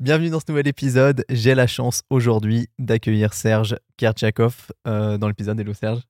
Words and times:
Bienvenue 0.00 0.30
dans 0.30 0.40
ce 0.40 0.46
nouvel 0.48 0.66
épisode. 0.66 1.24
J'ai 1.28 1.54
la 1.54 1.66
chance 1.66 2.02
aujourd'hui 2.08 2.68
d'accueillir 2.78 3.34
Serge 3.34 3.76
Kertchakov 3.98 4.72
euh, 4.86 5.18
dans 5.18 5.28
l'épisode. 5.28 5.60
Hello 5.60 5.74
Serge. 5.74 6.00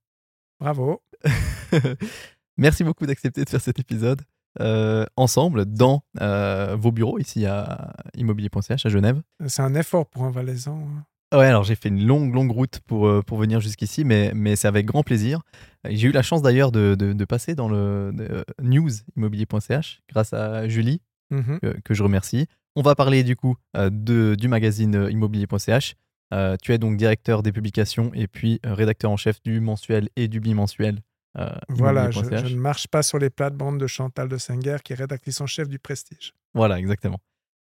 Bravo. 0.61 1.03
Merci 2.57 2.85
beaucoup 2.85 3.07
d'accepter 3.07 3.45
de 3.45 3.49
faire 3.49 3.61
cet 3.61 3.79
épisode 3.81 4.23
euh, 4.61 5.05
ensemble 5.17 5.65
dans 5.65 6.05
euh, 6.21 6.77
vos 6.79 6.93
bureaux 6.93 7.19
ici 7.19 7.47
à 7.47 7.93
immobilier.ch 8.15 8.87
à 8.87 8.89
Genève. 8.89 9.23
C'est 9.47 9.63
un 9.63 9.75
effort 9.75 10.07
pour 10.09 10.25
un 10.25 10.31
Valaisan. 10.31 10.79
hein. 10.79 11.05
Ouais, 11.37 11.47
alors 11.47 11.63
j'ai 11.63 11.77
fait 11.77 11.89
une 11.91 12.05
longue, 12.05 12.35
longue 12.35 12.51
route 12.51 12.81
pour, 12.87 13.25
pour 13.25 13.39
venir 13.39 13.61
jusqu'ici, 13.61 14.05
mais, 14.05 14.33
mais 14.35 14.57
c'est 14.57 14.67
avec 14.67 14.85
grand 14.87 15.05
plaisir. 15.05 15.43
J'ai 15.89 16.09
eu 16.09 16.13
la 16.13 16.23
chance 16.23 16.43
d'ailleurs 16.43 16.73
de, 16.73 16.97
de- 16.99 17.13
de 17.13 17.25
passer 17.25 17.55
dans 17.55 17.69
le 17.69 18.11
de, 18.13 18.45
news 18.61 18.91
immobilier.ch 19.17 20.03
grâce 20.09 20.33
à 20.33 20.69
Julie, 20.69 21.01
Mhm. 21.33 21.61
que, 21.61 21.81
que 21.85 21.95
je 21.95 22.03
remercie. 22.03 22.49
On 22.77 22.83
va 22.83 22.95
parler 22.95 23.25
du 23.25 23.37
coup 23.37 23.57
euh, 23.77 23.91
de, 23.93 24.35
du 24.37 24.49
magazine 24.49 24.95
euh, 24.95 25.11
immobilier.ch. 25.11 25.97
Euh, 26.33 26.57
tu 26.63 26.73
es 26.73 26.79
donc 26.79 26.97
directeur 26.97 27.43
des 27.43 27.51
publications 27.51 28.13
et 28.15 28.29
puis 28.29 28.61
rédacteur 28.63 29.11
en 29.11 29.17
chef 29.17 29.43
du 29.43 29.61
mensuel 29.61 30.09
et 30.15 30.29
du 30.29 30.39
bimensuel. 30.39 31.01
euh, 31.37 31.51
Voilà, 31.69 32.11
je, 32.13 32.21
ne 32.21 32.55
marche 32.61 32.87
pas 32.87 33.03
sur 33.03 33.19
les 33.19 33.31
plates-bandes 33.31 33.79
de 33.79 33.87
Chantal 33.89 34.29
de 34.29 34.37
Singer, 34.37 34.77
qui 34.85 34.93
est 34.93 34.97
rédactrice 34.97 35.41
en 35.41 35.47
chef 35.47 35.69
du 35.69 35.81
Prestige. 35.81 36.33
Voilà, 36.55 36.79
exactement. 36.79 37.19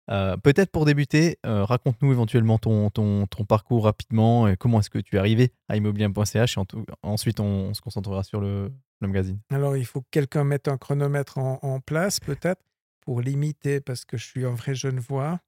Euh, 0.09 0.37
Peut-être 0.37 0.71
pour 0.71 0.85
débuter, 0.85 1.37
raconte-nous 1.43 2.11
éventuellement 2.11 2.57
ton, 2.57 2.89
ton, 2.89 3.27
ton 3.27 3.43
parcours 3.45 3.83
rapidement 3.83 4.47
et 4.47 4.57
comment 4.57 4.79
est-ce 4.79 4.89
que 4.89 4.99
tu 4.99 5.15
es 5.15 5.19
arrivé 5.19 5.51
à 5.69 5.77
immobilier.ch 5.77 6.57
en 6.57 6.65
ensuite 7.03 7.39
on, 7.39 7.73
se 7.75 7.81
concentrera 7.81 8.23
sur 8.23 8.39
le, 8.41 8.71
le 9.01 9.07
magazine. 9.07 9.39
Alors, 9.51 9.77
il 9.77 9.85
faut 9.85 10.01
que 10.01 10.07
quelqu'un 10.09 10.43
mette 10.43 10.67
un 10.67 10.77
chronomètre 10.77 11.37
en, 11.37 11.59
en 11.61 11.79
place, 11.79 12.19
peut-être, 12.19 12.61
pour 13.05 13.21
limiter, 13.21 13.79
parce 13.81 14.03
que 14.05 14.17
je 14.17 14.25
suis 14.25 14.45
un 14.45 14.53
vrai 14.55 14.75
jeune 14.75 14.99
voix. 14.99 15.39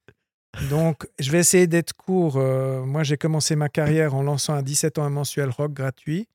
Donc, 0.70 1.07
je 1.20 1.29
vais 1.31 1.39
essayer 1.39 1.67
d'être 1.67 1.93
court. 1.93 2.38
Euh, 2.38 2.84
moi, 2.85 3.03
j'ai 3.03 3.17
commencé 3.17 3.55
ma 3.55 3.70
carrière 3.70 4.15
en 4.15 4.23
lançant 4.23 4.53
à 4.55 4.61
17 4.61 4.98
ans 4.98 5.04
un 5.04 5.09
mensuel 5.09 5.49
rock 5.49 5.73
gratuit 5.73 6.27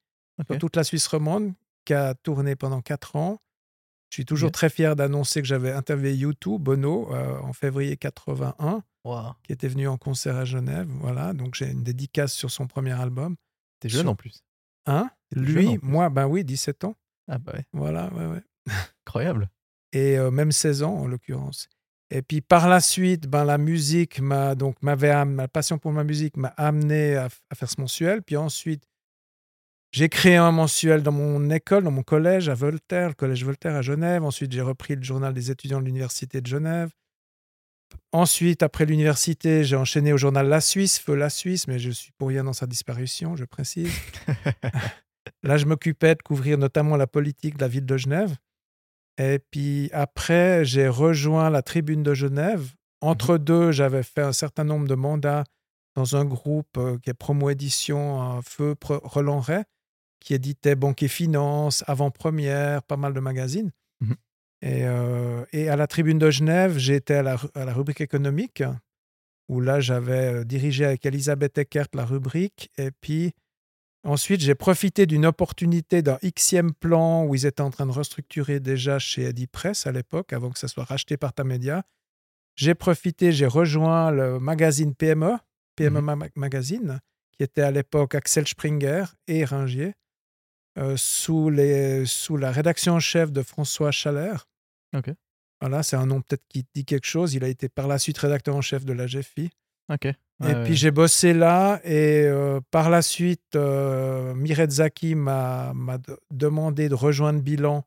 dans 0.48 0.58
toute 0.58 0.77
la 0.77 0.84
Suisse 0.84 1.06
romande, 1.06 1.55
qui 1.84 1.94
a 1.94 2.14
tourné 2.14 2.55
pendant 2.56 2.80
4 2.80 3.16
ans. 3.16 3.38
Je 4.10 4.16
suis 4.16 4.24
toujours 4.27 4.52
très 4.52 4.69
fier 4.69 4.94
d'annoncer 4.94 5.41
que 5.41 5.48
j'avais 5.48 5.72
interviewé 5.72 6.14
YouTube, 6.14 6.60
Bono, 6.62 7.12
euh, 7.14 7.38
en 7.41 7.52
février 7.52 7.97
81. 7.97 8.82
Wow. 9.04 9.32
qui 9.42 9.52
était 9.52 9.66
venu 9.66 9.88
en 9.88 9.97
concert 9.98 10.36
à 10.36 10.44
Genève. 10.44 10.86
Voilà, 11.00 11.32
donc 11.32 11.56
j'ai 11.56 11.69
une 11.69 11.82
dédicace 11.82 12.32
sur 12.34 12.52
son 12.52 12.69
premier 12.69 12.92
album. 12.92 13.34
T'es 13.80 13.88
jeune 13.88 14.02
Sur- 14.02 14.10
en 14.10 14.14
plus. 14.14 14.44
Hein? 14.86 15.10
Lui, 15.34 15.77
plus. 15.78 15.88
moi, 15.88 16.08
ben 16.08 16.28
oui, 16.28 16.44
17 16.44 16.84
ans. 16.84 16.94
Ah 17.28 17.38
bah 17.38 17.52
ouais, 17.56 17.64
Voilà, 17.72 18.12
ouais, 18.14 18.27
ouais. 18.27 18.42
incroyable. 19.04 19.50
Et 19.92 20.18
euh, 20.18 20.30
même 20.30 20.52
16 20.52 20.82
ans, 20.82 20.94
en 20.94 21.06
l'occurrence. 21.06 21.68
Et 22.10 22.22
puis 22.22 22.40
par 22.40 22.68
la 22.68 22.80
suite, 22.80 23.26
ben, 23.26 23.44
la 23.44 23.58
musique 23.58 24.20
m'a 24.20 24.54
donc 24.54 24.76
m'avait 24.82 25.24
ma 25.24 25.48
passion 25.48 25.78
pour 25.78 25.92
ma 25.92 26.04
musique 26.04 26.36
m'a 26.36 26.52
amené 26.58 27.16
à 27.16 27.28
faire 27.54 27.70
ce 27.70 27.80
mensuel. 27.80 28.22
Puis 28.22 28.36
ensuite, 28.36 28.84
j'ai 29.92 30.08
créé 30.08 30.36
un 30.36 30.52
mensuel 30.52 31.02
dans 31.02 31.12
mon 31.12 31.50
école, 31.50 31.84
dans 31.84 31.90
mon 31.90 32.02
collège 32.02 32.48
à 32.48 32.54
Voltaire, 32.54 33.08
le 33.08 33.14
collège 33.14 33.44
Voltaire 33.44 33.76
à 33.76 33.82
Genève. 33.82 34.24
Ensuite, 34.24 34.50
j'ai 34.50 34.62
repris 34.62 34.96
le 34.96 35.02
journal 35.02 35.34
des 35.34 35.50
étudiants 35.50 35.80
de 35.80 35.84
l'université 35.84 36.40
de 36.40 36.46
Genève. 36.46 36.90
Ensuite, 38.10 38.62
après 38.62 38.86
l'université, 38.86 39.64
j'ai 39.64 39.76
enchaîné 39.76 40.14
au 40.14 40.16
journal 40.16 40.48
La 40.48 40.62
Suisse, 40.62 40.98
Feu 40.98 41.14
La 41.14 41.28
Suisse, 41.28 41.68
mais 41.68 41.78
je 41.78 41.90
suis 41.90 42.10
pour 42.12 42.28
rien 42.28 42.44
dans 42.44 42.54
sa 42.54 42.66
disparition, 42.66 43.36
je 43.36 43.44
précise. 43.44 43.92
Là, 45.42 45.58
je 45.58 45.66
m'occupais 45.66 46.14
de 46.14 46.22
couvrir 46.22 46.56
notamment 46.56 46.96
la 46.96 47.06
politique 47.06 47.56
de 47.56 47.60
la 47.60 47.68
ville 47.68 47.84
de 47.84 47.96
Genève. 47.98 48.34
Et 49.18 49.38
puis 49.50 49.91
après, 49.92 50.64
j'ai 50.64 50.88
rejoint 50.88 51.50
la 51.50 51.62
Tribune 51.62 52.02
de 52.02 52.14
Genève. 52.14 52.72
Entre 53.00 53.38
deux, 53.38 53.72
j'avais 53.72 54.02
fait 54.02 54.22
un 54.22 54.32
certain 54.32 54.64
nombre 54.64 54.86
de 54.88 54.94
mandats 54.94 55.44
dans 55.94 56.16
un 56.16 56.24
groupe 56.24 56.78
euh, 56.78 56.98
qui 56.98 57.10
est 57.10 57.14
Promo 57.14 57.50
Édition, 57.50 58.38
euh, 58.38 58.41
Feu 58.42 58.74
Roland 58.82 59.41
Ray, 59.41 59.64
qui 60.20 60.34
éditait 60.34 60.77
Banque 60.77 61.02
et 61.02 61.08
Finance, 61.08 61.84
Avant-Première, 61.86 62.82
pas 62.82 62.97
mal 62.97 63.12
de 63.12 63.20
magazines. 63.20 63.70
Et, 64.62 64.87
euh, 64.87 65.44
et 65.53 65.69
à 65.69 65.76
la 65.76 65.88
Tribune 65.88 66.19
de 66.19 66.31
Genève, 66.31 66.78
j'étais 66.78 67.14
à 67.14 67.22
la, 67.22 67.37
à 67.54 67.64
la 67.64 67.75
rubrique 67.75 68.00
économique, 68.00 68.62
où 69.48 69.60
là, 69.60 69.81
j'avais 69.81 70.34
euh, 70.34 70.44
dirigé 70.44 70.84
avec 70.84 71.04
Elisabeth 71.04 71.58
Eckert 71.58 71.88
la 71.94 72.04
rubrique. 72.04 72.70
Et 72.78 72.91
puis 72.92 73.32
ensuite, 74.04 74.40
j'ai 74.40 74.54
profité 74.54 75.06
d'une 75.06 75.26
opportunité 75.26 76.02
d'un 76.02 76.18
Xème 76.22 76.72
plan 76.74 77.24
où 77.24 77.34
ils 77.34 77.46
étaient 77.46 77.60
en 77.62 77.70
train 77.70 77.86
de 77.86 77.92
restructurer 77.92 78.60
déjà 78.60 78.98
chez 78.98 79.22
Eddy 79.24 79.46
Press 79.46 79.86
à 79.86 79.92
l'époque, 79.92 80.32
avant 80.32 80.50
que 80.50 80.58
ça 80.58 80.68
soit 80.68 80.84
racheté 80.84 81.16
par 81.16 81.32
Tamedia. 81.32 81.84
J'ai 82.56 82.74
profité, 82.74 83.32
j'ai 83.32 83.46
rejoint 83.46 84.10
le 84.10 84.38
magazine 84.38 84.94
PME, 84.94 85.32
PME 85.76 86.00
Mhm. 86.00 86.04
Ma- 86.16 86.28
Magazine, 86.36 87.00
qui 87.32 87.42
était 87.42 87.62
à 87.62 87.70
l'époque 87.70 88.14
Axel 88.14 88.46
Springer 88.46 89.04
et 89.26 89.44
Ringier, 89.44 89.94
euh, 90.78 90.96
sous, 90.96 91.48
les, 91.50 92.04
sous 92.06 92.36
la 92.36 92.50
rédaction 92.52 92.94
en 92.94 93.00
chef 93.00 93.30
de 93.32 93.42
François 93.42 93.90
Chaler. 93.90 94.34
Ok. 94.94 95.10
Voilà, 95.60 95.82
c'est 95.82 95.96
un 95.96 96.06
nom 96.06 96.20
peut-être 96.22 96.42
qui 96.48 96.66
dit 96.74 96.84
quelque 96.84 97.06
chose. 97.06 97.34
Il 97.34 97.44
a 97.44 97.48
été 97.48 97.69
par 97.69 97.86
la 97.88 97.98
suite 97.98 98.19
rédacteur 98.19 98.56
en 98.56 98.62
chef 98.62 98.84
de 98.84 98.92
la 98.92 99.06
GFI. 99.06 99.50
Ok. 99.91 100.06
Et 100.06 100.54
puis 100.65 100.75
j'ai 100.75 100.91
bossé 100.91 101.34
là 101.34 101.81
et 101.84 102.25
euh, 102.25 102.60
par 102.72 102.91
la 102.91 103.00
suite, 103.00 103.54
euh, 103.54 104.34
Miret 104.34 104.70
Zaki 104.70 105.15
m'a 105.15 105.72
m'a 105.72 105.98
de- 105.98 106.19
demandé 106.32 106.88
de 106.88 106.94
rejoindre 106.94 107.41
Bilan 107.41 107.84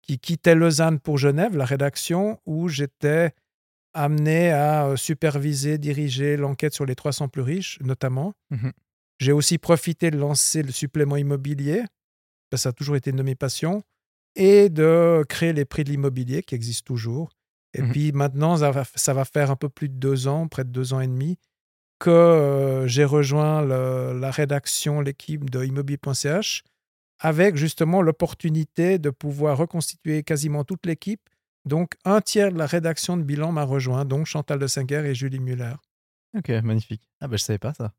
qui 0.00 0.18
quittait 0.18 0.54
Lausanne 0.54 1.00
pour 1.00 1.18
Genève, 1.18 1.54
la 1.54 1.66
rédaction, 1.66 2.40
où 2.46 2.68
j'étais 2.70 3.32
amené 3.92 4.50
à 4.52 4.86
euh, 4.86 4.96
superviser, 4.96 5.76
diriger 5.76 6.38
l'enquête 6.38 6.72
sur 6.72 6.86
les 6.86 6.94
300 6.94 7.28
plus 7.28 7.42
riches, 7.42 7.78
notamment. 7.82 8.32
Mhm. 8.50 8.72
J'ai 9.20 9.32
aussi 9.32 9.58
profité 9.58 10.10
de 10.10 10.16
lancer 10.16 10.62
le 10.62 10.72
supplément 10.72 11.16
immobilier, 11.16 11.82
ça 12.54 12.70
a 12.70 12.72
toujours 12.72 12.96
été 12.96 13.10
une 13.10 13.16
de 13.16 13.22
mes 13.22 13.34
passions, 13.34 13.82
et 14.34 14.70
de 14.70 15.24
créer 15.28 15.52
les 15.52 15.64
prix 15.66 15.84
de 15.84 15.90
l'immobilier 15.90 16.42
qui 16.42 16.54
existent 16.54 16.86
toujours. 16.86 17.28
Et 17.74 17.82
Mhm. 17.82 17.90
puis 17.92 18.12
maintenant, 18.12 18.56
ça 18.56 18.70
va, 18.70 18.84
ça 18.94 19.12
va 19.14 19.24
faire 19.24 19.50
un 19.50 19.56
peu 19.56 19.68
plus 19.68 19.88
de 19.88 19.94
deux 19.94 20.26
ans, 20.28 20.48
près 20.48 20.64
de 20.64 20.70
deux 20.70 20.92
ans 20.94 21.00
et 21.00 21.06
demi, 21.06 21.38
que 21.98 22.10
euh, 22.10 22.86
j'ai 22.86 23.04
rejoint 23.04 23.62
le- 23.62 24.18
la 24.18 24.30
rédaction, 24.30 25.00
l'équipe 25.00 25.50
de 25.50 25.64
immobilier.ch, 25.64 26.62
avec 27.20 27.56
justement 27.56 28.00
l'opportunité 28.02 28.98
de 28.98 29.10
pouvoir 29.10 29.58
reconstituer 29.58 30.22
quasiment 30.22 30.64
toute 30.64 30.86
l'équipe. 30.86 31.20
Donc, 31.64 31.94
un 32.04 32.20
tiers 32.20 32.52
de 32.52 32.58
la 32.58 32.66
rédaction 32.66 33.16
de 33.16 33.22
bilan 33.22 33.52
m'a 33.52 33.64
rejoint, 33.64 34.04
donc 34.04 34.26
Chantal 34.26 34.58
de 34.58 34.66
Singer 34.66 35.02
et 35.04 35.14
Julie 35.14 35.40
Muller. 35.40 35.74
Ok, 36.36 36.48
magnifique. 36.62 37.02
Ah 37.20 37.26
bah 37.28 37.36
je 37.36 37.42
savais 37.42 37.58
pas 37.58 37.74
ça. 37.74 37.92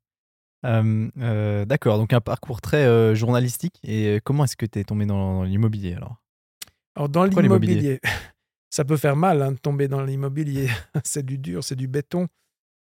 Euh, 0.65 1.09
euh, 1.19 1.65
D'accord, 1.65 1.97
donc 1.97 2.13
un 2.13 2.21
parcours 2.21 2.61
très 2.61 2.85
euh, 2.85 3.15
journalistique. 3.15 3.79
Et 3.83 4.19
comment 4.23 4.45
est-ce 4.45 4.55
que 4.57 4.65
tu 4.65 4.79
es 4.79 4.83
tombé 4.83 5.05
dans, 5.05 5.35
dans 5.39 5.43
l'immobilier 5.43 5.93
alors? 5.95 6.17
Alors, 6.95 7.09
dans 7.09 7.25
l'immobilier, 7.25 7.99
ça 8.69 8.85
peut 8.85 8.97
faire 8.97 9.15
mal 9.15 9.41
hein, 9.41 9.51
de 9.53 9.57
tomber 9.57 9.87
dans 9.87 10.03
l'immobilier. 10.03 10.69
c'est 11.03 11.25
du 11.25 11.37
dur, 11.37 11.63
c'est 11.63 11.75
du 11.75 11.87
béton. 11.87 12.27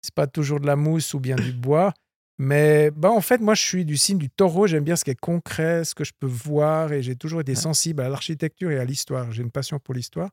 C'est 0.03 0.15
pas 0.15 0.27
toujours 0.27 0.61
de 0.61 0.67
la 0.67 0.77
mousse 0.77 1.15
ou 1.15 1.21
bien 1.21 1.37
du 1.37 1.53
bois. 1.53 1.93
Mais 2.39 2.91
bah, 2.91 3.11
en 3.11 3.21
fait, 3.21 3.41
moi, 3.41 3.55
je 3.55 3.63
suis 3.63 3.85
du 3.85 3.97
signe 3.97 4.19
du 4.19 4.31
taureau. 4.31 4.67
J'aime 4.67 4.83
bien 4.85 4.97
ce 4.97 5.05
qui 5.05 5.11
est 5.11 5.21
concret, 5.21 5.85
ce 5.85 5.95
que 5.95 6.03
je 6.03 6.13
peux 6.19 6.27
voir. 6.27 6.93
Et 6.93 7.03
j'ai 7.03 7.15
toujours 7.15 7.41
été 7.41 7.55
sensible 7.55 8.03
à 8.03 8.09
l'architecture 8.09 8.71
et 8.71 8.79
à 8.79 8.85
l'histoire. 8.85 9.31
J'ai 9.33 9.43
une 9.43 9.51
passion 9.51 9.79
pour 9.79 9.95
l'histoire. 9.95 10.31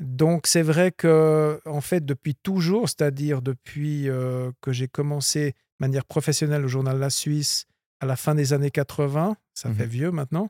Donc, 0.00 0.46
c'est 0.46 0.62
vrai 0.62 0.90
que, 0.90 1.60
en 1.66 1.80
fait, 1.80 2.04
depuis 2.04 2.34
toujours, 2.34 2.88
c'est-à-dire 2.88 3.40
depuis 3.42 4.08
euh, 4.08 4.50
que 4.62 4.72
j'ai 4.72 4.88
commencé 4.88 5.50
de 5.50 5.54
manière 5.86 6.04
professionnelle 6.04 6.64
au 6.64 6.68
journal 6.68 6.98
La 6.98 7.10
Suisse 7.10 7.66
à 8.00 8.06
la 8.06 8.16
fin 8.16 8.34
des 8.34 8.52
années 8.52 8.70
80, 8.70 9.36
ça 9.54 9.68
Mhm. 9.68 9.74
fait 9.76 9.86
vieux 9.86 10.10
maintenant, 10.10 10.48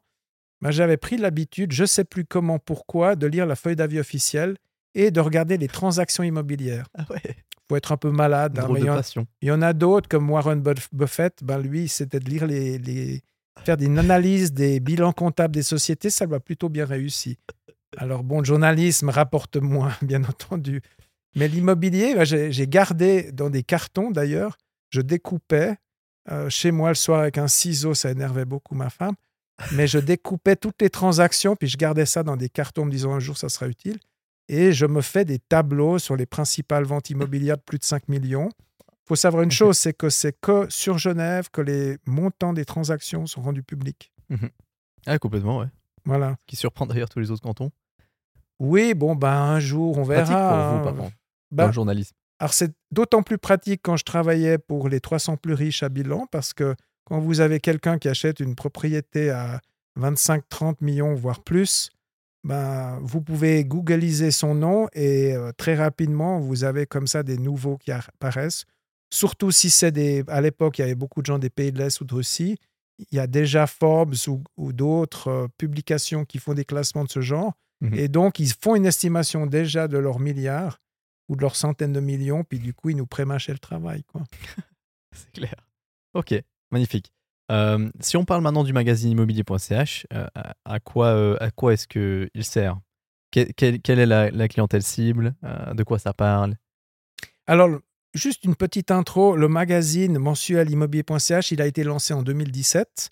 j'avais 0.70 0.96
pris 0.96 1.16
l'habitude, 1.16 1.72
je 1.72 1.82
ne 1.82 1.86
sais 1.86 2.04
plus 2.04 2.24
comment, 2.24 2.58
pourquoi, 2.58 3.16
de 3.16 3.26
lire 3.26 3.46
la 3.46 3.56
feuille 3.56 3.76
d'avis 3.76 3.98
officielle 3.98 4.56
et 4.94 5.10
de 5.10 5.20
regarder 5.20 5.56
les 5.58 5.68
transactions 5.68 6.22
immobilières. 6.22 6.86
Ah 6.96 7.04
ouais, 7.10 7.36
faut 7.68 7.76
être 7.76 7.92
un 7.92 7.96
peu 7.96 8.10
malade. 8.10 8.58
hein, 8.58 8.68
il 8.76 8.84
y 8.84 8.90
en- 8.90 8.94
passion. 8.96 9.26
il 9.40 9.48
y 9.48 9.50
en 9.50 9.62
a 9.62 9.72
d'autres, 9.72 10.08
comme 10.08 10.30
Warren 10.30 10.60
Buff- 10.62 10.88
Buffett, 10.92 11.42
ben 11.42 11.58
lui, 11.58 11.88
c'était 11.88 12.20
de 12.20 12.28
lire 12.28 12.46
les, 12.46 12.78
les- 12.78 13.22
faire 13.64 13.76
une 13.80 13.98
analyse 13.98 14.52
des 14.52 14.78
bilans 14.80 15.12
comptables 15.12 15.54
des 15.54 15.62
sociétés, 15.62 16.10
ça 16.10 16.26
lui 16.26 16.34
a 16.34 16.40
plutôt 16.40 16.68
bien 16.68 16.84
réussi. 16.84 17.38
Alors 17.96 18.22
bon, 18.24 18.38
le 18.40 18.44
journalisme 18.44 19.08
rapporte 19.08 19.56
moins, 19.56 19.92
bien 20.02 20.22
entendu. 20.24 20.80
Mais 21.34 21.48
l'immobilier, 21.48 22.14
ben, 22.14 22.24
j'ai 22.24 22.52
j'ai 22.52 22.66
gardé 22.66 23.32
dans 23.32 23.48
des 23.50 23.62
cartons 23.62 24.10
d'ailleurs, 24.10 24.58
je 24.90 25.00
découpais 25.00 25.76
euh, 26.30 26.48
chez 26.50 26.70
moi 26.70 26.90
le 26.90 26.94
soir 26.94 27.20
avec 27.20 27.38
un 27.38 27.48
ciseau, 27.48 27.94
ça 27.94 28.10
énervait 28.10 28.44
beaucoup 28.44 28.74
ma 28.74 28.90
femme, 28.90 29.14
mais 29.72 29.86
je 29.86 29.98
découpais 29.98 30.56
toutes 30.56 30.82
les 30.82 30.90
transactions, 30.90 31.56
puis 31.56 31.68
je 31.68 31.76
gardais 31.76 32.06
ça 32.06 32.22
dans 32.22 32.36
des 32.36 32.48
cartons 32.48 32.82
en 32.82 32.86
me 32.86 32.90
disant 32.90 33.12
un 33.12 33.20
jour 33.20 33.36
ça 33.36 33.48
sera 33.48 33.68
utile. 33.68 33.98
Et 34.48 34.72
je 34.72 34.86
me 34.86 35.00
fais 35.00 35.24
des 35.24 35.38
tableaux 35.38 35.98
sur 35.98 36.16
les 36.16 36.26
principales 36.26 36.84
ventes 36.84 37.10
immobilières 37.10 37.56
de 37.56 37.62
plus 37.62 37.78
de 37.78 37.84
5 37.84 38.08
millions. 38.08 38.50
Il 38.90 39.08
faut 39.08 39.16
savoir 39.16 39.42
une 39.42 39.50
chose, 39.50 39.78
c'est 39.78 39.92
que 39.94 40.08
c'est 40.10 40.38
que 40.40 40.66
sur 40.68 40.98
Genève 40.98 41.48
que 41.50 41.60
les 41.60 41.96
montants 42.06 42.52
des 42.52 42.64
transactions 42.64 43.26
sont 43.26 43.40
rendus 43.42 43.62
publics. 43.62 44.12
Ah, 45.06 45.18
complètement, 45.18 45.58
ouais. 45.58 45.66
Voilà. 46.04 46.36
Qui 46.46 46.56
surprend 46.56 46.86
d'ailleurs 46.86 47.08
tous 47.08 47.20
les 47.20 47.30
autres 47.30 47.42
cantons. 47.42 47.70
Oui, 48.58 48.94
bon, 48.94 49.14
ben 49.14 49.32
un 49.32 49.60
jour, 49.60 49.98
on 49.98 50.02
verra. 50.02 50.22
Pratique 50.24 50.36
pour 50.36 50.78
vous, 50.78 50.84
par 50.84 51.04
contre, 51.04 51.16
dans 51.50 51.56
Bah, 51.56 51.66
le 51.66 51.72
journalisme. 51.72 52.14
Alors, 52.38 52.52
c'est 52.54 52.72
d'autant 52.90 53.22
plus 53.22 53.38
pratique 53.38 53.80
quand 53.82 53.96
je 53.96 54.04
travaillais 54.04 54.58
pour 54.58 54.88
les 54.88 55.00
300 55.00 55.36
plus 55.36 55.54
riches 55.54 55.82
à 55.82 55.88
bilan, 55.88 56.26
parce 56.30 56.52
que 56.52 56.74
quand 57.04 57.20
vous 57.20 57.40
avez 57.40 57.60
quelqu'un 57.60 57.98
qui 57.98 58.08
achète 58.08 58.40
une 58.40 58.54
propriété 58.54 59.30
à 59.30 59.60
25, 59.96 60.48
30 60.48 60.80
millions, 60.80 61.14
voire 61.14 61.42
plus, 61.42 61.90
ben, 62.44 62.98
vous 63.02 63.20
pouvez 63.20 63.64
googliser 63.64 64.30
son 64.30 64.54
nom 64.54 64.88
et 64.94 65.34
euh, 65.34 65.52
très 65.56 65.76
rapidement, 65.76 66.40
vous 66.40 66.64
avez 66.64 66.86
comme 66.86 67.06
ça 67.06 67.22
des 67.22 67.38
nouveaux 67.38 67.76
qui 67.76 67.92
apparaissent. 67.92 68.64
Surtout 69.10 69.50
si 69.50 69.70
c'est 69.70 69.92
des. 69.92 70.24
À 70.26 70.40
l'époque, 70.40 70.78
il 70.78 70.80
y 70.80 70.84
avait 70.84 70.94
beaucoup 70.94 71.20
de 71.20 71.26
gens 71.26 71.38
des 71.38 71.50
pays 71.50 71.70
de 71.70 71.78
l'Est 71.78 72.00
ou 72.00 72.04
de 72.04 72.14
Russie. 72.14 72.56
Il 72.98 73.16
y 73.16 73.18
a 73.18 73.26
déjà 73.26 73.66
Forbes 73.66 74.14
ou, 74.56 74.72
d'autres 74.72 75.28
euh, 75.28 75.48
publications 75.58 76.24
qui 76.24 76.38
font 76.38 76.54
des 76.54 76.64
classements 76.64 77.04
de 77.04 77.10
ce 77.10 77.20
genre. 77.20 77.52
Mhm. 77.80 77.94
Et 77.94 78.08
donc, 78.08 78.38
ils 78.38 78.52
font 78.52 78.74
une 78.74 78.86
estimation 78.86 79.46
déjà 79.46 79.86
de 79.86 79.98
leurs 79.98 80.18
milliards 80.18 80.80
ou 81.28 81.36
de 81.36 81.42
leurs 81.42 81.56
centaines 81.56 81.92
de 81.92 82.00
millions. 82.00 82.42
Puis 82.42 82.58
du 82.58 82.74
coup, 82.74 82.90
ils 82.90 82.96
nous 82.96 83.06
prémâchaient 83.06 83.52
le 83.52 83.58
travail. 83.58 84.02
Quoi. 84.04 84.22
C'est 85.12 85.30
clair. 85.32 85.54
Ok, 86.14 86.34
magnifique. 86.72 87.12
Euh, 87.50 87.90
si 88.00 88.16
on 88.16 88.24
parle 88.24 88.42
maintenant 88.42 88.64
du 88.64 88.72
magazine 88.72 89.10
immobilier.ch, 89.10 90.06
euh, 90.14 90.26
à 90.64 90.80
quoi, 90.80 91.06
euh, 91.08 91.36
à 91.40 91.50
quoi 91.50 91.74
est-ce 91.74 91.86
qu'il 91.86 92.44
sert? 92.44 92.78
Quelle, 93.30 93.52
quelle, 93.54 93.98
est 93.98 94.06
la, 94.06 94.48
clientèle 94.48 94.82
cible? 94.82 95.34
De 95.74 95.82
quoi 95.84 95.98
ça 95.98 96.12
parle? 96.12 96.56
Alors, 97.46 97.70
juste 98.12 98.44
une 98.44 98.54
petite 98.54 98.90
intro. 98.90 99.36
Le 99.36 99.48
magazine 99.48 100.18
mensuel 100.18 100.70
immobilier.ch, 100.70 101.50
il 101.50 101.62
a 101.62 101.66
été 101.66 101.82
lancé 101.82 102.12
en 102.12 102.22
2017. 102.22 103.08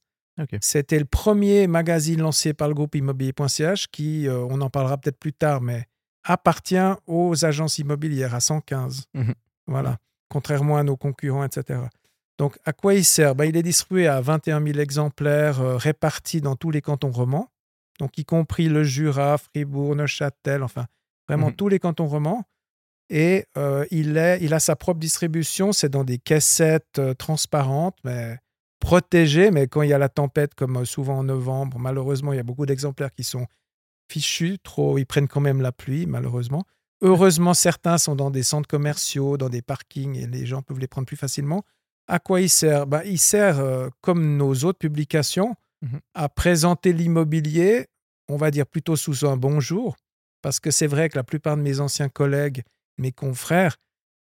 C'était 0.60 0.98
le 0.98 1.06
premier 1.06 1.66
magazine 1.66 2.20
lancé 2.20 2.54
par 2.54 2.68
le 2.68 2.74
groupe 2.74 2.94
immobilier.ch 2.94 3.88
qui, 3.88 4.26
on 4.28 4.60
en 4.60 4.68
parlera 4.68 4.98
peut-être 4.98 5.18
plus 5.18 5.32
tard, 5.32 5.62
mais 5.62 5.86
appartient 6.24 6.76
aux 7.06 7.44
agences 7.46 7.78
immobilières 7.78 8.34
à 8.34 8.40
115. 8.40 9.04
Mhm. 9.14 9.34
Voilà. 9.66 9.98
Contrairement 10.28 10.76
à 10.76 10.82
nos 10.82 10.96
concurrents, 10.96 11.44
etc. 11.44 11.80
Donc, 12.40 12.58
à 12.64 12.72
quoi 12.72 12.94
il 12.94 13.04
sert? 13.04 13.34
Ben, 13.34 13.44
Il 13.44 13.54
est 13.58 13.62
distribué 13.62 14.06
à 14.06 14.22
21 14.22 14.64
000 14.64 14.78
exemplaires 14.78 15.60
euh, 15.60 15.76
répartis 15.76 16.40
dans 16.40 16.56
tous 16.56 16.70
les 16.70 16.80
cantons 16.80 17.10
romans, 17.10 17.50
donc 17.98 18.16
y 18.16 18.24
compris 18.24 18.70
le 18.70 18.82
Jura, 18.82 19.36
Fribourg, 19.36 19.94
Neuchâtel, 19.94 20.62
enfin, 20.62 20.86
vraiment 21.28 21.48
Mhm. 21.48 21.56
tous 21.56 21.68
les 21.68 21.78
cantons 21.78 22.06
romans. 22.06 22.44
Et 23.10 23.44
euh, 23.58 23.84
il, 23.90 24.16
est, 24.16 24.38
il 24.40 24.54
a 24.54 24.58
sa 24.58 24.74
propre 24.74 25.00
distribution, 25.00 25.72
c'est 25.72 25.90
dans 25.90 26.02
des 26.02 26.16
caissettes 26.16 26.98
euh, 26.98 27.12
transparentes, 27.12 27.98
mais 28.04 28.38
protégées. 28.78 29.50
Mais 29.50 29.66
quand 29.66 29.82
il 29.82 29.90
y 29.90 29.92
a 29.92 29.98
la 29.98 30.08
tempête, 30.08 30.54
comme 30.54 30.86
souvent 30.86 31.18
en 31.18 31.24
novembre, 31.24 31.78
malheureusement, 31.78 32.32
il 32.32 32.36
y 32.36 32.40
a 32.40 32.42
beaucoup 32.42 32.64
d'exemplaires 32.64 33.12
qui 33.12 33.24
sont 33.24 33.46
fichus, 34.10 34.58
trop, 34.62 34.96
ils 34.96 35.04
prennent 35.04 35.28
quand 35.28 35.42
même 35.42 35.60
la 35.60 35.72
pluie, 35.72 36.06
malheureusement. 36.06 36.64
Heureusement, 37.02 37.52
certains 37.52 37.98
sont 37.98 38.16
dans 38.16 38.30
des 38.30 38.42
centres 38.44 38.68
commerciaux, 38.68 39.36
dans 39.36 39.50
des 39.50 39.60
parkings, 39.60 40.16
et 40.16 40.26
les 40.26 40.46
gens 40.46 40.62
peuvent 40.62 40.78
les 40.78 40.88
prendre 40.88 41.06
plus 41.06 41.18
facilement. 41.18 41.64
À 42.08 42.18
quoi 42.18 42.40
il 42.40 42.48
sert? 42.50 42.86
Ben, 42.86 43.02
Il 43.04 43.18
sert, 43.18 43.58
euh, 43.60 43.88
comme 44.00 44.36
nos 44.36 44.54
autres 44.64 44.78
publications, 44.78 45.54
Mhm. 45.82 46.00
à 46.14 46.28
présenter 46.28 46.92
l'immobilier, 46.92 47.86
on 48.28 48.36
va 48.36 48.50
dire 48.50 48.66
plutôt 48.66 48.96
sous 48.96 49.24
un 49.26 49.36
bonjour, 49.36 49.96
parce 50.42 50.60
que 50.60 50.70
c'est 50.70 50.86
vrai 50.86 51.08
que 51.08 51.16
la 51.16 51.24
plupart 51.24 51.56
de 51.56 51.62
mes 51.62 51.80
anciens 51.80 52.08
collègues, 52.08 52.62
mes 52.98 53.12
confrères, 53.12 53.76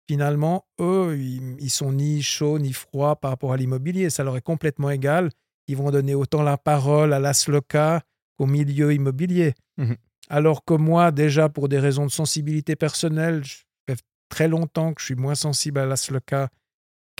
finalement, 0.08 0.64
eux, 0.80 1.16
ils, 1.18 1.56
ils 1.60 1.70
sont 1.70 1.92
ni 1.92 2.22
chauds 2.22 2.58
ni 2.58 2.72
froids 2.72 3.16
par 3.16 3.30
rapport 3.32 3.52
à 3.52 3.56
l'immobilier. 3.56 4.08
Ça 4.10 4.24
leur 4.24 4.36
est 4.36 4.40
complètement 4.42 4.90
égal. 4.90 5.30
Ils 5.68 5.76
vont 5.76 5.90
donner 5.90 6.14
autant 6.14 6.42
la 6.42 6.56
parole 6.56 7.12
à 7.12 7.18
l'ASLOCA 7.20 8.02
qu'au 8.38 8.46
milieu 8.46 8.92
immobilier. 8.94 9.54
Mhm. 9.76 9.96
Alors 10.28 10.64
que 10.64 10.74
moi, 10.74 11.10
déjà, 11.12 11.48
pour 11.48 11.68
des 11.68 11.78
raisons 11.78 12.06
de 12.06 12.10
sensibilité 12.10 12.74
personnelle, 12.76 13.44
je 13.44 13.56
fait 13.88 13.98
très 14.30 14.48
longtemps 14.48 14.94
que 14.94 15.00
je 15.00 15.06
suis 15.06 15.14
moins 15.14 15.34
sensible 15.34 15.78
à 15.80 15.86
l'ASLOCA 15.86 16.48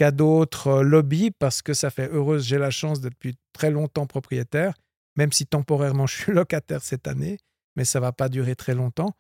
qu'à 0.01 0.13
d'autres 0.13 0.69
euh, 0.69 0.83
lobbies 0.83 1.31
parce 1.31 1.61
que 1.61 1.75
ça 1.75 1.91
fait 1.91 2.09
heureuse, 2.11 2.47
j'ai 2.47 2.57
la 2.57 2.71
chance 2.71 3.03
d'être 3.03 3.13
depuis 3.13 3.37
très 3.53 3.71
longtemps 3.71 4.07
propriétaire, 4.07 4.73
même 5.15 5.31
si 5.31 5.45
temporairement 5.45 6.07
je 6.11 6.17
suis 6.23 6.33
locataire 6.33 6.83
cette 6.83 7.07
année, 7.07 7.37
mais 7.77 7.85
ça 7.85 8.01
va 8.01 8.11
pas 8.11 8.31
durer 8.31 8.57
très 8.57 8.75
longtemps. 8.75 9.13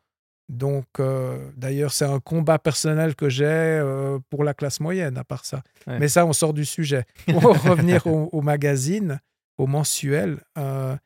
Donc, 0.48 0.86
euh, 0.98 1.50
d'ailleurs, 1.54 1.92
c'est 1.92 2.06
un 2.06 2.18
combat 2.18 2.58
personnel 2.58 3.14
que 3.14 3.28
j'ai 3.28 3.44
euh, 3.44 4.18
pour 4.30 4.42
la 4.42 4.54
classe 4.54 4.80
moyenne, 4.80 5.18
à 5.18 5.22
part 5.22 5.44
ça. 5.44 5.62
Ouais. 5.86 5.98
Mais 5.98 6.08
ça, 6.08 6.24
on 6.24 6.32
sort 6.32 6.54
du 6.54 6.64
sujet. 6.64 7.04
Pour 7.30 7.42
revenir 7.42 8.06
au, 8.06 8.30
au 8.32 8.40
magazine, 8.40 9.20
au 9.58 9.66
mensuel, 9.66 10.42
euh, 10.56 10.96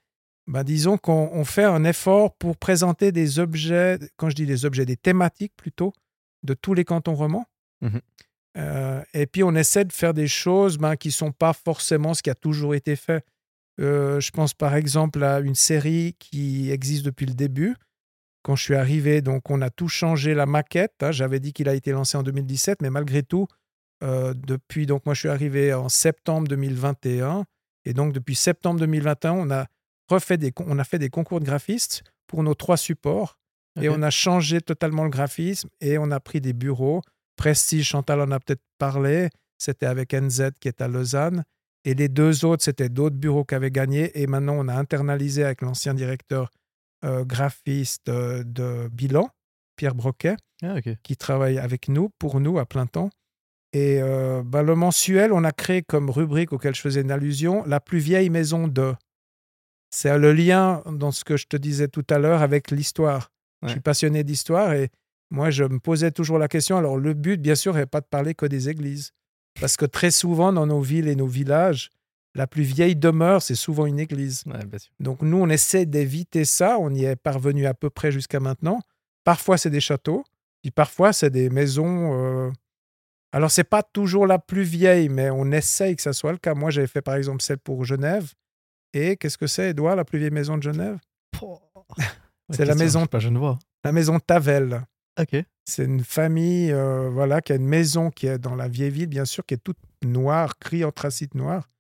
ben, 0.46 0.62
disons 0.62 0.98
qu'on 0.98 1.30
on 1.32 1.44
fait 1.44 1.64
un 1.64 1.82
effort 1.84 2.36
pour 2.36 2.56
présenter 2.56 3.10
des 3.10 3.40
objets, 3.40 3.98
quand 4.16 4.30
je 4.30 4.36
dis 4.36 4.46
des 4.46 4.64
objets, 4.64 4.86
des 4.86 4.96
thématiques 4.96 5.52
plutôt, 5.56 5.92
de 6.44 6.54
tous 6.54 6.74
les 6.74 6.84
cantons 6.84 7.16
romans. 7.16 7.46
Mhm. 7.82 8.00
Euh, 8.56 9.02
et 9.12 9.26
puis, 9.26 9.42
on 9.42 9.54
essaie 9.54 9.84
de 9.84 9.92
faire 9.92 10.14
des 10.14 10.28
choses 10.28 10.78
ben, 10.78 10.96
qui 10.96 11.08
ne 11.08 11.12
sont 11.12 11.32
pas 11.32 11.52
forcément 11.52 12.14
ce 12.14 12.22
qui 12.22 12.30
a 12.30 12.34
toujours 12.34 12.74
été 12.74 12.96
fait. 12.96 13.24
Euh, 13.80 14.20
je 14.20 14.30
pense 14.30 14.54
par 14.54 14.74
exemple 14.76 15.24
à 15.24 15.40
une 15.40 15.56
série 15.56 16.14
qui 16.18 16.70
existe 16.70 17.04
depuis 17.04 17.26
le 17.26 17.34
début. 17.34 17.74
Quand 18.42 18.56
je 18.56 18.62
suis 18.62 18.74
arrivé, 18.74 19.22
donc 19.22 19.50
on 19.50 19.60
a 19.62 19.70
tout 19.70 19.88
changé 19.88 20.34
la 20.34 20.46
maquette. 20.46 20.94
hein. 21.02 21.10
J'avais 21.12 21.40
dit 21.40 21.52
qu'il 21.52 21.68
a 21.68 21.74
été 21.74 21.92
lancé 21.92 22.16
en 22.16 22.22
2017, 22.22 22.82
mais 22.82 22.90
malgré 22.90 23.22
tout, 23.22 23.46
euh, 24.02 24.34
depuis, 24.34 24.86
donc 24.86 25.06
moi 25.06 25.14
je 25.14 25.20
suis 25.20 25.28
arrivé 25.28 25.72
en 25.72 25.88
septembre 25.88 26.46
2021. 26.48 27.44
Et 27.86 27.94
donc 27.94 28.12
depuis 28.12 28.34
septembre 28.34 28.80
2021, 28.80 29.32
on 29.32 29.50
a 29.50 29.66
refait 30.08 30.36
des, 30.36 30.52
on 30.58 30.78
a 30.78 30.84
fait 30.84 30.98
des 30.98 31.10
concours 31.10 31.40
de 31.40 31.44
graphistes 31.44 32.04
pour 32.26 32.42
nos 32.42 32.54
trois 32.54 32.76
supports. 32.76 33.38
Et 33.80 33.88
on 33.88 34.02
a 34.02 34.10
changé 34.10 34.60
totalement 34.60 35.02
le 35.02 35.10
graphisme 35.10 35.68
et 35.80 35.98
on 35.98 36.12
a 36.12 36.20
pris 36.20 36.40
des 36.40 36.52
bureaux. 36.52 37.02
Prestige, 37.36 37.88
Chantal 37.88 38.20
en 38.20 38.30
a 38.30 38.40
peut-être 38.40 38.62
parlé. 38.78 39.28
C'était 39.58 39.86
avec 39.86 40.12
NZ 40.14 40.50
qui 40.60 40.68
est 40.68 40.80
à 40.80 40.88
Lausanne. 40.88 41.44
Et 41.84 41.94
les 41.94 42.08
deux 42.08 42.44
autres, 42.44 42.64
c'était 42.64 42.88
d'autres 42.88 43.16
bureaux 43.16 43.44
qui 43.44 43.54
avaient 43.54 43.70
gagné. 43.70 44.18
Et 44.20 44.26
maintenant, 44.26 44.54
on 44.56 44.68
a 44.68 44.74
internalisé 44.74 45.44
avec 45.44 45.60
l'ancien 45.60 45.94
directeur 45.94 46.50
euh, 47.04 47.24
graphiste 47.24 48.08
euh, 48.08 48.42
de 48.44 48.88
Bilan, 48.90 49.28
Pierre 49.76 49.94
Broquet, 49.94 50.36
Ah, 50.62 50.76
qui 51.02 51.16
travaille 51.16 51.58
avec 51.58 51.88
nous, 51.88 52.08
pour 52.18 52.40
nous, 52.40 52.58
à 52.58 52.64
plein 52.64 52.86
temps. 52.86 53.10
Et 53.74 54.00
euh, 54.00 54.42
ben, 54.44 54.62
le 54.62 54.74
mensuel, 54.74 55.32
on 55.32 55.44
a 55.44 55.52
créé 55.52 55.82
comme 55.82 56.08
rubrique 56.08 56.52
auquel 56.52 56.74
je 56.74 56.80
faisais 56.80 57.02
une 57.02 57.10
allusion, 57.10 57.64
la 57.66 57.80
plus 57.80 57.98
vieille 57.98 58.30
maison 58.30 58.68
de. 58.68 58.94
C'est 59.90 60.16
le 60.16 60.32
lien 60.32 60.82
dans 60.86 61.12
ce 61.12 61.24
que 61.24 61.36
je 61.36 61.46
te 61.46 61.56
disais 61.56 61.88
tout 61.88 62.06
à 62.08 62.18
l'heure 62.18 62.40
avec 62.40 62.70
l'histoire. 62.70 63.30
Je 63.62 63.70
suis 63.70 63.80
passionné 63.80 64.24
d'histoire 64.24 64.72
et 64.74 64.90
moi, 65.34 65.50
je 65.50 65.64
me 65.64 65.78
posais 65.80 66.10
toujours 66.12 66.38
la 66.38 66.48
question. 66.48 66.76
Alors, 66.78 66.96
le 66.96 67.12
but, 67.14 67.40
bien 67.40 67.54
sûr, 67.56 67.74
n'est 67.74 67.86
pas 67.86 68.00
de 68.00 68.06
parler 68.06 68.34
que 68.34 68.46
des 68.46 68.68
églises. 68.68 69.12
Parce 69.60 69.76
que 69.76 69.84
très 69.86 70.10
souvent, 70.10 70.52
dans 70.52 70.66
nos 70.66 70.80
villes 70.80 71.08
et 71.08 71.16
nos 71.16 71.26
villages, 71.26 71.90
la 72.34 72.46
plus 72.46 72.62
vieille 72.62 72.96
demeure, 72.96 73.42
c'est 73.42 73.54
souvent 73.54 73.86
une 73.86 74.00
église. 74.00 74.42
Ouais, 74.46 74.64
bien 74.64 74.78
sûr. 74.78 74.90
Donc 75.00 75.22
nous, 75.22 75.36
on 75.38 75.48
essaie 75.48 75.86
d'éviter 75.86 76.44
ça. 76.44 76.78
On 76.80 76.90
y 76.94 77.04
est 77.04 77.16
parvenu 77.16 77.66
à 77.66 77.74
peu 77.74 77.90
près 77.90 78.10
jusqu'à 78.10 78.40
maintenant. 78.40 78.80
Parfois, 79.24 79.56
c'est 79.58 79.70
des 79.70 79.80
châteaux, 79.80 80.24
puis 80.62 80.70
parfois, 80.70 81.12
c'est 81.12 81.30
des 81.30 81.50
maisons. 81.50 82.12
euh, 82.14 82.50
Alors, 83.32 83.50
c'est 83.50 83.64
pas 83.64 83.82
toujours 83.82 84.26
la 84.26 84.38
plus 84.38 84.62
vieille, 84.62 85.08
mais 85.08 85.30
on 85.30 85.50
essaye 85.52 85.94
que 85.96 86.02
ça 86.02 86.12
soit 86.12 86.32
le 86.32 86.38
cas. 86.38 86.54
Moi, 86.54 86.70
j'avais 86.70 86.86
fait 86.88 87.02
par 87.02 87.14
exemple 87.14 87.42
celle 87.42 87.58
pour 87.58 87.84
Genève. 87.84 88.32
Et 88.92 89.16
qu'est-ce 89.16 89.38
que 89.38 89.46
c'est, 89.48 89.70
Edouard, 89.70 89.96
la 89.96 90.04
plus 90.04 90.18
vieille 90.20 90.30
maison 90.30 90.56
de 90.56 90.62
Genève? 90.62 90.98
C'est 92.50 92.64
la 92.64 92.74
maison- 92.84 93.06
Pas. 93.06 93.58
La 93.84 93.92
maison 93.92 94.18
Tavel. 94.20 94.82
Ok. 95.20 95.36
C'est 95.66 95.84
une 95.84 96.04
famille 96.04 96.72
euh, 96.72 97.08
voilà, 97.10 97.40
qui 97.40 97.52
a 97.52 97.56
une 97.56 97.66
maison 97.66 98.10
qui 98.10 98.26
est 98.26 98.38
dans 98.38 98.54
la 98.56 98.68
vieille 98.68 98.90
ville, 98.90 99.06
bien 99.06 99.24
sûr, 99.24 99.44
qui 99.46 99.54
est 99.54 99.62
toute 99.62 99.78
noire, 100.04 100.54
gris 100.60 100.84
anthracite 100.84 101.34
noir, 101.34 101.70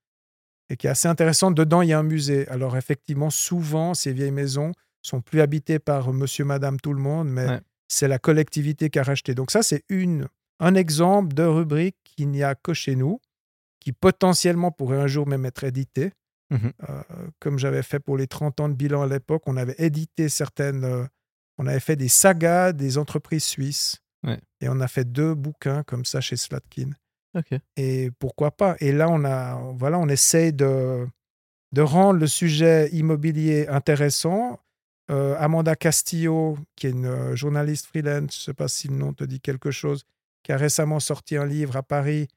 et 0.70 0.76
qui 0.76 0.86
est 0.86 0.90
assez 0.90 1.08
intéressante. 1.08 1.54
Dedans, 1.54 1.82
il 1.82 1.88
y 1.88 1.92
a 1.92 1.98
un 1.98 2.02
musée. 2.04 2.48
Alors, 2.48 2.76
effectivement, 2.76 3.30
souvent, 3.30 3.92
ces 3.94 4.12
vieilles 4.12 4.30
maisons 4.30 4.72
sont 5.02 5.20
plus 5.20 5.40
habitées 5.42 5.78
par 5.78 6.12
monsieur, 6.12 6.44
madame, 6.44 6.80
tout 6.80 6.94
le 6.94 7.00
monde, 7.00 7.28
mais 7.28 7.46
Ouais. 7.46 7.60
c'est 7.88 8.08
la 8.08 8.18
collectivité 8.18 8.88
qui 8.88 8.98
a 8.98 9.02
racheté. 9.02 9.34
Donc, 9.34 9.50
ça, 9.50 9.62
c'est 9.62 9.84
une, 9.90 10.28
un 10.60 10.74
exemple 10.74 11.34
de 11.34 11.42
rubrique 11.42 11.96
qu'il 12.04 12.30
n'y 12.30 12.42
a 12.42 12.54
que 12.54 12.72
chez 12.72 12.96
nous, 12.96 13.20
qui 13.80 13.92
potentiellement 13.92 14.70
pourrait 14.72 14.96
un 15.00 15.06
jour 15.08 15.26
même 15.26 15.44
être 15.44 15.64
édité. 15.64 16.12
Mhm. 16.50 16.72
Euh, 16.88 17.02
comme 17.40 17.58
j'avais 17.58 17.82
fait 17.82 17.98
pour 17.98 18.16
les 18.16 18.26
30 18.28 18.60
ans 18.60 18.68
de 18.70 18.74
bilan 18.74 19.02
à 19.02 19.06
l'époque, 19.06 19.42
on 19.46 19.56
avait 19.58 19.74
édité 19.78 20.30
certaines. 20.30 20.84
euh, 20.84 21.04
on 21.58 21.66
avait 21.66 21.80
fait 21.80 21.96
des 21.96 22.08
sagas 22.08 22.72
des 22.72 22.98
entreprises 22.98 23.44
suisses. 23.44 24.00
Ouais. 24.22 24.40
Et 24.60 24.68
on 24.68 24.80
a 24.80 24.88
fait 24.88 25.04
deux 25.04 25.34
bouquins 25.34 25.82
comme 25.82 26.04
ça 26.04 26.20
chez 26.20 26.36
Slatkin. 26.36 26.90
Et 27.76 28.10
pourquoi 28.18 28.52
pas? 28.52 28.76
Et 28.80 28.92
là, 28.92 29.08
on, 29.08 29.24
a, 29.24 29.56
voilà, 29.76 29.98
on 29.98 30.08
essaie 30.08 30.52
de, 30.52 31.06
de 31.72 31.82
rendre 31.82 32.20
le 32.20 32.26
sujet 32.26 32.88
immobilier 32.92 33.66
intéressant. 33.68 34.60
Euh, 35.10 35.36
Amanda 35.38 35.76
Castillo, 35.76 36.56
qui 36.76 36.86
est 36.86 36.90
une 36.90 37.06
euh, 37.06 37.36
journaliste 37.36 37.86
freelance, 37.86 38.34
je 38.34 38.38
ne 38.38 38.44
sais 38.44 38.54
pas 38.54 38.68
si 38.68 38.88
le 38.88 38.94
nom 38.94 39.12
te 39.12 39.24
dit 39.24 39.40
quelque 39.40 39.70
chose, 39.70 40.04
qui 40.42 40.52
a 40.52 40.56
récemment 40.56 41.00
sorti 41.00 41.36
un 41.36 41.44
livre 41.44 41.76
à 41.76 41.82
Paris 41.82 42.28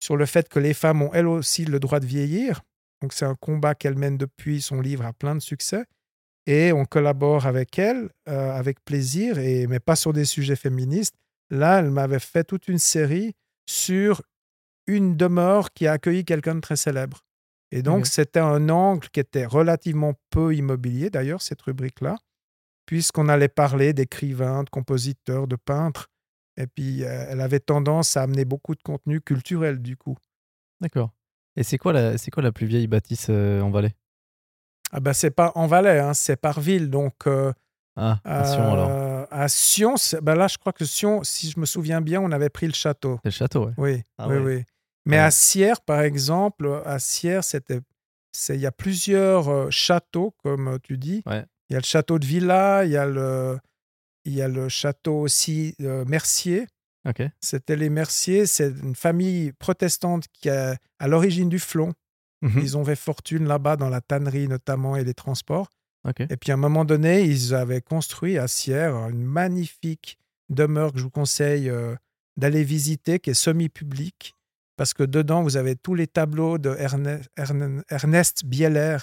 sur 0.00 0.16
le 0.16 0.26
fait 0.26 0.48
que 0.48 0.58
les 0.58 0.74
femmes 0.74 1.00
ont 1.00 1.12
elles 1.14 1.26
aussi 1.26 1.64
le 1.64 1.80
droit 1.80 2.00
de 2.00 2.06
vieillir. 2.06 2.60
Donc 3.00 3.14
c'est 3.14 3.24
un 3.24 3.34
combat 3.34 3.74
qu'elle 3.74 3.96
mène 3.96 4.18
depuis. 4.18 4.60
Son 4.60 4.80
livre 4.80 5.06
a 5.06 5.12
plein 5.14 5.34
de 5.34 5.40
succès. 5.40 5.84
Et 6.46 6.72
on 6.72 6.84
collabore 6.84 7.46
avec 7.46 7.78
elle 7.78 8.10
euh, 8.28 8.52
avec 8.52 8.84
plaisir, 8.84 9.38
et, 9.38 9.66
mais 9.66 9.80
pas 9.80 9.96
sur 9.96 10.12
des 10.12 10.24
sujets 10.24 10.56
féministes. 10.56 11.14
Là, 11.50 11.78
elle 11.80 11.90
m'avait 11.90 12.18
fait 12.18 12.44
toute 12.44 12.68
une 12.68 12.78
série 12.78 13.34
sur 13.66 14.22
une 14.86 15.16
demeure 15.16 15.72
qui 15.72 15.86
a 15.86 15.92
accueilli 15.92 16.24
quelqu'un 16.24 16.54
de 16.56 16.60
très 16.60 16.76
célèbre. 16.76 17.24
Et 17.70 17.82
donc, 17.82 18.06
c'était 18.06 18.40
un 18.40 18.68
angle 18.68 19.08
qui 19.08 19.20
était 19.20 19.46
relativement 19.46 20.14
peu 20.30 20.54
immobilier, 20.54 21.10
d'ailleurs, 21.10 21.42
cette 21.42 21.62
rubrique-là, 21.62 22.16
puisqu'on 22.86 23.28
allait 23.28 23.48
parler 23.48 23.92
d'écrivains, 23.92 24.62
de 24.62 24.70
compositeurs, 24.70 25.48
de 25.48 25.56
peintres. 25.56 26.08
Et 26.56 26.66
puis, 26.66 27.02
euh, 27.02 27.26
elle 27.28 27.40
avait 27.40 27.60
tendance 27.60 28.16
à 28.16 28.22
amener 28.22 28.44
beaucoup 28.44 28.74
de 28.74 28.82
contenu 28.82 29.20
culturel, 29.20 29.82
du 29.82 29.96
coup. 29.96 30.16
D'accord. 30.80 31.10
Et 31.56 31.64
c'est 31.64 31.78
quoi, 31.78 31.92
la, 31.92 32.16
c'est 32.16 32.30
quoi 32.30 32.42
la 32.42 32.52
plus 32.52 32.66
vieille 32.66 32.86
bâtisse 32.86 33.26
euh, 33.30 33.60
en 33.60 33.70
Valais? 33.70 33.94
Ah 34.94 35.00
ben, 35.00 35.12
c'est 35.12 35.30
pas 35.32 35.50
en 35.56 35.66
Valais, 35.66 35.98
hein, 35.98 36.14
c'est 36.14 36.36
par 36.36 36.60
ville. 36.60 36.88
Donc, 36.88 37.26
euh, 37.26 37.52
Ah, 37.96 38.18
à 38.24 38.44
Sion 38.44 38.72
alors. 38.72 38.88
euh, 38.90 39.26
à 39.30 39.48
Sion, 39.48 39.94
ben 40.22 40.34
là, 40.36 40.46
je 40.48 40.56
crois 40.58 40.72
que 40.72 40.84
Sion, 40.84 41.22
si 41.24 41.50
je 41.50 41.58
me 41.60 41.66
souviens 41.66 42.00
bien, 42.00 42.20
on 42.20 42.30
avait 42.32 42.48
pris 42.48 42.66
le 42.66 42.72
château. 42.74 43.18
C'est 43.24 43.28
le 43.28 43.34
château, 43.34 43.66
ouais. 43.66 43.72
Oui, 43.76 44.02
Ah 44.18 44.28
oui, 44.28 44.36
ouais. 44.36 44.56
oui. 44.56 44.62
Mais 45.06 45.16
Ouais. 45.16 45.22
à 45.22 45.30
Sierre, 45.30 45.80
par 45.80 46.00
exemple, 46.00 46.80
à 46.86 46.98
Sierre, 46.98 47.44
c'était, 47.44 47.80
il 48.48 48.56
y 48.56 48.66
a 48.66 48.72
plusieurs 48.72 49.48
euh, 49.48 49.66
châteaux, 49.70 50.34
comme 50.42 50.78
tu 50.82 50.96
dis. 50.96 51.22
Ouais. 51.26 51.44
Il 51.68 51.74
y 51.74 51.76
a 51.76 51.80
le 51.80 51.84
château 51.84 52.18
de 52.18 52.24
Villa, 52.26 52.84
il 52.84 52.90
y 52.92 52.96
a 52.96 53.06
le, 53.06 53.58
il 54.24 54.32
y 54.34 54.42
a 54.42 54.48
le 54.48 54.68
château 54.68 55.20
aussi 55.20 55.74
euh, 55.80 56.04
Mercier. 56.06 56.66
Ok. 57.08 57.22
C'était 57.40 57.76
les 57.76 57.90
Merciers, 57.90 58.46
c'est 58.46 58.68
une 58.82 58.94
famille 58.94 59.52
protestante 59.52 60.24
qui 60.32 60.48
est 60.48 60.76
à 60.98 61.08
l'origine 61.08 61.48
du 61.48 61.58
Flon. 61.58 61.92
Mhm. 62.44 62.60
Ils 62.60 62.76
ont 62.76 62.84
fait 62.84 62.96
fortune 62.96 63.46
là-bas 63.46 63.76
dans 63.76 63.88
la 63.88 64.00
tannerie 64.00 64.48
notamment 64.48 64.96
et 64.96 65.04
les 65.04 65.14
transports. 65.14 65.70
Et 66.28 66.36
puis 66.36 66.50
à 66.50 66.54
un 66.54 66.58
moment 66.58 66.84
donné, 66.84 67.22
ils 67.22 67.54
avaient 67.54 67.80
construit 67.80 68.36
à 68.38 68.46
Sierre 68.48 68.94
une 69.08 69.22
magnifique 69.24 70.18
demeure 70.50 70.92
que 70.92 70.98
je 70.98 71.04
vous 71.04 71.10
conseille 71.10 71.70
euh, 71.70 71.94
d'aller 72.36 72.62
visiter, 72.64 73.18
qui 73.18 73.30
est 73.30 73.34
semi-publique, 73.34 74.34
parce 74.76 74.92
que 74.92 75.02
dedans, 75.02 75.42
vous 75.42 75.56
avez 75.56 75.76
tous 75.76 75.94
les 75.94 76.06
tableaux 76.06 76.58
de 76.58 76.74
Ernest, 76.78 77.30
Erne- 77.38 77.82
Ernest 77.88 78.44
Bieler, 78.44 78.98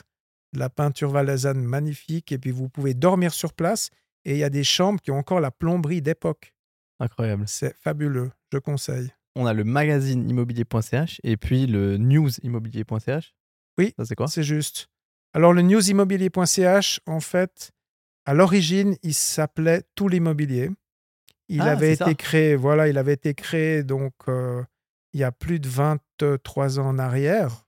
de 0.53 0.59
la 0.59 0.69
peinture 0.69 1.09
valaisanne 1.09 1.63
magnifique, 1.63 2.31
et 2.31 2.37
puis 2.37 2.51
vous 2.51 2.69
pouvez 2.69 2.93
dormir 2.93 3.33
sur 3.33 3.53
place, 3.53 3.89
et 4.25 4.33
il 4.33 4.37
y 4.37 4.43
a 4.43 4.49
des 4.49 4.63
chambres 4.63 5.01
qui 5.01 5.09
ont 5.09 5.17
encore 5.17 5.39
la 5.39 5.49
plomberie 5.49 6.01
d'époque. 6.03 6.53
Incroyable. 6.99 7.45
C'est 7.47 7.75
fabuleux, 7.77 8.29
je 8.53 8.59
conseille. 8.59 9.11
On 9.35 9.45
a 9.45 9.53
le 9.53 9.63
magazine 9.63 10.29
immobilier.ch 10.29 11.19
et 11.23 11.37
puis 11.37 11.67
le 11.67 11.97
news 11.97 12.29
immobilier.ch. 12.43 13.33
Oui, 13.77 13.93
Ça, 13.97 14.05
c'est 14.05 14.15
quoi? 14.15 14.27
C'est 14.27 14.43
juste. 14.43 14.87
Alors, 15.33 15.53
le 15.53 15.61
newsimmobilier.ch, 15.61 16.99
en 17.05 17.19
fait, 17.21 17.71
à 18.25 18.33
l'origine, 18.33 18.97
il 19.03 19.13
s'appelait 19.13 19.83
Tout 19.95 20.09
l'immobilier. 20.09 20.69
Il 21.47 21.61
Ah, 21.61 21.71
avait 21.71 21.93
été 21.93 22.03
ça. 22.03 22.13
créé, 22.13 22.55
voilà, 22.55 22.87
il 22.89 22.97
avait 22.97 23.13
été 23.13 23.33
créé 23.33 23.83
donc 23.83 24.13
euh, 24.27 24.63
il 25.13 25.19
y 25.19 25.23
a 25.23 25.31
plus 25.31 25.59
de 25.59 25.67
23 25.67 26.79
ans 26.79 26.87
en 26.87 26.99
arrière. 26.99 27.65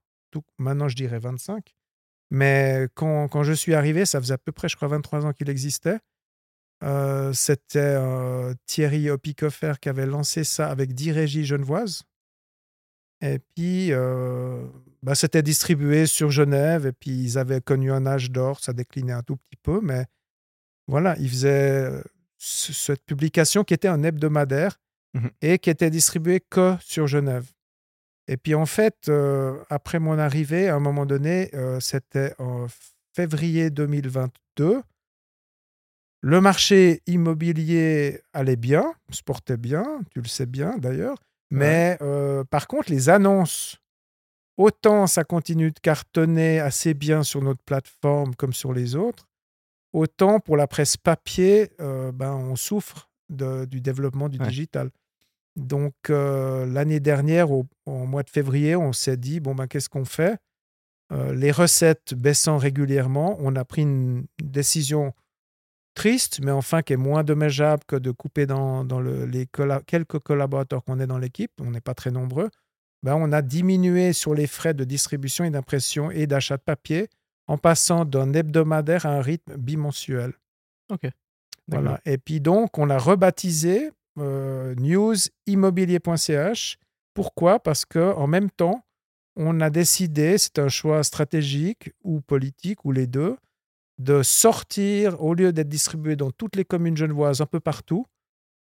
Maintenant, 0.58 0.88
je 0.90 0.96
dirais 0.96 1.20
25. 1.20 1.74
Mais 2.32 2.88
quand, 2.96 3.28
quand 3.28 3.44
je 3.44 3.54
suis 3.54 3.74
arrivé, 3.74 4.06
ça 4.06 4.20
faisait 4.20 4.34
à 4.34 4.38
peu 4.38 4.52
près, 4.52 4.68
je 4.70 4.76
crois, 4.76 4.88
23 4.88 5.26
ans 5.26 5.34
qu'il 5.34 5.50
existait. 5.50 6.00
Euh, 6.84 7.32
C'était 7.34 7.80
euh, 7.80 8.54
Thierry 8.66 9.10
Opicoffer 9.10 9.74
qui 9.82 9.90
avait 9.90 10.06
lancé 10.06 10.44
ça 10.44 10.70
avec 10.70 10.94
10 10.94 11.12
régies 11.12 11.46
genevoises. 11.46 12.04
Et 13.22 13.40
puis, 13.56 13.94
euh, 13.94 14.66
bah, 15.02 15.16
c'était 15.16 15.42
distribué 15.44 16.06
sur 16.08 16.30
Genève. 16.30 16.86
Et 16.86 16.92
puis, 16.92 17.12
ils 17.12 17.38
avaient 17.38 17.62
connu 17.62 17.92
un 17.92 18.06
âge 18.06 18.32
d'or. 18.32 18.60
Ça 18.60 18.74
déclinait 18.74 19.14
un 19.14 19.24
tout 19.24 19.38
petit 19.38 19.58
peu. 19.64 19.80
Mais 19.82 20.06
voilà, 20.88 21.16
ils 21.20 21.30
faisaient 21.30 21.90
ce- 22.38 22.74
cette 22.74 23.06
publication 23.06 23.64
qui 23.64 23.74
était 23.74 23.88
un 23.88 24.04
hebdomadaire 24.04 24.78
Mhm. 25.14 25.30
et 25.42 25.60
qui 25.60 25.70
était 25.70 25.90
distribuée 25.90 26.42
que 26.42 26.76
sur 26.82 27.08
Genève. 27.08 27.50
Et 28.28 28.36
puis, 28.36 28.56
en 28.56 28.66
fait, 28.66 29.08
euh, 29.10 29.58
après 29.70 30.00
mon 30.00 30.18
arrivée, 30.20 30.68
à 30.68 30.76
un 30.76 30.80
moment 30.80 31.06
donné, 31.06 31.50
euh, 31.54 31.80
c'était 31.80 32.34
en 32.40 32.68
février 33.16 33.70
2022. 33.70 34.82
Le 36.26 36.40
marché 36.40 37.02
immobilier 37.06 38.22
allait 38.32 38.56
bien, 38.56 38.94
se 39.12 39.22
portait 39.22 39.58
bien, 39.58 39.84
tu 40.12 40.22
le 40.22 40.28
sais 40.28 40.46
bien 40.46 40.78
d'ailleurs. 40.78 41.18
Mais 41.52 41.98
euh, 42.02 42.46
par 42.46 42.68
contre, 42.68 42.90
les 42.92 43.10
annonces, 43.10 43.78
autant 44.58 45.06
ça 45.06 45.26
continue 45.26 45.72
de 45.72 45.80
cartonner 45.82 46.62
assez 46.62 46.94
bien 46.94 47.24
sur 47.24 47.42
notre 47.42 47.62
plateforme 47.64 48.36
comme 48.36 48.54
sur 48.54 48.72
les 48.72 48.96
autres, 48.96 49.28
autant 49.92 50.40
pour 50.40 50.56
la 50.56 50.66
presse 50.66 50.96
papier, 50.96 51.72
euh, 51.82 52.14
ben, 52.14 52.32
on 52.34 52.56
souffre 52.56 53.10
de- 53.30 53.66
du 53.66 53.82
développement 53.82 54.30
du 54.30 54.40
Ouais. 54.40 54.48
digital. 54.48 54.92
Donc 55.58 55.94
euh, 56.10 56.66
l'année 56.66 57.02
dernière, 57.02 57.52
au, 57.52 57.66
au 57.86 58.06
mois 58.06 58.24
de 58.24 58.30
février, 58.30 58.78
on 58.78 58.94
s'est 58.94 59.18
dit, 59.18 59.42
bon, 59.42 59.54
ben, 59.56 59.68
qu'est-ce 59.68 59.90
qu'on 59.90 60.06
fait? 60.06 60.38
Les 61.36 61.52
recettes 61.52 62.16
baissant 62.16 62.58
régulièrement, 62.58 63.36
on 63.40 63.56
a 63.56 63.64
pris 63.64 63.84
une 63.84 64.26
décision 64.42 65.14
triste, 65.94 66.40
mais 66.42 66.52
enfin 66.52 66.82
qui 66.82 66.94
est 66.94 66.98
moins 66.98 67.24
dommageable 67.24 67.84
que 67.88 67.96
de 67.96 68.12
couper 68.12 68.46
dans, 68.46 68.84
dans 68.84 69.00
le- 69.00 69.26
les 69.26 69.46
colla- 69.46 69.82
quelques 69.86 70.20
collaborateurs 70.20 70.84
qu'on 70.84 71.00
est 71.00 71.08
dans 71.08 71.18
l'équipe, 71.20 71.52
on 71.62 71.72
n'est 71.72 71.82
pas 71.82 71.94
très 71.94 72.12
nombreux, 72.12 72.50
ben, 73.04 73.16
on 73.16 73.32
a 73.32 73.42
diminué 73.42 74.14
sur 74.14 74.34
les 74.34 74.48
frais 74.48 74.74
de 74.74 74.84
distribution 74.84 75.46
et 75.46 75.50
d'impression 75.50 76.12
et 76.12 76.28
d'achat 76.28 76.58
de 76.58 76.64
papier 76.64 77.08
en 77.48 77.58
passant 77.58 78.06
d'un 78.06 78.34
hebdomadaire 78.34 79.06
à 79.06 79.10
un 79.18 79.22
rythme 79.22 79.56
bimensuel. 79.58 80.34
Ok. 80.92 81.10
Voilà. 81.68 82.00
Et 82.06 82.18
puis 82.18 82.42
donc, 82.42 82.78
on 82.78 82.90
a 82.90 82.98
rebaptisé 82.98 83.92
euh, 84.20 84.76
newsimmobilier.ch. 84.76 86.78
Pourquoi? 87.14 87.60
Parce 87.60 87.86
que 87.86 88.14
en 88.16 88.28
même 88.28 88.50
temps, 88.50 88.84
on 89.36 89.60
a 89.62 89.70
décidé, 89.70 90.38
c'est 90.38 90.60
un 90.60 90.70
choix 90.70 91.04
stratégique 91.04 91.92
ou 92.04 92.22
politique 92.22 92.86
ou 92.86 92.92
les 92.92 93.08
deux, 93.08 93.38
de 94.04 94.22
sortir, 94.24 95.22
au 95.22 95.34
lieu 95.34 95.52
d'être 95.54 95.70
distribué 95.70 96.16
dans 96.16 96.32
toutes 96.32 96.56
les 96.56 96.66
communes 96.66 96.98
genevoises, 96.98 97.42
un 97.42 97.46
peu 97.46 97.60
partout. 97.60 98.06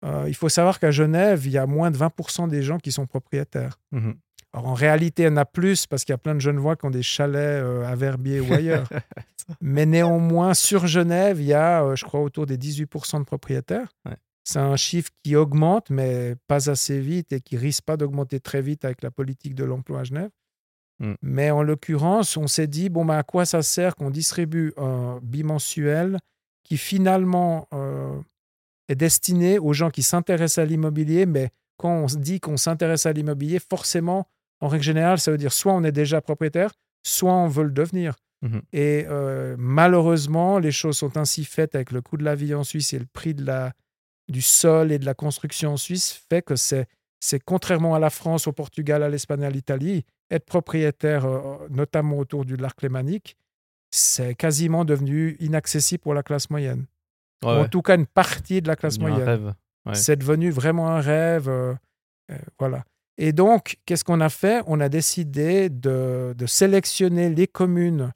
euh, 0.05 0.25
il 0.27 0.35
faut 0.35 0.49
savoir 0.49 0.79
qu'à 0.79 0.91
Genève, 0.91 1.45
il 1.45 1.51
y 1.51 1.57
a 1.57 1.65
moins 1.65 1.89
de 1.91 1.97
20% 1.97 2.47
des 2.47 2.61
gens 2.61 2.77
qui 2.77 2.91
sont 2.91 3.07
propriétaires. 3.07 3.79
Mhm. 3.91 4.15
Alors 4.53 4.67
en 4.67 4.73
réalité, 4.73 5.23
il 5.23 5.25
y 5.25 5.29
en 5.29 5.37
a 5.37 5.45
plus 5.45 5.85
parce 5.85 6.05
qu'il 6.05 6.13
y 6.13 6.15
a 6.15 6.17
plein 6.17 6.33
de 6.35 6.39
Genevois 6.39 6.77
qui 6.77 6.85
ont 6.85 6.91
des 6.91 7.03
chalets 7.03 7.61
euh, 7.61 7.83
à 7.85 7.95
Verbier 7.95 8.39
ou 8.39 8.53
ailleurs. 8.53 8.87
Mais 9.61 9.85
néanmoins, 9.85 10.53
sur 10.53 10.87
Genève, 10.87 11.41
il 11.41 11.47
y 11.47 11.53
a, 11.53 11.83
euh, 11.83 11.95
je 11.95 12.05
crois, 12.05 12.21
autour 12.21 12.45
des 12.45 12.57
18% 12.57 13.19
de 13.19 13.25
propriétaires. 13.25 13.89
Ouais. 14.05 14.15
C'est 14.45 14.59
un 14.59 14.75
chiffre 14.77 15.09
qui 15.23 15.35
augmente, 15.35 15.89
mais 15.89 16.35
pas 16.47 16.69
assez 16.69 16.99
vite 16.99 17.33
et 17.33 17.41
qui 17.41 17.57
risque 17.57 17.83
pas 17.83 17.97
d'augmenter 17.97 18.39
très 18.39 18.61
vite 18.61 18.85
avec 18.85 19.01
la 19.01 19.09
politique 19.09 19.55
de 19.55 19.63
l'emploi 19.63 20.01
à 20.01 20.03
Genève. 20.03 20.29
Mm. 20.99 21.13
Mais 21.21 21.51
en 21.51 21.63
l'occurrence, 21.63 22.37
on 22.37 22.47
s'est 22.47 22.67
dit, 22.67 22.89
bon, 22.89 23.05
ben, 23.05 23.17
à 23.17 23.23
quoi 23.23 23.45
ça 23.45 23.61
sert 23.61 23.95
qu'on 23.95 24.09
distribue 24.09 24.73
un 24.77 25.19
bimensuel 25.21 26.19
qui 26.63 26.77
finalement 26.77 27.67
euh, 27.73 28.19
est 28.87 28.95
destiné 28.95 29.59
aux 29.59 29.73
gens 29.73 29.89
qui 29.89 30.03
s'intéressent 30.03 30.63
à 30.63 30.65
l'immobilier, 30.65 31.25
mais 31.25 31.49
quand 31.77 31.91
on 31.91 32.07
se 32.07 32.17
dit 32.17 32.39
qu'on 32.39 32.57
s'intéresse 32.57 33.05
à 33.05 33.13
l'immobilier, 33.13 33.59
forcément, 33.59 34.27
en 34.61 34.67
règle 34.67 34.83
générale, 34.83 35.19
ça 35.19 35.31
veut 35.31 35.37
dire 35.37 35.53
soit 35.53 35.73
on 35.73 35.83
est 35.83 35.91
déjà 35.91 36.21
propriétaire, 36.21 36.71
soit 37.03 37.33
on 37.33 37.47
veut 37.47 37.65
le 37.65 37.71
devenir. 37.71 38.15
Mhm. 38.41 38.61
Et 38.73 39.05
euh, 39.09 39.55
malheureusement, 39.57 40.59
les 40.59 40.71
choses 40.71 40.97
sont 40.97 41.17
ainsi 41.17 41.43
faites 41.45 41.75
avec 41.75 41.91
le 41.91 42.01
coût 42.01 42.17
de 42.17 42.23
la 42.23 42.35
vie 42.35 42.53
en 42.53 42.63
Suisse 42.63 42.93
et 42.93 42.99
le 42.99 43.05
prix 43.05 43.33
de 43.33 43.45
la, 43.45 43.73
du 44.27 44.41
sol 44.41 44.91
et 44.91 44.99
de 44.99 45.05
la 45.05 45.13
construction 45.13 45.73
en 45.73 45.77
Suisse, 45.77 46.11
fait 46.29 46.41
que 46.41 46.55
c'est, 46.55 46.87
c'est 47.25 47.39
contrairement 47.43 47.95
à 47.95 47.99
la 47.99 48.11
France, 48.11 48.45
au 48.45 48.51
Portugal, 48.51 49.01
à 49.01 49.09
l'Espagne, 49.09 49.43
à 49.43 49.49
l'Italie, 49.49 50.05
être 50.29 50.45
propriétaire, 50.45 51.25
euh, 51.25 51.67
notamment 51.71 52.19
autour 52.19 52.45
du 52.45 52.55
lac 52.55 52.79
lémanique, 52.83 53.35
c'est 53.89 54.35
quasiment 54.35 54.85
devenu 54.85 55.35
inaccessible 55.39 56.01
pour 56.03 56.13
la 56.13 56.21
classe 56.21 56.51
moyenne. 56.51 56.85
Ouais, 57.43 57.49
Ou 57.49 57.53
en 57.55 57.61
ouais. 57.63 57.69
tout 57.69 57.81
cas, 57.81 57.95
une 57.95 58.05
partie 58.05 58.61
de 58.61 58.67
la 58.67 58.75
classe 58.75 58.99
moyenne. 58.99 59.53
Ouais. 59.87 59.95
C'est 59.95 60.17
devenu 60.17 60.51
vraiment 60.51 60.89
un 60.89 61.01
rêve. 61.01 61.49
euh, 61.49 61.73
euh, 62.31 62.37
voilà. 62.59 62.83
Et 63.17 63.31
donc, 63.33 63.77
qu'est-ce 63.85 64.03
qu'on 64.03 64.21
a 64.21 64.29
fait? 64.29 64.61
On 64.67 64.79
a 64.79 64.89
décidé 64.89 65.69
de, 65.69 66.35
de 66.37 66.45
sélectionner 66.45 67.29
les 67.29 67.47
communes 67.47 68.11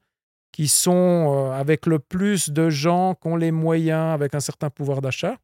qui 0.51 0.67
sont 0.67 1.51
avec 1.53 1.87
le 1.87 1.97
plus 1.99 2.49
de 2.51 2.69
gens 2.69 3.15
qui 3.15 3.27
ont 3.27 3.37
les 3.37 3.51
moyens, 3.51 4.13
avec 4.13 4.35
un 4.35 4.39
certain 4.39 4.69
pouvoir 4.69 5.01
d'achat. 5.01 5.37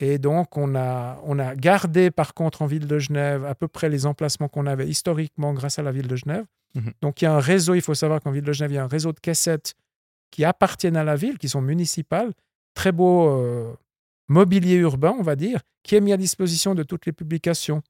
Et 0.00 0.18
donc, 0.18 0.56
on 0.56 0.74
a, 0.74 1.20
on 1.24 1.38
a 1.38 1.54
gardé, 1.54 2.10
par 2.10 2.34
contre, 2.34 2.62
en 2.62 2.66
ville 2.66 2.86
de 2.86 2.98
Genève, 2.98 3.44
à 3.44 3.54
peu 3.54 3.68
près 3.68 3.88
les 3.88 4.04
emplacements 4.06 4.48
qu'on 4.48 4.66
avait 4.66 4.88
historiquement 4.88 5.52
grâce 5.54 5.78
à 5.78 5.82
la 5.82 5.92
ville 5.92 6.08
de 6.08 6.16
Genève. 6.16 6.44
Mhm. 6.74 6.92
Donc, 7.02 7.22
il 7.22 7.26
y 7.26 7.28
a 7.28 7.34
un 7.34 7.40
réseau, 7.40 7.74
il 7.74 7.82
faut 7.82 7.94
savoir 7.94 8.20
qu'en 8.20 8.30
ville 8.30 8.44
de 8.44 8.52
Genève, 8.52 8.72
il 8.72 8.74
y 8.74 8.78
a 8.78 8.84
un 8.84 8.88
réseau 8.88 9.12
de 9.12 9.20
caissettes 9.20 9.74
qui 10.30 10.44
appartiennent 10.44 10.96
à 10.96 11.04
la 11.04 11.14
ville, 11.14 11.38
qui 11.38 11.48
sont 11.48 11.60
municipales. 11.60 12.32
Très 12.74 12.90
beau 12.90 13.28
euh, 13.28 13.74
mobilier 14.28 14.76
urbain, 14.76 15.14
on 15.18 15.22
va 15.22 15.36
dire, 15.36 15.60
qui 15.82 15.94
est 15.94 16.00
mis 16.00 16.12
à 16.12 16.16
disposition 16.16 16.74
de 16.74 16.82
toutes 16.82 17.06
les 17.06 17.12
publications. 17.12 17.82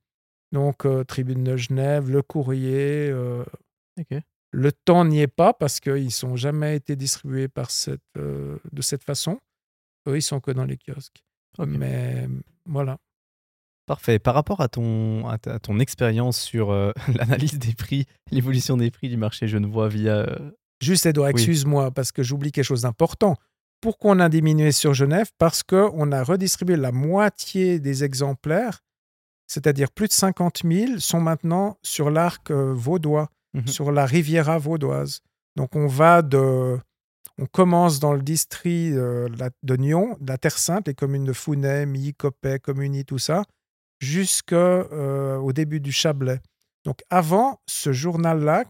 Donc, 0.51 0.85
euh, 0.85 1.05
Tribune 1.05 1.45
de 1.45 1.57
Genève, 1.57 2.11
Le 2.11 2.21
Courrier. 2.21 3.09
euh, 3.11 3.45
le 4.51 4.71
temps 4.71 5.07
n'y 5.07 5.21
est 5.23 5.29
pas 5.29 5.55
parce 5.55 5.81
qu'ils 5.81 6.11
n'ont 6.25 6.37
jamais 6.37 6.77
été 6.77 6.95
distribués 6.95 7.49
par 7.49 7.71
cette, 7.71 8.03
de 8.17 8.83
cette 8.83 9.03
façon. 9.03 9.41
Eux, 10.07 10.19
ils 10.19 10.23
sont 10.23 10.41
que 10.41 10.51
dans 10.51 10.65
les 10.65 10.77
kiosques. 10.77 11.23
Mais 11.59 12.29
voilà. 12.67 12.99
Parfait. 13.87 14.19
Par 14.19 14.35
rapport 14.35 14.61
à 14.61 14.69
ton, 14.69 15.29
à 15.29 15.39
ta- 15.39 15.55
à 15.55 15.59
ton 15.59 15.79
expérience 15.81 16.41
sur 16.41 16.71
euh, 16.71 16.93
l'analyse 17.15 17.59
des 17.59 17.75
prix, 17.75 18.07
l'évolution 18.31 18.77
des 18.77 18.91
prix 18.91 19.09
du 19.09 19.17
marché 19.17 19.49
genevois 19.49 19.89
via. 19.89 20.17
euh, 20.19 20.51
Juste, 20.81 21.07
Edouard, 21.07 21.29
Oui. 21.35 21.41
excuse-moi, 21.41 21.91
parce 21.91 22.13
que 22.13 22.23
j'oublie 22.23 22.53
quelque 22.53 22.65
chose 22.65 22.83
d'important. 22.83 23.37
Pourquoi 23.81 24.13
on 24.13 24.21
a 24.21 24.29
diminué 24.29 24.71
sur 24.73 24.95
Genève? 24.95 25.31
Parce 25.39 25.63
qu'on 25.65 26.13
a 26.13 26.23
redistribué 26.23 26.77
la 26.77 26.93
moitié 26.93 27.81
des 27.81 28.05
exemplaires, 28.05 28.79
c'est-à-dire 29.49 29.91
plus 29.91 30.09
de 30.09 30.13
50 30.13 30.63
000, 30.65 30.99
sont 30.99 31.21
maintenant 31.21 31.77
sur 31.83 32.11
l'arc 32.11 32.51
euh, 32.51 32.73
vaudois, 32.75 33.29
Mhm. 33.55 33.67
sur 33.67 33.93
la 33.93 34.07
Riviera 34.07 34.57
vaudoise. 34.59 35.21
Donc 35.57 35.77
on 35.77 35.87
va 35.87 36.23
de... 36.23 36.79
On 37.39 37.47
commence 37.47 37.99
dans 37.99 38.13
le 38.13 38.23
district 38.23 38.95
euh, 38.95 39.29
de 39.63 39.77
Nyon, 39.77 40.17
de 40.21 40.29
la 40.29 40.39
Terre 40.39 40.59
Sainte, 40.59 40.87
les 40.89 40.95
communes 40.95 41.25
de 41.25 41.33
Founet, 41.33 41.87
Milly, 41.87 42.15
Coppet, 42.15 42.59
Communy, 42.59 43.05
tout 43.05 43.19
ça, 43.19 43.45
jusqu'au 44.01 45.53
début 45.53 45.81
du 45.81 45.93
Chablais. 45.93 46.41
Donc 46.85 47.01
avant, 47.11 47.61
ce 47.67 47.93
journal-là, 47.93 48.65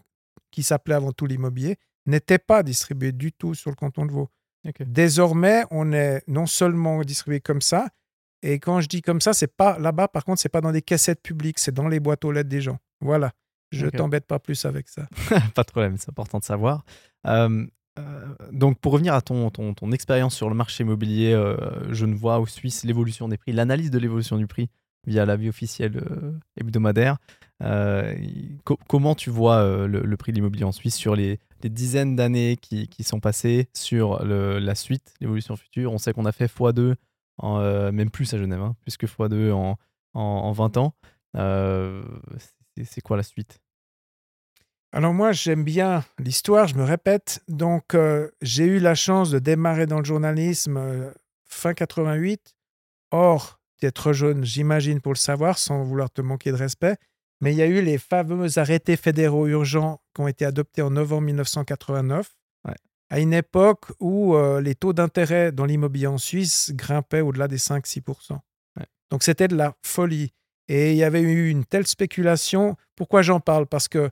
qui 0.50 0.62
s'appelait 0.62 0.94
avant 0.94 1.12
tout 1.12 1.26
l'immobilier, 1.26 1.76
n'était 2.06 2.38
pas 2.38 2.62
distribué 2.62 3.12
du 3.12 3.32
tout 3.32 3.54
sur 3.54 3.70
le 3.70 3.76
canton 3.76 4.06
de 4.06 4.12
Vaud. 4.12 4.28
Désormais, 4.80 5.64
on 5.70 5.92
est 5.92 6.22
non 6.28 6.46
seulement 6.46 7.00
distribué 7.02 7.40
comme 7.40 7.60
ça, 7.60 7.88
et 8.42 8.58
quand 8.58 8.80
je 8.80 8.88
dis 8.88 9.02
comme 9.02 9.20
ça, 9.20 9.32
c'est 9.32 9.54
pas 9.56 9.78
là-bas, 9.78 10.08
par 10.08 10.24
contre, 10.24 10.40
c'est 10.40 10.48
pas 10.48 10.60
dans 10.60 10.72
des 10.72 10.82
cassettes 10.82 11.22
publiques, 11.22 11.58
c'est 11.58 11.72
dans 11.72 11.88
les 11.88 12.00
boîtes 12.00 12.24
aux 12.24 12.32
lettres 12.32 12.48
des 12.48 12.60
gens. 12.60 12.78
Voilà. 13.00 13.32
Je 13.70 13.86
Ok. 13.86 13.96
t'embête 13.96 14.26
pas 14.26 14.38
plus 14.38 14.64
avec 14.64 14.88
ça. 14.88 15.06
pas 15.54 15.62
de 15.62 15.70
problème, 15.70 15.96
c'est 15.96 16.10
important 16.10 16.38
de 16.38 16.44
savoir. 16.44 16.84
Euh, 17.26 17.48
euh, 17.48 17.66
donc, 18.52 18.78
pour 18.78 18.92
revenir 18.92 19.14
à 19.14 19.20
ton, 19.22 19.50
ton, 19.50 19.74
ton 19.74 19.92
expérience 19.92 20.34
sur 20.34 20.48
le 20.48 20.54
marché 20.54 20.84
immobilier 20.84 21.32
euh, 21.32 21.92
genevois 21.92 22.40
ou 22.40 22.46
suisse, 22.46 22.84
l'évolution 22.84 23.28
des 23.28 23.36
prix, 23.36 23.52
l'analyse 23.52 23.90
de 23.90 23.98
l'évolution 23.98 24.36
du 24.36 24.46
prix 24.46 24.68
via 25.06 25.26
la 25.26 25.36
vie 25.36 25.48
officielle 25.48 25.96
euh, 25.98 26.32
hebdomadaire, 26.60 27.18
euh, 27.62 28.14
co- 28.64 28.78
comment 28.88 29.14
tu 29.14 29.30
vois 29.30 29.56
euh, 29.56 29.86
le, 29.86 30.16
prix 30.16 30.32
de 30.32 30.36
l'immobilier 30.36 30.64
en 30.64 30.72
Suisse 30.72 30.94
sur 30.94 31.16
les, 31.16 31.38
les 31.62 31.68
dizaines 31.70 32.16
d'années 32.16 32.56
qui, 32.56 32.88
qui 32.88 33.02
sont 33.04 33.20
passées 33.20 33.68
sur 33.74 34.24
la 34.24 34.74
suite, 34.74 35.14
l'évolution 35.20 35.56
future? 35.56 35.92
On 35.92 35.98
sait 35.98 36.12
qu'on 36.12 36.24
a 36.24 36.32
fait 36.32 36.46
x2, 36.46 36.94
en, 37.38 37.58
euh, 37.58 37.92
même 37.92 38.10
plus 38.10 38.32
à 38.34 38.38
Genève, 38.38 38.60
hein, 38.60 38.76
plus 38.82 38.96
que 38.96 39.06
x2 39.06 39.52
en, 39.52 39.76
en, 40.14 40.20
en 40.20 40.52
20 40.52 40.76
ans. 40.76 40.94
Euh, 41.36 42.02
c'est 42.84 43.00
quoi 43.00 43.16
la 43.16 43.22
suite? 43.22 43.58
Alors 44.92 45.14
moi, 45.14 45.32
j'aime 45.32 45.64
bien 45.64 46.04
l'histoire, 46.18 46.66
je 46.68 46.74
me 46.76 46.84
répète. 46.84 47.42
Donc, 47.48 47.94
euh, 47.94 48.28
j'ai 48.42 48.64
eu 48.64 48.78
la 48.78 48.94
chance 48.94 49.30
de 49.30 49.38
démarrer 49.38 49.86
dans 49.86 49.98
le 49.98 50.04
journalisme 50.04 50.76
euh, 50.76 51.10
fin 51.46 51.72
88. 51.72 52.54
Or, 53.10 53.58
tu 53.78 53.86
es 53.86 53.90
trop 53.90 54.12
jeune, 54.12 54.44
j'imagine, 54.44 55.00
pour 55.00 55.12
le 55.12 55.18
savoir, 55.18 55.58
sans 55.58 55.82
vouloir 55.82 56.10
te 56.10 56.20
manquer 56.20 56.50
de 56.50 56.56
respect. 56.56 56.96
Mais 57.40 57.52
il 57.52 57.56
y 57.56 57.62
a 57.62 57.66
eu 57.66 57.80
les 57.82 57.96
fameux 57.98 58.58
arrêtés 58.58 58.96
fédéraux 58.96 59.46
urgents 59.48 60.00
qui 60.14 60.20
ont 60.20 60.28
été 60.28 60.44
adoptés 60.44 60.82
en 60.82 60.90
novembre 60.90 61.22
1989, 61.22 62.30
Ouais. 62.68 62.74
à 63.10 63.18
une 63.18 63.32
époque 63.32 63.86
où 63.98 64.36
euh, 64.36 64.60
les 64.60 64.74
taux 64.74 64.92
d'intérêt 64.92 65.52
dans 65.52 65.64
l'immobilier 65.64 66.06
en 66.06 66.18
Suisse 66.18 66.70
grimpaient 66.74 67.22
au-delà 67.22 67.48
des 67.48 67.58
5-6 67.58 68.02
Ouais. 68.78 68.86
Donc, 69.10 69.22
c'était 69.22 69.48
de 69.48 69.56
la 69.56 69.74
folie. 69.82 70.32
Et 70.68 70.92
il 70.92 70.96
y 70.98 71.02
avait 71.04 71.22
eu 71.22 71.48
une 71.50 71.64
telle 71.64 71.86
spéculation. 71.86 72.76
Pourquoi 72.94 73.22
j'en 73.22 73.40
parle? 73.40 73.66
Parce 73.66 73.88
que 73.88 74.10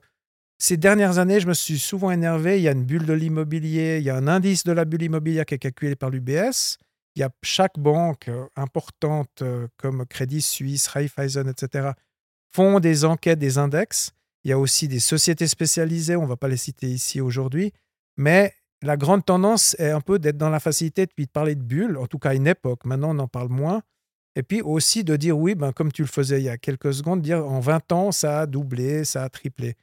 ces 0.61 0.77
dernières 0.77 1.17
années, 1.17 1.39
je 1.39 1.47
me 1.47 1.55
suis 1.55 1.79
souvent 1.79 2.11
énervé. 2.11 2.59
Il 2.59 2.61
y 2.61 2.67
a 2.67 2.71
une 2.71 2.83
bulle 2.83 3.07
de 3.07 3.13
l'immobilier, 3.13 3.97
il 3.97 4.03
y 4.03 4.11
a 4.11 4.15
un 4.15 4.27
indice 4.27 4.63
de 4.63 4.71
la 4.71 4.85
bulle 4.85 5.01
immobilière 5.01 5.43
qui 5.43 5.55
est 5.55 5.57
calculé 5.57 5.95
par 5.95 6.11
l'UBS. 6.11 6.77
Il 7.15 7.21
y 7.21 7.23
a 7.23 7.31
chaque 7.41 7.79
banque 7.79 8.27
euh, 8.27 8.45
importante 8.55 9.41
euh, 9.41 9.67
comme 9.77 10.05
Crédit 10.05 10.43
Suisse, 10.43 10.87
Raiffeisen, 10.87 11.49
etc. 11.49 11.89
font 12.53 12.79
des 12.79 13.05
enquêtes, 13.05 13.39
des 13.39 13.57
index. 13.57 14.11
Il 14.43 14.51
y 14.51 14.53
a 14.53 14.59
aussi 14.59 14.87
des 14.87 14.99
sociétés 14.99 15.47
spécialisées, 15.47 16.15
on 16.15 16.23
ne 16.23 16.27
va 16.27 16.37
pas 16.37 16.47
les 16.47 16.57
citer 16.57 16.87
ici 16.87 17.21
aujourd'hui. 17.21 17.73
Mais 18.17 18.53
la 18.83 18.97
grande 18.97 19.25
tendance 19.25 19.75
est 19.79 19.89
un 19.89 20.01
peu 20.01 20.19
d'être 20.19 20.37
dans 20.37 20.51
la 20.51 20.59
facilité 20.59 21.07
puis 21.07 21.25
de 21.25 21.31
parler 21.31 21.55
de 21.55 21.63
bulle, 21.63 21.97
en 21.97 22.05
tout 22.05 22.19
cas 22.19 22.29
à 22.29 22.33
une 22.35 22.45
époque. 22.45 22.85
Maintenant, 22.85 23.15
on 23.15 23.19
en 23.19 23.27
parle 23.27 23.49
moins. 23.49 23.81
Et 24.35 24.43
puis 24.43 24.61
aussi 24.61 25.03
de 25.03 25.15
dire 25.15 25.35
oui, 25.39 25.55
ben, 25.55 25.71
comme 25.71 25.91
tu 25.91 26.03
le 26.03 26.07
faisais 26.07 26.39
il 26.39 26.43
y 26.43 26.49
a 26.49 26.59
quelques 26.59 26.93
secondes, 26.93 27.23
dire 27.23 27.43
en 27.47 27.59
20 27.59 27.91
ans, 27.93 28.11
ça 28.11 28.41
a 28.41 28.45
doublé, 28.45 29.05
ça 29.05 29.23
a 29.23 29.29
triplé. 29.29 29.75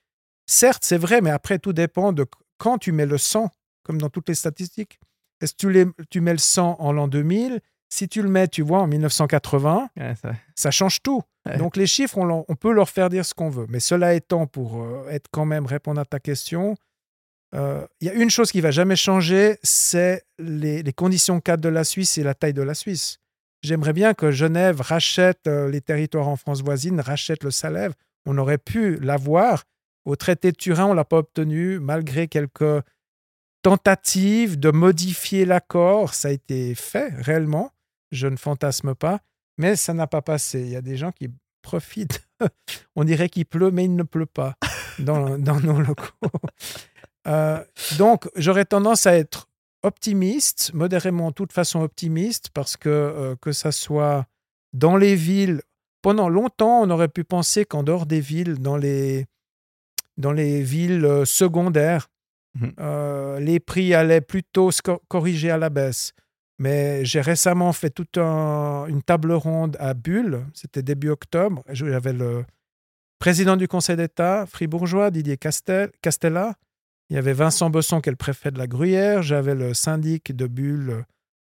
Certes, 0.48 0.82
c'est 0.84 0.96
vrai, 0.98 1.20
mais 1.20 1.30
après, 1.30 1.58
tout 1.58 1.72
dépend 1.72 2.12
de 2.12 2.26
quand 2.58 2.78
tu 2.78 2.90
mets 2.90 3.06
le 3.06 3.18
100, 3.18 3.50
comme 3.84 4.00
dans 4.00 4.08
toutes 4.08 4.28
les 4.28 4.34
statistiques. 4.34 4.98
Est-ce 5.40 5.52
que 5.52 5.58
tu, 5.58 5.70
les- 5.70 5.86
tu 6.10 6.20
mets 6.20 6.32
le 6.32 6.38
100 6.38 6.76
en 6.80 6.90
l'an 6.92 7.06
2000 7.06 7.60
Si 7.90 8.08
tu 8.08 8.20
le 8.22 8.28
mets, 8.28 8.48
tu 8.48 8.62
vois, 8.62 8.80
en 8.80 8.86
1980, 8.86 9.88
Ouais, 9.96 10.14
ça- 10.20 10.32
ça 10.54 10.70
change 10.70 11.00
tout. 11.02 11.22
Ouais. 11.46 11.56
Donc 11.58 11.76
les 11.76 11.86
chiffres, 11.86 12.18
on, 12.18 12.44
on 12.48 12.54
peut 12.54 12.72
leur 12.72 12.88
faire 12.90 13.08
dire 13.08 13.24
ce 13.24 13.32
qu'on 13.34 13.48
veut. 13.48 13.66
Mais 13.68 13.80
cela 13.80 14.14
étant, 14.14 14.46
pour 14.46 14.82
euh, 14.82 15.06
être 15.10 15.26
quand 15.30 15.44
même 15.46 15.64
répondre 15.64 16.00
à 16.00 16.04
ta 16.04 16.18
question, 16.20 16.76
euh, 17.54 17.86
il 18.00 18.08
y 18.08 18.10
a 18.10 18.14
une 18.14 18.28
chose 18.30 18.50
qui 18.52 18.60
va 18.60 18.70
jamais 18.70 18.96
changer, 18.96 19.58
c'est 19.62 20.22
les, 20.38 20.82
les 20.82 20.92
conditions 20.92 21.40
cadres 21.40 21.62
de 21.62 21.68
la 21.70 21.84
Suisse 21.84 22.18
et 22.18 22.22
la 22.22 22.34
taille 22.34 22.52
de 22.52 22.60
la 22.62 22.74
Suisse. 22.74 23.18
J'aimerais 23.62 23.92
bien 23.94 24.12
que 24.12 24.30
Genève 24.32 24.80
rachète 24.82 25.46
euh, 25.46 25.70
les 25.70 25.80
territoires 25.80 26.28
en 26.28 26.36
France 26.36 26.62
voisine, 26.62 27.00
rachète 27.00 27.42
le 27.42 27.50
Salève. 27.50 27.94
On 28.26 28.36
aurait 28.38 28.58
pu 28.58 28.96
l'avoir. 28.96 29.64
Au 30.08 30.16
traité 30.16 30.52
de 30.52 30.56
Turin, 30.56 30.86
on 30.86 30.94
l'a 30.94 31.04
pas 31.04 31.18
obtenu, 31.18 31.80
malgré 31.80 32.28
quelques 32.28 32.82
tentatives 33.60 34.58
de 34.58 34.70
modifier 34.70 35.44
l'accord. 35.44 36.14
Ça 36.14 36.28
a 36.28 36.30
été 36.30 36.74
fait 36.74 37.12
réellement. 37.18 37.72
Je 38.10 38.26
ne 38.26 38.36
fantasme 38.36 38.94
pas, 38.94 39.20
mais 39.58 39.76
ça 39.76 39.92
n'a 39.92 40.06
pas 40.06 40.22
passé. 40.22 40.62
Il 40.62 40.70
y 40.70 40.76
a 40.76 40.80
des 40.80 40.96
gens 40.96 41.12
qui 41.12 41.28
profitent. 41.60 42.26
On 42.96 43.04
dirait 43.04 43.28
qu'il 43.28 43.44
pleut, 43.44 43.70
mais 43.70 43.84
il 43.84 43.96
ne 43.96 44.02
pleut 44.02 44.24
pas 44.24 44.54
dans, 44.98 45.38
dans 45.38 45.60
nos 45.60 45.78
locaux. 45.78 46.30
Euh, 47.26 47.62
donc, 47.98 48.30
j'aurais 48.34 48.64
tendance 48.64 49.06
à 49.06 49.14
être 49.14 49.50
optimiste, 49.82 50.72
modérément, 50.72 51.28
de 51.28 51.34
toute 51.34 51.52
façon 51.52 51.82
optimiste, 51.82 52.48
parce 52.54 52.78
que 52.78 52.88
euh, 52.88 53.36
que 53.42 53.52
ça 53.52 53.72
soit 53.72 54.24
dans 54.72 54.96
les 54.96 55.16
villes, 55.16 55.60
pendant 56.00 56.30
longtemps, 56.30 56.80
on 56.80 56.88
aurait 56.88 57.08
pu 57.08 57.24
penser 57.24 57.66
qu'en 57.66 57.82
dehors 57.82 58.06
des 58.06 58.20
villes, 58.20 58.54
dans 58.54 58.78
les, 58.78 59.26
dans 60.18 60.32
les 60.32 60.62
villes 60.62 61.04
euh, 61.04 61.24
secondaires, 61.24 62.08
Mhm. 62.54 62.72
euh, 62.80 63.40
les 63.40 63.60
prix 63.60 63.94
allaient 63.94 64.20
plutôt 64.20 64.70
se 64.70 64.82
cor- 64.82 65.00
corriger 65.08 65.50
à 65.50 65.58
la 65.58 65.70
baisse. 65.70 66.12
Mais 66.58 67.04
j'ai 67.04 67.20
récemment 67.20 67.72
fait 67.72 67.90
toute 67.90 68.18
un- 68.18 68.86
une 68.86 69.02
table 69.02 69.32
ronde 69.32 69.76
à 69.78 69.94
Bulle, 69.94 70.44
c'était 70.54 70.82
début 70.82 71.10
octobre. 71.10 71.62
J'avais 71.68 72.12
le 72.12 72.44
président 73.20 73.56
du 73.56 73.68
Conseil 73.68 73.96
d'État 73.96 74.44
fribourgeois, 74.46 75.10
Didier 75.10 75.36
Castel, 75.36 75.90
Castella. 76.02 76.54
Il 77.10 77.14
y 77.14 77.18
avait 77.18 77.32
Vincent 77.32 77.70
Besson, 77.70 78.00
qui 78.00 78.08
est 78.08 78.12
le 78.12 78.16
préfet 78.16 78.50
de 78.50 78.58
la 78.58 78.66
Gruyère. 78.66 79.22
J'avais 79.22 79.54
le 79.54 79.72
syndic 79.72 80.34
de 80.34 80.46
Bulle, 80.46 81.04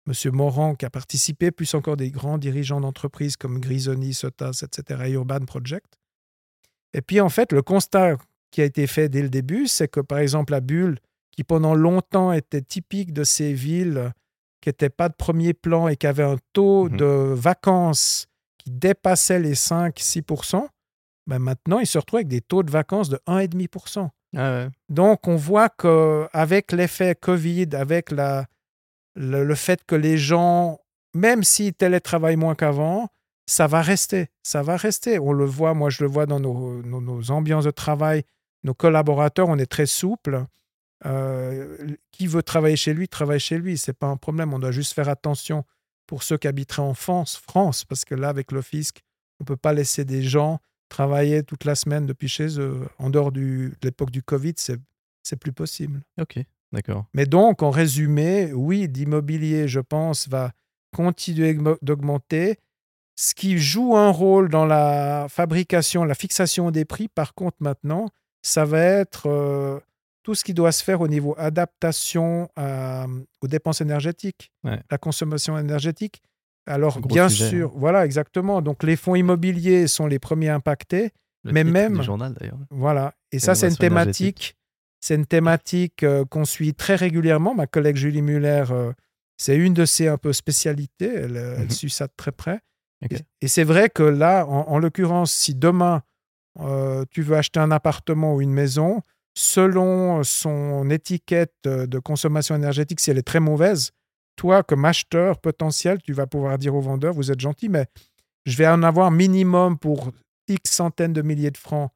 M. 0.06 0.12
Morand, 0.32 0.74
qui 0.74 0.84
a 0.84 0.90
participé, 0.90 1.50
plus 1.50 1.72
encore 1.74 1.96
des 1.96 2.10
grands 2.10 2.38
dirigeants 2.38 2.80
d'entreprises 2.80 3.36
comme 3.36 3.60
Grisoni, 3.60 4.14
Sotas, 4.14 4.62
etc., 4.64 5.02
et 5.06 5.10
Urban 5.12 5.40
Project. 5.46 5.86
Et 6.94 7.02
puis, 7.02 7.20
en 7.20 7.28
fait, 7.28 7.52
le 7.52 7.62
constat 7.62 8.16
qui 8.50 8.60
a 8.62 8.64
été 8.64 8.86
fait 8.86 9.08
dès 9.08 9.22
le 9.22 9.28
début, 9.28 9.66
c'est 9.66 9.88
que, 9.88 10.00
par 10.00 10.18
exemple, 10.18 10.52
la 10.52 10.60
Bulle, 10.60 10.98
qui 11.32 11.44
pendant 11.44 11.74
longtemps 11.74 12.32
était 12.32 12.62
typique 12.62 13.12
de 13.12 13.24
ces 13.24 13.52
villes 13.52 14.12
qui 14.60 14.68
n'étaient 14.70 14.90
pas 14.90 15.08
de 15.08 15.14
premier 15.14 15.54
plan 15.54 15.86
et 15.88 15.96
qui 15.96 16.06
avaient 16.06 16.24
un 16.24 16.38
taux 16.52 16.88
Mhm. 16.88 16.96
de 16.96 17.04
vacances 17.34 18.26
qui 18.58 18.70
dépassait 18.70 19.38
les 19.38 19.54
5-6 19.54 20.22
ben 21.26 21.38
maintenant, 21.38 21.78
ils 21.78 21.86
se 21.86 21.98
retrouvent 21.98 22.18
avec 22.18 22.28
des 22.28 22.40
taux 22.40 22.62
de 22.62 22.70
vacances 22.70 23.10
de 23.10 23.20
1,5 23.26 24.10
Ah 24.36 24.50
ouais. 24.64 24.68
donc, 24.88 25.28
on 25.28 25.36
voit 25.36 25.68
qu'avec 25.68 26.72
l'effet 26.72 27.14
Covid, 27.14 27.68
avec 27.74 28.10
la, 28.10 28.46
le, 29.14 29.44
le 29.44 29.54
fait 29.54 29.84
que 29.86 29.94
les 29.94 30.16
gens, 30.16 30.80
même 31.14 31.44
s'ils 31.44 31.74
télétravaillent 31.74 32.36
moins 32.36 32.54
qu'avant, 32.54 33.08
ça 33.46 33.66
va 33.66 33.80
rester. 33.82 34.28
Ça 34.42 34.62
va 34.62 34.76
rester. 34.76 35.18
On 35.18 35.32
le 35.32 35.44
voit, 35.44 35.74
moi 35.74 35.88
je 35.90 36.02
le 36.02 36.10
vois 36.10 36.26
dans 36.26 36.40
nos, 36.40 36.82
nos- 36.82 37.00
nos 37.00 37.30
ambiances 37.30 37.64
de 37.64 37.70
travail, 37.70 38.24
nos 38.64 38.74
collaborateurs, 38.74 39.48
on 39.48 39.58
est 39.58 39.66
très 39.66 39.86
souple. 39.86 40.44
Euh, 41.06 41.76
qui 42.10 42.26
veut 42.26 42.42
travailler 42.42 42.74
chez 42.74 42.92
lui, 42.92 43.06
travaille 43.08 43.38
chez 43.38 43.56
lui. 43.58 43.78
C'est 43.78 43.92
pas 43.92 44.08
un 44.08 44.16
problème. 44.16 44.52
On 44.52 44.58
doit 44.58 44.72
juste 44.72 44.94
faire 44.94 45.08
attention 45.08 45.64
pour 46.08 46.24
ceux 46.24 46.36
qui 46.38 46.48
habiteraient 46.48 46.82
en 46.82 46.94
France, 46.94 47.36
France 47.36 47.84
parce 47.84 48.04
que 48.04 48.16
là, 48.16 48.28
avec 48.28 48.50
le 48.50 48.62
fisc, 48.62 49.00
on 49.40 49.44
peut 49.44 49.56
pas 49.56 49.72
laisser 49.72 50.04
des 50.04 50.22
gens 50.22 50.58
travailler 50.88 51.44
toute 51.44 51.64
la 51.64 51.76
semaine 51.76 52.04
depuis 52.06 52.28
chez 52.28 52.58
eux. 52.58 52.80
En 52.98 53.10
dehors 53.10 53.30
du- 53.30 53.76
de 53.80 53.86
l'époque 53.88 54.10
du 54.10 54.22
Covid, 54.22 54.54
c'est 54.56 54.80
c'est 55.22 55.36
plus 55.36 55.52
possible. 55.52 56.00
Ok, 56.20 56.40
d'accord. 56.72 57.04
Mais 57.14 57.26
donc, 57.26 57.62
en 57.62 57.70
résumé, 57.70 58.52
oui, 58.54 58.88
l'immobilier, 58.92 59.68
je 59.68 59.80
pense, 59.80 60.26
va 60.26 60.52
continuer 60.96 61.56
d'augmenter. 61.82 62.56
Ce 63.14 63.34
qui 63.34 63.58
joue 63.58 63.96
un 63.96 64.10
rôle 64.10 64.48
dans 64.48 64.64
la 64.64 65.26
fabrication, 65.28 66.04
la 66.04 66.14
fixation 66.14 66.70
des 66.70 66.84
prix, 66.86 67.08
par 67.08 67.34
contre, 67.34 67.58
maintenant, 67.60 68.08
ça 68.42 68.64
va 68.64 68.80
être 68.82 69.28
euh, 69.28 69.78
tout 70.22 70.34
ce 70.34 70.44
qui 70.44 70.54
doit 70.54 70.72
se 70.72 70.82
faire 70.84 71.00
au 71.00 71.08
niveau 71.08 71.34
adaptation 71.38 72.48
à- 72.56 73.06
aux 73.40 73.46
dépenses 73.48 73.80
énergétiques, 73.80 74.50
Ouais. 74.64 74.80
la 74.90 74.98
consommation 74.98 75.58
énergétique. 75.58 76.22
Alors, 76.66 77.00
bien 77.00 77.28
sujet, 77.30 77.48
sûr, 77.50 77.72
voilà, 77.74 78.04
exactement. 78.04 78.60
Donc, 78.60 78.82
les 78.82 78.96
fonds 78.96 79.14
immobiliers 79.14 79.86
sont 79.86 80.06
les 80.06 80.18
premiers 80.18 80.50
impactés. 80.50 81.12
Le 81.44 81.52
Mais 81.52 81.64
même- 81.64 82.02
journal 82.02 82.34
d'ailleurs. 82.34 82.58
Voilà. 82.70 83.14
Et 83.32 83.38
ça, 83.38 83.54
c'est 83.54 83.68
une 83.68 83.76
thématique. 83.76 84.56
C'est 85.00 85.14
une 85.14 85.24
thématique 85.26 86.02
euh, 86.02 86.24
qu'on 86.26 86.44
suit 86.44 86.74
très 86.74 86.96
régulièrement. 86.96 87.54
Ma 87.54 87.66
collègue 87.66 87.96
Julie 87.96 88.20
Muller, 88.20 88.64
euh, 88.70 88.92
c'est 89.38 89.56
une 89.56 89.72
de 89.72 89.84
ses 89.86 90.08
un 90.08 90.18
peu 90.18 90.32
spécialités. 90.32 91.06
Elle, 91.14 91.36
elle 91.36 91.62
Mhm. 91.64 91.70
suit 91.70 91.90
ça 91.90 92.06
de 92.08 92.12
très 92.16 92.32
près. 92.32 92.60
Et, 93.08 93.16
et 93.42 93.48
c'est 93.48 93.62
vrai 93.64 93.88
que 93.88 94.02
là, 94.02 94.44
en, 94.46 94.68
en 94.68 94.78
l'occurrence, 94.78 95.32
si 95.32 95.54
demain 95.54 96.02
euh, 96.60 97.04
tu 97.10 97.22
veux 97.22 97.36
acheter 97.36 97.60
un 97.60 97.70
appartement 97.70 98.34
ou 98.34 98.40
une 98.40 98.52
maison, 98.52 99.00
selon 99.34 100.22
son 100.24 100.90
étiquette 100.90 101.54
de 101.64 101.98
consommation 101.98 102.54
énergétique, 102.54 103.00
si 103.00 103.10
elle 103.10 103.18
est 103.18 103.22
très 103.22 103.40
mauvaise, 103.40 103.92
toi, 104.38 104.62
comme 104.62 104.84
acheteur 104.84 105.38
potentiel, 105.38 106.00
tu 106.00 106.12
vas 106.12 106.26
pouvoir 106.26 106.58
dire 106.58 106.74
au 106.74 106.80
vendeur, 106.80 107.12
vous 107.12 107.30
êtes 107.30 107.40
gentil, 107.40 107.68
mais 107.68 107.86
je 108.46 108.56
vais 108.56 108.68
en 108.68 108.82
avoir 108.82 109.10
minimum 109.10 109.78
pour 109.78 110.10
X 110.48 110.70
centaines 110.70 111.12
de 111.12 111.22
milliers 111.22 111.50
de 111.50 111.58
francs 111.58 111.90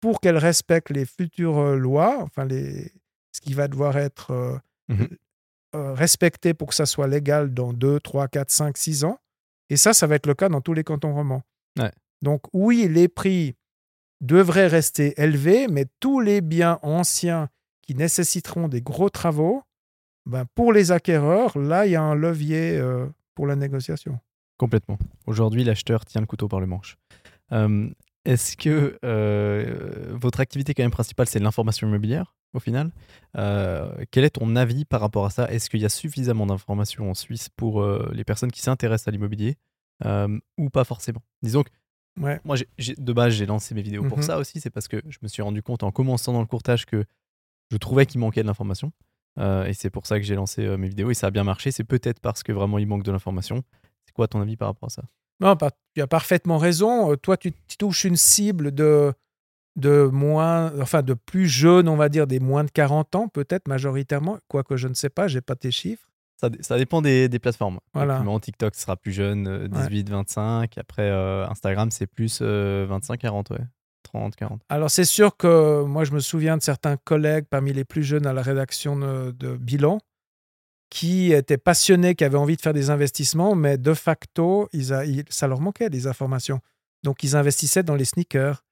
pour 0.00 0.20
qu'elle 0.20 0.38
respecte 0.38 0.90
les 0.90 1.04
futures 1.06 1.58
euh, 1.58 1.76
lois, 1.76 2.18
enfin 2.22 2.44
les, 2.44 2.90
ce 3.30 3.40
qui 3.40 3.54
va 3.54 3.68
devoir 3.68 3.96
être 3.96 4.32
euh, 4.32 4.58
euh, 5.74 5.94
respecté 5.94 6.54
pour 6.54 6.68
que 6.68 6.74
ça 6.74 6.86
soit 6.86 7.06
légal 7.06 7.54
dans 7.54 7.72
2, 7.72 8.00
3, 8.00 8.28
4, 8.28 8.50
5, 8.50 8.76
6 8.76 9.04
ans. 9.04 9.18
Et 9.70 9.76
ça, 9.76 9.92
ça 9.92 10.06
va 10.06 10.16
être 10.16 10.26
le 10.26 10.34
cas 10.34 10.48
dans 10.48 10.60
tous 10.60 10.74
les 10.74 10.84
cantons 10.84 11.14
romans. 11.14 11.42
Ouais. 11.78 11.92
Donc 12.20 12.42
oui, 12.52 12.88
les 12.88 13.08
prix 13.08 13.54
devraient 14.22 14.68
rester 14.68 15.20
élevés, 15.20 15.66
mais 15.68 15.86
tous 16.00 16.20
les 16.20 16.40
biens 16.40 16.78
anciens 16.82 17.48
qui 17.82 17.94
nécessiteront 17.94 18.68
des 18.68 18.80
gros 18.80 19.10
travaux, 19.10 19.62
ben, 20.24 20.44
pour 20.54 20.72
les 20.72 20.92
acquéreurs, 20.92 21.58
là, 21.58 21.84
il 21.84 21.92
y 21.92 21.96
a 21.96 22.02
un 22.02 22.14
levier 22.14 22.78
euh, 22.78 23.06
pour 23.34 23.46
la 23.46 23.56
négociation. 23.56 24.18
Complètement. 24.56 24.96
Aujourd'hui, 25.26 25.64
l'acheteur 25.64 26.04
tient 26.04 26.20
le 26.20 26.28
couteau 26.28 26.46
par 26.48 26.60
le 26.60 26.66
manche. 26.66 26.96
Est-ce 28.24 28.56
que 28.56 28.98
euh, 29.04 30.14
votre 30.14 30.40
activité 30.40 30.72
quand 30.72 30.84
même 30.84 30.92
principale, 30.92 31.26
c'est 31.26 31.40
l'information 31.40 31.88
immobilière 31.88 32.36
au 32.54 32.60
final? 32.60 32.92
Euh, 33.36 33.92
Quel 34.12 34.24
est 34.24 34.30
ton 34.30 34.54
avis 34.54 34.84
par 34.84 35.00
rapport 35.00 35.26
à 35.26 35.30
ça? 35.30 35.50
Est-ce 35.50 35.68
qu'il 35.68 35.80
y 35.80 35.84
a 35.84 35.90
suffisamment 35.90 36.46
d'informations 36.46 37.10
en 37.10 37.14
Suisse 37.14 37.48
pour 37.48 37.84
les 37.84 38.24
personnes 38.24 38.52
qui 38.52 38.62
s'intéressent 38.62 39.08
à 39.08 39.10
l'immobilier 39.10 39.56
ou 40.56 40.70
pas 40.70 40.84
forcément? 40.84 41.20
Disons 41.42 41.64
que 41.64 41.70
Ouais. 42.20 42.40
moi, 42.44 42.56
de 42.58 43.12
base, 43.12 43.32
j'ai 43.32 43.46
lancé 43.46 43.74
mes 43.74 43.82
vidéos 43.82 44.04
pour 44.04 44.18
Mhm. 44.18 44.22
ça 44.24 44.38
aussi. 44.38 44.60
C'est 44.60 44.70
parce 44.70 44.88
que 44.88 45.00
je 45.08 45.18
me 45.22 45.28
suis 45.28 45.42
rendu 45.42 45.62
compte 45.62 45.82
en 45.82 45.90
commençant 45.90 46.32
dans 46.32 46.40
le 46.40 46.46
courtage 46.46 46.84
que 46.86 47.04
je 47.70 47.76
trouvais 47.78 48.04
qu'il 48.06 48.20
manquait 48.20 48.42
de 48.42 48.46
l'information. 48.46 48.92
Euh, 49.38 49.64
et 49.64 49.72
c'est 49.72 49.88
pour 49.88 50.06
ça 50.06 50.18
que 50.18 50.26
j'ai 50.26 50.34
lancé 50.34 50.62
euh, 50.66 50.76
mes 50.76 50.88
vidéos 50.88 51.10
et 51.10 51.14
ça 51.14 51.28
a 51.28 51.30
bien 51.30 51.44
marché. 51.44 51.70
C'est 51.70 51.84
peut-être 51.84 52.20
parce 52.20 52.42
que 52.42 52.52
vraiment 52.52 52.78
il 52.78 52.86
manque 52.86 53.02
de 53.02 53.10
l'information. 53.12 53.62
C'est 54.04 54.12
quoi 54.12 54.28
ton 54.28 54.42
avis 54.42 54.56
par 54.58 54.68
rapport 54.68 54.88
à 54.88 54.90
ça? 54.90 55.02
Non, 55.40 55.56
tu 55.94 56.02
as 56.02 56.06
parfaitement 56.06 56.58
raison. 56.58 57.12
Euh, 57.12 57.16
Toi, 57.16 57.36
tu, 57.38 57.52
tu 57.66 57.76
touches 57.78 58.04
une 58.04 58.16
cible 58.16 58.72
de, 58.72 59.12
de 59.76 60.04
moins, 60.12 60.78
enfin 60.82 61.02
de 61.02 61.14
plus 61.14 61.48
jeunes, 61.48 61.88
on 61.88 61.96
va 61.96 62.10
dire, 62.10 62.26
des 62.26 62.40
moins 62.40 62.62
de 62.64 62.70
40 62.70 63.14
ans, 63.14 63.28
peut-être 63.28 63.68
majoritairement. 63.68 64.38
Quoique 64.48 64.76
je 64.76 64.86
ne 64.86 64.94
sais 64.94 65.08
pas, 65.08 65.28
j'ai 65.28 65.40
pas 65.40 65.56
tes 65.56 65.70
chiffres. 65.70 66.06
Ça, 66.42 66.50
dé- 66.50 66.58
ça 66.62 66.76
dépend 66.76 67.00
des, 67.02 67.28
des 67.28 67.38
plateformes. 67.38 67.78
Voilà. 67.94 68.20
TikTok 68.42 68.74
sera 68.74 68.96
plus 68.96 69.12
jeune, 69.12 69.46
euh, 69.46 69.68
18-25. 69.68 70.76
Après, 70.76 71.02
euh, 71.08 71.46
Instagram, 71.48 71.90
c'est 71.92 72.08
plus 72.08 72.40
euh, 72.42 72.84
25-40, 72.88 73.52
ouais. 73.52 73.60
30-40. 74.12 74.58
Alors, 74.68 74.90
c'est 74.90 75.04
sûr 75.04 75.36
que 75.36 75.84
moi, 75.84 76.02
je 76.04 76.10
me 76.10 76.18
souviens 76.18 76.56
de 76.56 76.62
certains 76.62 76.96
collègues 76.96 77.44
parmi 77.48 77.72
les 77.72 77.84
plus 77.84 78.02
jeunes 78.02 78.26
à 78.26 78.32
la 78.32 78.42
rédaction 78.42 78.96
de, 78.98 79.30
de 79.30 79.56
Bilan 79.56 80.00
qui 80.90 81.32
étaient 81.32 81.58
passionnés, 81.58 82.14
qui 82.14 82.24
avaient 82.24 82.36
envie 82.36 82.56
de 82.56 82.60
faire 82.60 82.74
des 82.74 82.90
investissements, 82.90 83.54
mais 83.54 83.78
de 83.78 83.94
facto, 83.94 84.68
ils 84.72 84.92
a- 84.92 85.04
ils- 85.06 85.24
ça 85.30 85.46
leur 85.46 85.60
manquait 85.60 85.88
des 85.90 86.06
informations. 86.08 86.60
Donc, 87.04 87.22
ils 87.22 87.36
investissaient 87.36 87.82
dans 87.84 87.94
les 87.94 88.04
sneakers, 88.04 88.64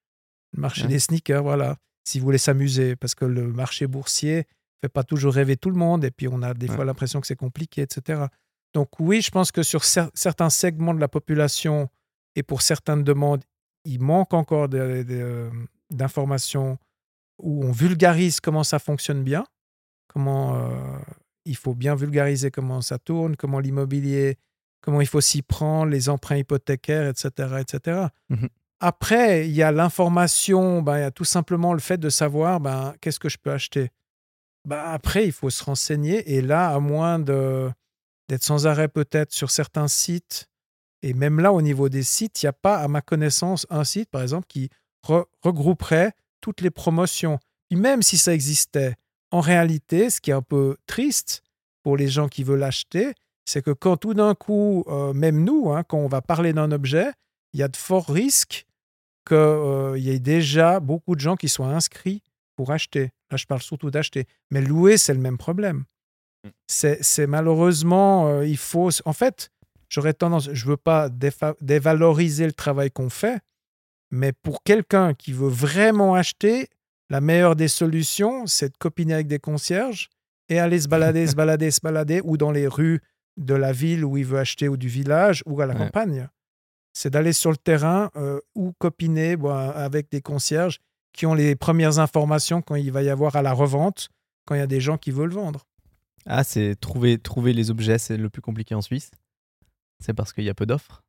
le 0.54 0.60
marché 0.60 0.82
Ouais. 0.82 0.88
des 0.88 0.98
sneakers, 0.98 1.42
voilà, 1.42 1.76
s'ils 2.04 2.20
voulaient 2.20 2.36
s'amuser, 2.38 2.96
parce 2.96 3.14
que 3.14 3.24
le 3.24 3.46
marché 3.52 3.86
boursier 3.86 4.44
fait 4.82 4.88
pas 4.88 5.04
toujours 5.04 5.34
rêver 5.34 5.56
tout 5.56 5.70
le 5.70 5.76
monde, 5.76 6.04
et 6.04 6.10
puis 6.10 6.28
on 6.28 6.42
a 6.42 6.54
des 6.54 6.68
Ouais. 6.68 6.74
fois 6.76 6.84
l'impression 6.84 7.20
que 7.20 7.26
c'est 7.26 7.36
compliqué, 7.36 7.82
etc. 7.82 8.24
Donc, 8.74 8.88
oui, 9.00 9.20
je 9.20 9.30
pense 9.30 9.50
que 9.52 9.62
sur 9.62 9.80
cer- 9.82 10.10
certains 10.14 10.50
segments 10.50 10.94
de 10.94 11.00
la 11.00 11.08
population 11.08 11.88
et 12.36 12.42
pour 12.42 12.62
certaines 12.62 13.02
demandes, 13.04 13.42
il 13.84 14.00
manque 14.00 14.32
encore 14.34 14.68
d'informations 15.90 16.78
où 17.42 17.64
on 17.64 17.72
vulgarise 17.72 18.40
comment 18.40 18.64
ça 18.64 18.78
fonctionne 18.78 19.22
bien, 19.24 19.44
comment 20.08 20.56
euh, 20.56 20.98
il 21.44 21.56
faut 21.56 21.74
bien 21.74 21.94
vulgariser 21.94 22.50
comment 22.50 22.80
ça 22.82 22.98
tourne, 22.98 23.36
comment 23.36 23.60
l'immobilier, 23.60 24.36
comment 24.82 25.00
il 25.00 25.06
faut 25.06 25.20
s'y 25.20 25.42
prendre, 25.42 25.90
les 25.90 26.08
emprunts 26.08 26.36
hypothécaires, 26.36 27.08
etc. 27.08 27.56
etc. 27.60 28.06
Mhm. 28.28 28.48
Après, 28.82 29.46
il 29.48 29.52
y 29.54 29.62
a 29.62 29.72
l'information, 29.72 30.80
ben, 30.82 30.98
il 30.98 31.00
y 31.00 31.04
a 31.04 31.10
tout 31.10 31.24
simplement 31.24 31.72
le 31.74 31.80
fait 31.80 31.98
de 31.98 32.08
savoir 32.08 32.60
ben, 32.60 32.94
qu'est-ce 33.00 33.18
que 33.18 33.28
je 33.28 33.36
peux 33.38 33.50
acheter. 33.52 33.90
Ben, 34.64 34.78
après, 34.78 35.26
il 35.26 35.32
faut 35.32 35.50
se 35.50 35.64
renseigner 35.64 36.34
et 36.34 36.42
là, 36.42 36.68
à 36.70 36.80
moins 36.80 37.18
d'être 37.18 38.42
sans 38.42 38.66
arrêt 38.66 38.88
peut-être 38.88 39.32
sur 39.32 39.50
certains 39.50 39.88
sites, 39.88 40.48
et 41.02 41.14
même 41.14 41.40
là, 41.40 41.52
au 41.52 41.62
niveau 41.62 41.88
des 41.88 42.02
sites, 42.02 42.42
il 42.42 42.46
n'y 42.46 42.50
a 42.50 42.52
pas, 42.52 42.76
à 42.76 42.86
ma 42.88 43.00
connaissance, 43.00 43.66
un 43.70 43.84
site, 43.84 44.10
par 44.10 44.20
exemple, 44.22 44.46
qui 44.48 44.68
re- 45.06 45.24
regrouperait 45.42 46.12
toutes 46.42 46.60
les 46.60 46.70
promotions. 46.70 47.38
Puis 47.68 47.78
même 47.78 48.02
si 48.02 48.18
ça 48.18 48.34
existait, 48.34 48.96
en 49.30 49.40
réalité, 49.40 50.10
ce 50.10 50.20
qui 50.20 50.30
est 50.30 50.34
un 50.34 50.42
peu 50.42 50.76
triste 50.86 51.42
pour 51.82 51.96
les 51.96 52.08
gens 52.08 52.28
qui 52.28 52.44
veulent 52.44 52.62
acheter, 52.62 53.14
c'est 53.46 53.62
que 53.62 53.70
quand 53.70 53.96
tout 53.96 54.12
d'un 54.12 54.34
coup, 54.34 54.84
euh, 54.88 55.14
même 55.14 55.42
nous, 55.42 55.72
hein, 55.72 55.82
quand 55.84 55.98
on 55.98 56.08
va 56.08 56.20
parler 56.20 56.52
d'un 56.52 56.70
objet, 56.70 57.10
il 57.54 57.60
y 57.60 57.62
a 57.62 57.68
de 57.68 57.76
forts 57.76 58.08
risques 58.08 58.66
qu'il 59.26 59.96
y 59.96 60.10
ait 60.10 60.18
déjà 60.18 60.80
beaucoup 60.80 61.14
de 61.14 61.20
gens 61.20 61.36
qui 61.36 61.48
soient 61.48 61.68
inscrits 61.68 62.22
pour 62.56 62.72
acheter. 62.72 63.10
Là, 63.30 63.36
je 63.36 63.46
parle 63.46 63.62
surtout 63.62 63.90
d'acheter. 63.90 64.26
Mais 64.50 64.60
louer, 64.60 64.96
c'est 64.98 65.14
le 65.14 65.20
même 65.20 65.38
problème. 65.38 65.84
Mm. 66.44 66.48
C'est 66.66 67.26
malheureusement, 67.26 68.28
euh, 68.28 68.46
il 68.46 68.56
faut. 68.56 68.90
En 69.04 69.12
fait, 69.12 69.50
j'aurais 69.88 70.14
tendance, 70.14 70.50
je 70.52 70.66
veux 70.66 70.76
pas 70.76 71.08
dévaloriser 71.60 72.46
le 72.46 72.52
travail 72.52 72.90
qu'on 72.90 73.10
fait, 73.10 73.40
mais 74.10 74.32
pour 74.32 74.62
quelqu'un 74.62 75.14
qui 75.14 75.32
veut 75.32 75.48
vraiment 75.48 76.14
acheter, 76.14 76.68
la 77.10 77.20
meilleure 77.20 77.56
des 77.56 77.68
solutions, 77.68 78.46
c'est 78.46 78.70
de 78.70 78.76
copiner 78.78 79.14
avec 79.14 79.26
des 79.26 79.38
concierges 79.38 80.08
et 80.48 80.58
aller 80.58 80.80
se 80.80 80.88
balader, 80.88 81.26
se 81.26 81.34
balader, 81.34 81.70
se 81.70 81.80
balader, 81.80 82.20
ou 82.24 82.36
dans 82.36 82.50
les 82.52 82.66
rues 82.66 83.00
de 83.36 83.54
la 83.54 83.72
ville 83.72 84.04
où 84.04 84.16
il 84.16 84.24
veut 84.24 84.38
acheter, 84.38 84.68
ou 84.68 84.76
du 84.76 84.88
village, 84.88 85.42
ou 85.46 85.60
à 85.60 85.66
la 85.66 85.74
Ouais. 85.74 85.80
campagne. 85.80 86.28
C'est 86.92 87.10
d'aller 87.10 87.32
sur 87.32 87.50
le 87.50 87.56
terrain 87.56 88.10
euh, 88.16 88.40
ou 88.56 88.72
copiner 88.78 89.36
bon, 89.36 89.50
avec 89.54 90.10
des 90.10 90.20
concierges 90.20 90.78
qui 91.12 91.26
ont 91.26 91.34
les 91.34 91.56
premières 91.56 91.98
informations 91.98 92.62
quand 92.62 92.74
il 92.76 92.90
va 92.92 93.02
y 93.02 93.10
avoir 93.10 93.36
à 93.36 93.42
la 93.42 93.52
revente, 93.52 94.08
quand 94.46 94.54
il 94.54 94.58
y 94.58 94.62
a 94.62 94.66
des 94.66 94.80
gens 94.80 94.96
qui 94.98 95.10
veulent 95.10 95.32
vendre. 95.32 95.66
Ah, 96.26 96.44
c'est 96.44 96.76
trouver, 96.80 97.18
trouver 97.18 97.52
les 97.52 97.70
objets, 97.70 97.98
c'est 97.98 98.16
le 98.16 98.28
plus 98.30 98.42
compliqué 98.42 98.74
en 98.74 98.82
Suisse? 98.82 99.10
C'est 100.00 100.14
parce 100.14 100.32
qu'il 100.32 100.44
y 100.44 100.50
a 100.50 100.54
peu 100.54 100.66
d'offres. 100.66 101.02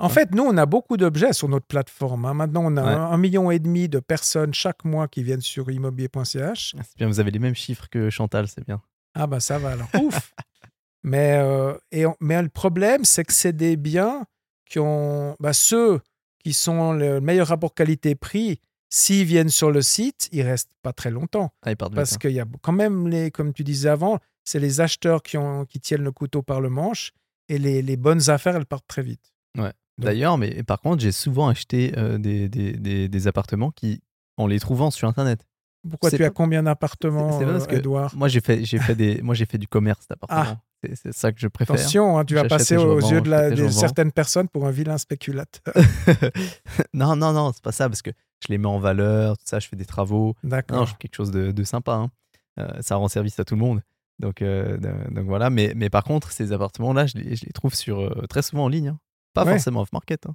En 0.00 0.08
fait, 0.08 0.34
nous, 0.34 0.42
on 0.44 0.56
a 0.56 0.64
beaucoup 0.64 0.96
d'objets 0.96 1.34
sur 1.34 1.46
notre 1.48 1.66
plateforme. 1.66 2.24
hein. 2.24 2.32
Maintenant, 2.34 2.62
on 2.64 2.76
a 2.78 2.82
Ouais. 2.84 2.90
un, 2.92 3.02
un 3.12 3.16
million 3.18 3.50
et 3.50 3.58
demi 3.58 3.88
de 3.88 3.98
personnes 4.00 4.54
chaque 4.54 4.84
mois 4.84 5.08
qui 5.08 5.22
viennent 5.22 5.42
sur 5.42 5.70
immobilier.ch. 5.70 6.74
Ah, 6.78 6.82
c'est 6.82 6.96
bien, 6.96 7.06
vous 7.06 7.20
avez 7.20 7.30
les 7.30 7.38
mêmes 7.38 7.54
chiffres 7.54 7.86
que 7.90 8.08
Chantal, 8.08 8.48
c'est 8.48 8.64
bien. 8.64 8.80
Ah 9.14 9.26
bah 9.26 9.40
ça 9.40 9.58
va 9.58 9.72
alors. 9.72 9.88
Ouf. 10.02 10.32
Mais, 11.04 11.36
euh, 11.38 11.74
et 11.92 12.06
on- 12.06 12.16
mais 12.20 12.40
le 12.42 12.48
problème, 12.48 13.04
c'est 13.04 13.24
que 13.24 13.32
c'est 13.32 13.52
des 13.52 13.76
biens 13.76 14.26
qui 14.68 14.78
ont... 14.80 15.36
bah, 15.38 15.52
ceux 15.52 16.00
qui 16.42 16.52
sont 16.52 16.92
le 16.92 17.20
meilleur 17.20 17.46
rapport 17.48 17.72
qualité-prix, 17.74 18.60
s'ils 18.90 19.24
viennent 19.24 19.48
sur 19.50 19.70
le 19.70 19.82
site, 19.82 20.28
ils 20.32 20.42
restent 20.42 20.72
pas 20.82 20.92
très 20.92 21.10
longtemps. 21.10 21.52
Ah, 21.62 21.74
Parce 21.76 22.14
hein. 22.14 22.16
qu'il 22.20 22.32
y 22.32 22.40
a 22.40 22.46
quand 22.62 22.72
même, 22.72 23.08
les, 23.08 23.30
comme 23.30 23.52
tu 23.52 23.64
disais 23.64 23.88
avant, 23.88 24.18
c'est 24.44 24.58
les 24.60 24.80
acheteurs 24.80 25.22
qui, 25.22 25.36
ont, 25.36 25.64
qui 25.66 25.78
tiennent 25.80 26.04
le 26.04 26.12
couteau 26.12 26.42
par 26.42 26.60
le 26.60 26.70
manche 26.70 27.12
et 27.48 27.58
les, 27.58 27.82
les 27.82 27.96
bonnes 27.96 28.30
affaires, 28.30 28.56
elles 28.56 28.66
partent 28.66 28.86
très 28.88 29.02
vite. 29.02 29.32
Donc- 29.56 29.72
D'ailleurs, 29.98 30.38
mais 30.38 30.62
par 30.62 30.80
contre, 30.80 31.02
j'ai 31.02 31.10
souvent 31.12 31.48
acheté 31.48 31.92
euh, 31.98 32.18
des, 32.18 32.48
des, 32.48 32.72
des, 32.74 33.08
des 33.08 33.26
appartements 33.26 33.72
qui, 33.72 34.00
en 34.36 34.46
les 34.46 34.60
trouvant 34.60 34.90
sur 34.92 35.08
Internet. 35.08 35.40
Pourquoi 35.88 36.10
tu 36.10 36.24
as 36.24 36.30
combien 36.30 36.62
d'appartements, 36.62 37.40
euh, 37.40 37.66
Edouard? 37.70 38.14
Moi, 38.16 38.28
j'ai 38.28 38.40
fait, 38.40 38.64
j'ai 38.64 38.78
fait, 38.78 38.94
des, 38.94 39.20
moi, 39.22 39.34
j'ai 39.34 39.46
fait 39.46 39.58
du 39.58 39.66
commerce 39.68 40.06
d'appartements. 40.08 40.60
C'est, 40.84 40.94
c'est 40.96 41.12
ça 41.12 41.32
que 41.32 41.40
je 41.40 41.48
préfère. 41.48 41.74
Attention, 41.76 42.18
hein, 42.18 42.24
tu 42.24 42.34
vas 42.34 42.44
passer 42.44 42.76
aux 42.76 43.00
yeux 43.00 43.20
de, 43.20 43.28
la- 43.30 43.50
de 43.50 43.68
certaines 43.68 44.12
personnes 44.12 44.48
pour 44.48 44.66
un 44.66 44.70
vilain 44.70 44.98
spéculateur. 44.98 45.74
non, 46.92 47.16
non, 47.16 47.32
non, 47.32 47.52
c'est 47.52 47.62
pas 47.62 47.72
ça, 47.72 47.88
parce 47.88 48.02
que 48.02 48.10
je 48.40 48.48
les 48.52 48.58
mets 48.58 48.68
en 48.68 48.78
valeur, 48.78 49.36
tout 49.38 49.44
ça, 49.46 49.58
je 49.58 49.68
fais 49.68 49.76
des 49.76 49.84
travaux. 49.86 50.34
Non, 50.42 50.50
D'accord. 50.50 50.86
je 50.86 50.92
fais 50.92 50.96
quelque 50.98 51.14
chose 51.16 51.30
de, 51.30 51.50
de 51.50 51.64
sympa. 51.64 51.94
hein. 51.94 52.10
Euh, 52.58 52.80
ça 52.82 52.96
rend 52.96 53.08
service 53.08 53.38
à 53.38 53.44
tout 53.44 53.54
le 53.54 53.60
monde. 53.60 53.82
Donc, 54.18 54.42
euh, 54.42 54.76
donc 54.78 55.26
voilà. 55.26 55.48
Mais, 55.50 55.72
mais 55.76 55.90
par 55.90 56.02
contre, 56.04 56.32
ces 56.32 56.52
appartements-là, 56.52 57.06
je 57.06 57.16
les, 57.18 57.36
je 57.36 57.46
les 57.46 57.52
trouve 57.52 57.74
sur, 57.74 58.00
euh, 58.00 58.26
très 58.28 58.42
souvent 58.42 58.64
en 58.64 58.68
ligne. 58.68 58.88
hein. 58.88 58.98
Pas 59.34 59.44
Ouais. 59.44 59.52
forcément 59.52 59.82
off-market. 59.82 60.26
hein. 60.26 60.34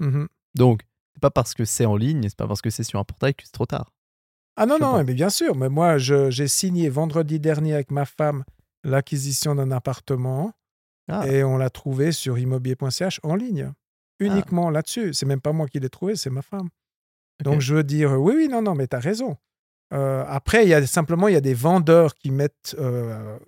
Mhm. 0.00 0.28
Donc, 0.56 0.82
c'est 1.14 1.20
pas 1.20 1.30
parce 1.30 1.54
que 1.54 1.64
c'est 1.64 1.86
en 1.86 1.96
ligne, 1.96 2.22
c'est 2.24 2.36
pas 2.36 2.48
parce 2.48 2.60
que 2.62 2.70
c'est 2.70 2.82
sur 2.82 2.98
un 2.98 3.04
portail 3.04 3.34
que 3.34 3.44
c'est 3.44 3.52
trop 3.52 3.66
tard. 3.66 3.92
Ah 4.56 4.66
non, 4.66 4.76
Je 4.78 4.82
non, 4.84 5.04
mais 5.04 5.14
bien 5.14 5.30
sûr. 5.30 5.54
Mais 5.54 5.68
moi, 5.68 5.98
je- 5.98 6.30
j'ai 6.30 6.48
signé 6.48 6.88
vendredi 6.88 7.38
dernier 7.38 7.74
avec 7.74 7.90
ma 7.90 8.04
femme 8.06 8.44
l'acquisition 8.84 9.54
d'un 9.54 9.70
appartement. 9.70 10.52
Ah, 11.08 11.26
et 11.28 11.44
on 11.44 11.56
l'a 11.56 11.70
trouvé 11.70 12.10
sur 12.10 12.36
immobilier.ch 12.36 13.20
en 13.22 13.36
ligne, 13.36 13.72
uniquement 14.18 14.70
là-dessus. 14.70 15.14
C'est 15.14 15.26
même 15.26 15.40
pas 15.40 15.52
moi 15.52 15.68
qui 15.68 15.78
l'ai 15.78 15.88
trouvé, 15.88 16.16
c'est 16.16 16.30
ma 16.30 16.42
femme. 16.42 16.68
Donc 17.42 17.60
je 17.60 17.74
veux 17.74 17.84
dire, 17.84 18.12
oui, 18.12 18.34
oui, 18.36 18.48
non, 18.48 18.62
non, 18.62 18.74
mais 18.74 18.86
tu 18.86 18.96
as 18.96 19.00
raison. 19.00 19.36
Euh, 19.92 20.24
après, 20.26 20.64
il 20.64 20.68
y 20.68 20.74
a 20.74 20.86
simplement 20.86 21.28
il 21.28 21.34
y 21.34 21.36
a 21.36 21.42
des 21.42 21.54
vendeurs 21.54 22.14
qui 22.14 22.30
mettent, 22.30 22.74
euh, 22.78 23.38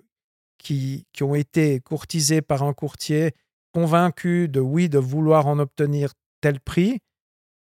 qui, 0.57 1.05
qui 1.11 1.23
ont 1.23 1.35
été 1.35 1.79
courtisés 1.81 2.41
par 2.41 2.63
un 2.63 2.73
courtier, 2.73 3.33
convaincus 3.73 4.49
de 4.49 4.59
oui, 4.59 4.89
de 4.89 4.99
vouloir 4.99 5.47
en 5.47 5.59
obtenir 5.59 6.13
tel 6.41 6.59
prix. 6.59 6.99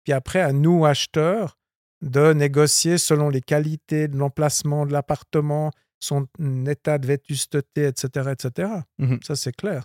Puis 0.05 0.13
après, 0.13 0.41
à 0.41 0.53
nous, 0.53 0.85
acheteurs, 0.85 1.59
de 2.03 2.33
négocier 2.33 2.99
selon 2.99 3.31
les 3.31 3.41
qualités 3.41 4.07
de 4.09 4.17
l'emplacement 4.17 4.85
de 4.85 4.93
l'appartement, 4.93 5.71
son 5.99 6.29
état 6.67 6.99
de 6.99 7.07
vétusteté, 7.07 7.87
etc. 7.87 8.33
etc. 8.33 8.73
Mhm. 8.99 9.21
Ça, 9.23 9.35
c'est 9.35 9.57
clair. 9.57 9.85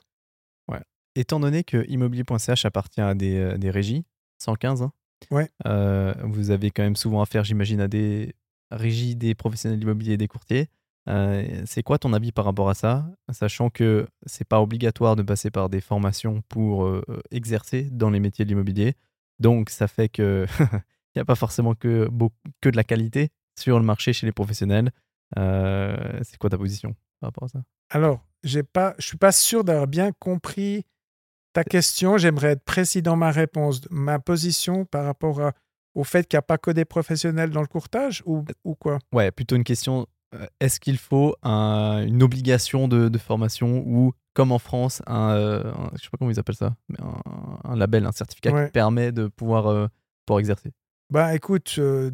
Étant 1.16 1.40
donné 1.40 1.64
que 1.64 1.86
immobilier.ch 1.90 2.66
appartient 2.66 3.02
à 3.02 3.14
des, 3.14 3.36
euh, 3.36 3.58
des 3.58 3.70
régies, 3.70 4.06
115, 4.40 4.82
hein, 4.82 4.94
Ouais. 5.30 5.50
euh, 5.68 6.14
vous 6.24 6.52
avez 6.52 6.72
quand 6.72 6.84
même 6.84 6.96
souvent 6.96 7.22
affaire, 7.22 7.44
j'imagine, 7.44 7.82
à 7.82 7.88
des 7.88 8.36
régies, 8.72 9.16
des 9.16 9.36
professionnels 9.36 9.82
immobiliers 9.82 10.14
et 10.14 10.18
des 10.18 10.28
courtiers. 10.28 10.68
Euh, 11.10 11.64
c'est 11.66 11.84
quoi 11.84 11.98
ton 11.98 12.14
avis 12.14 12.32
par 12.32 12.46
rapport 12.46 12.70
à 12.70 12.74
ça 12.74 13.06
Sachant 13.32 13.70
que 13.70 14.08
c'est 14.26 14.48
pas 14.48 14.62
obligatoire 14.62 15.16
de 15.16 15.24
passer 15.24 15.50
par 15.52 15.70
des 15.70 15.82
formations 15.82 16.42
pour 16.48 16.86
euh, 16.86 17.04
exercer 17.32 17.90
dans 17.92 18.10
les 18.10 18.20
métiers 18.20 18.46
de 18.46 18.50
l'immobilier? 18.50 18.96
Donc, 19.40 19.70
ça 19.70 19.88
fait 19.88 20.10
que 20.10 20.46
il 20.60 21.18
n'y 21.18 21.22
a 21.22 21.26
pas 21.26 21.36
forcément 21.36 21.74
que, 21.76 22.10
que 22.62 22.70
de 22.70 22.76
la 22.76 22.84
qualité 22.84 23.30
sur 23.60 23.80
le 23.80 23.86
marché 23.86 24.14
chez 24.14 24.26
les 24.26 24.32
professionnels. 24.32 24.92
C'est 25.36 26.38
quoi 26.40 26.50
ta 26.50 26.58
position 26.58 26.96
par 27.20 27.30
rapport 27.30 27.46
à 27.46 27.48
ça? 27.48 27.64
Alors, 27.90 28.26
je 28.44 28.62
suis 29.00 29.18
pas 29.18 29.32
sûr 29.32 29.64
d'avoir 29.64 29.88
bien 29.88 30.12
compris 30.20 30.86
ta 31.54 31.64
question. 31.64 32.18
J'aimerais 32.18 32.52
être 32.52 32.64
précis 32.64 33.02
dans 33.02 33.16
ma 33.16 33.32
réponse. 33.32 33.82
Ma 33.90 34.20
position 34.20 34.86
par 34.86 35.06
rapport 35.06 35.42
à- 35.42 35.54
au 35.96 36.04
fait 36.04 36.28
qu'il 36.28 36.38
n'y 36.38 36.40
a 36.40 36.44
pas 36.44 36.58
que 36.58 36.72
des 36.72 36.86
professionnels 36.86 37.50
dans 37.50 37.62
le 37.62 37.68
courtage 37.68 38.24
ou, 38.26 38.46
ou 38.64 38.76
quoi? 38.76 39.00
Ouais, 39.14 39.32
plutôt 39.32 39.56
une 39.56 39.64
question. 39.64 40.08
euh, 40.34 40.46
Est-ce 40.62 40.80
qu'il 40.80 40.98
faut 40.98 41.36
un- 41.44 42.06
une 42.08 42.24
obligation 42.24 42.88
de, 42.88 43.10
de 43.10 43.18
formation 43.18 43.84
ou, 43.86 44.14
comme 44.34 44.54
en 44.54 44.60
France, 44.60 45.02
un, 45.06 45.32
euh, 45.32 45.74
un- 45.74 45.92
je 45.98 46.04
sais 46.04 46.10
pas 46.10 46.18
comment 46.18 46.32
ils 46.32 46.40
appellent 46.40 46.56
ça, 46.56 46.74
mais 46.88 46.98
un, 47.02 47.60
un 47.72 47.76
label, 47.76 48.06
un 48.06 48.14
certificat 48.14 48.52
Ouais. 48.54 48.66
qui 48.68 48.72
permet 48.72 49.12
de 49.12 49.28
pouvoir, 49.28 49.68
euh, 49.68 49.88
pouvoir 50.26 50.40
exercer? 50.40 50.72
Bah 51.10 51.36
écoute, 51.36 51.76
euh, 51.80 52.12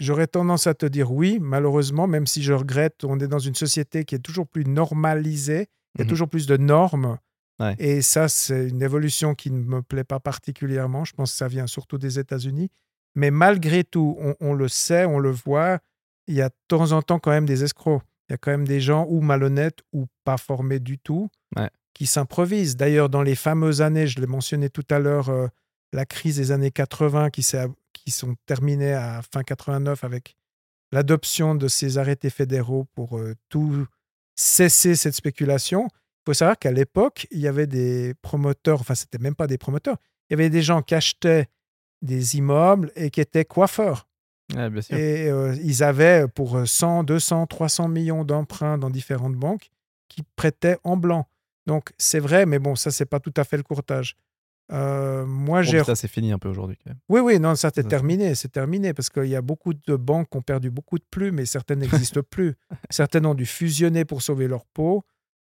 j'aurais 0.00 0.26
tendance 0.26 0.66
à 0.66 0.72
te 0.74 0.86
dire 0.86 1.12
oui, 1.12 1.38
malheureusement, 1.40 2.06
même 2.06 2.26
si 2.26 2.42
je 2.42 2.52
regrette, 2.54 3.04
on 3.04 3.18
est 3.20 3.28
dans 3.28 3.38
une 3.38 3.54
société 3.54 4.04
qui 4.04 4.14
est 4.14 4.18
toujours 4.20 4.46
plus 4.48 4.64
normalisée, 4.64 5.66
il 5.94 5.98
y 5.98 6.02
a 6.02 6.04
Mhm. 6.04 6.08
toujours 6.08 6.28
plus 6.28 6.46
de 6.46 6.56
normes. 6.56 7.18
Ouais. 7.62 7.74
Et 7.78 8.02
ça, 8.02 8.28
c'est 8.28 8.68
une 8.68 8.82
évolution 8.82 9.34
qui 9.34 9.50
ne 9.50 9.58
me 9.62 9.82
plaît 9.82 10.04
pas 10.04 10.20
particulièrement. 10.20 11.04
Je 11.04 11.12
pense 11.14 11.30
que 11.32 11.36
ça 11.38 11.48
vient 11.48 11.66
surtout 11.66 11.98
des 11.98 12.18
États-Unis. 12.18 12.70
Mais 13.14 13.30
malgré 13.30 13.84
tout, 13.84 14.16
on, 14.20 14.34
on 14.40 14.54
le 14.54 14.68
sait, 14.68 15.04
on 15.04 15.18
le 15.18 15.30
voit, 15.30 15.78
il 16.26 16.34
y 16.34 16.42
a 16.42 16.48
de 16.48 16.54
temps 16.68 16.92
en 16.92 17.02
temps 17.02 17.18
quand 17.18 17.30
même 17.30 17.46
des 17.46 17.62
escrocs. 17.64 18.02
Il 18.28 18.32
y 18.32 18.34
a 18.34 18.38
quand 18.38 18.50
même 18.50 18.66
des 18.66 18.80
gens 18.80 19.06
ou 19.08 19.20
malhonnêtes 19.20 19.80
ou 19.92 20.06
pas 20.24 20.36
formés 20.38 20.80
du 20.80 20.98
tout 20.98 21.28
Ouais. 21.56 21.68
qui 21.94 22.06
s'improvisent. 22.06 22.76
D'ailleurs, 22.76 23.08
dans 23.10 23.22
les 23.22 23.34
fameuses 23.34 23.82
années, 23.82 24.06
je 24.06 24.20
l'ai 24.20 24.26
mentionné 24.26 24.70
tout 24.70 24.86
à 24.90 24.98
l'heure, 24.98 25.28
euh, 25.28 25.48
la 25.92 26.06
crise 26.06 26.36
des 26.36 26.50
années 26.50 26.70
80 26.70 27.28
qui, 27.30 27.46
qui 27.92 28.10
sont 28.10 28.34
terminées 28.46 28.94
à 28.94 29.20
fin 29.30 29.42
89 29.42 30.02
avec 30.04 30.34
l'adoption 30.92 31.54
de 31.54 31.68
ces 31.68 31.98
arrêtés 31.98 32.30
fédéraux 32.30 32.86
pour 32.94 33.18
euh, 33.18 33.34
tout 33.50 33.86
cesser 34.34 34.94
cette 34.96 35.14
spéculation. 35.14 35.88
Il 36.22 36.30
faut 36.30 36.34
savoir 36.34 36.58
qu'à 36.58 36.70
l'époque, 36.70 37.26
il 37.30 37.40
y 37.40 37.48
avait 37.48 37.66
des 37.66 38.14
promoteurs, 38.22 38.80
enfin, 38.80 38.94
c'était 38.94 39.18
même 39.18 39.34
pas 39.34 39.46
des 39.46 39.58
promoteurs, 39.58 39.96
il 40.30 40.34
y 40.34 40.34
avait 40.34 40.50
des 40.50 40.62
gens 40.62 40.82
qui 40.82 40.94
achetaient 40.94 41.48
des 42.00 42.36
immeubles 42.36 42.92
et 42.94 43.10
qui 43.10 43.20
étaient 43.20 43.44
coiffeurs. 43.44 44.08
Bien 44.48 44.80
sûr. 44.80 44.96
Et 44.96 45.30
euh, 45.30 45.56
ils 45.62 45.82
avaient 45.82 46.26
pour 46.28 46.66
100, 46.66 47.04
200, 47.04 47.46
300 47.46 47.88
millions 47.88 48.24
d'emprunts 48.24 48.78
dans 48.78 48.90
différentes 48.90 49.34
banques 49.34 49.70
qui 50.08 50.22
prêtaient 50.36 50.78
en 50.84 50.96
blanc. 50.96 51.26
Donc 51.66 51.92
c'est 51.98 52.18
vrai, 52.18 52.46
mais 52.46 52.58
bon, 52.58 52.74
ça, 52.74 52.90
c'est 52.90 53.06
pas 53.06 53.20
tout 53.20 53.32
à 53.36 53.44
fait 53.44 53.56
le 53.56 53.62
courtage. 53.62 54.16
Euh, 54.72 55.26
moi, 55.26 55.62
j'ai. 55.62 55.82
ça, 55.84 55.94
c'est 55.94 56.08
fini 56.08 56.32
un 56.32 56.38
peu 56.38 56.48
aujourd'hui. 56.48 56.78
Oui, 57.08 57.20
oui, 57.20 57.38
non, 57.38 57.54
ça, 57.54 57.70
c'est 57.74 57.86
terminé. 57.86 58.34
C'est 58.34 58.48
terminé 58.48 58.94
parce 58.94 59.10
qu'il 59.10 59.26
y 59.26 59.36
a 59.36 59.42
beaucoup 59.42 59.74
de 59.74 59.96
banques 59.96 60.30
qui 60.30 60.36
ont 60.36 60.42
perdu 60.42 60.70
beaucoup 60.70 60.98
de 60.98 61.04
plumes 61.10 61.38
et 61.38 61.46
certaines 61.46 61.78
n'existent 61.80 62.22
plus. 62.28 62.54
Certaines 62.90 63.26
ont 63.26 63.34
dû 63.34 63.46
fusionner 63.46 64.04
pour 64.04 64.22
sauver 64.22 64.48
leur 64.48 64.64
peau. 64.66 65.04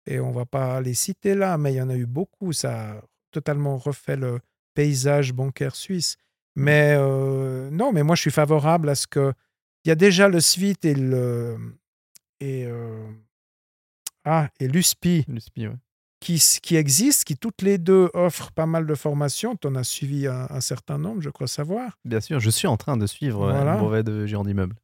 Et 0.07 0.19
on 0.21 0.31
va 0.33 0.47
pas 0.47 0.81
les 0.81 0.95
citer 0.95 1.35
là, 1.35 1.59
mais 1.59 1.73
il 1.73 1.77
y 1.77 1.83
en 1.83 1.91
a 1.91 1.97
eu 1.97 2.07
beaucoup. 2.07 2.53
Ça 2.53 2.93
a 2.93 3.03
totalement 3.31 3.77
refait 3.77 4.17
le 4.17 4.41
paysage 4.75 5.33
bancaire 5.33 5.77
suisse. 5.77 6.17
Mais 6.57 6.95
euh, 6.99 7.71
non, 7.71 7.93
mais 7.93 8.03
moi, 8.03 8.17
je 8.17 8.23
suis 8.23 8.31
favorable 8.31 8.89
à 8.89 8.95
ce 8.95 9.07
que. 9.07 9.33
Il 9.85 9.89
y 9.89 9.93
a 9.93 9.95
déjà 9.95 10.29
le 10.29 10.41
SWIT 10.41 10.77
et 10.85 10.95
le. 10.95 11.57
Et, 12.41 12.65
euh, 12.67 13.07
ah, 14.25 14.49
et 14.59 14.69
l'USPI 14.69 15.25
ouais. 15.29 15.71
qui, 16.21 16.43
qui 16.63 16.77
existent, 16.77 17.25
qui 17.27 17.37
toutes 17.37 17.63
les 17.63 17.79
deux 17.79 18.11
offrent 18.15 18.53
pas 18.53 18.67
mal 18.67 18.87
de 18.87 18.95
formations. 18.95 19.57
Tu 19.57 19.67
en 19.69 19.75
as 19.75 19.85
suivi 19.85 20.27
un, 20.27 20.47
un 20.51 20.61
certain 20.61 20.99
nombre, 20.99 21.21
je 21.23 21.31
crois 21.31 21.47
savoir. 21.47 21.99
Bien 22.05 22.21
sûr, 22.21 22.41
je 22.41 22.51
suis 22.51 22.67
en 22.67 22.77
train 22.77 22.97
de 22.97 23.07
suivre 23.07 23.45
euh, 23.45 23.53
Voilà. 23.53 23.75
le 23.75 23.81
brevet 23.81 24.03
de 24.03 24.27
géant 24.27 24.45
d'immeuble 24.45 24.75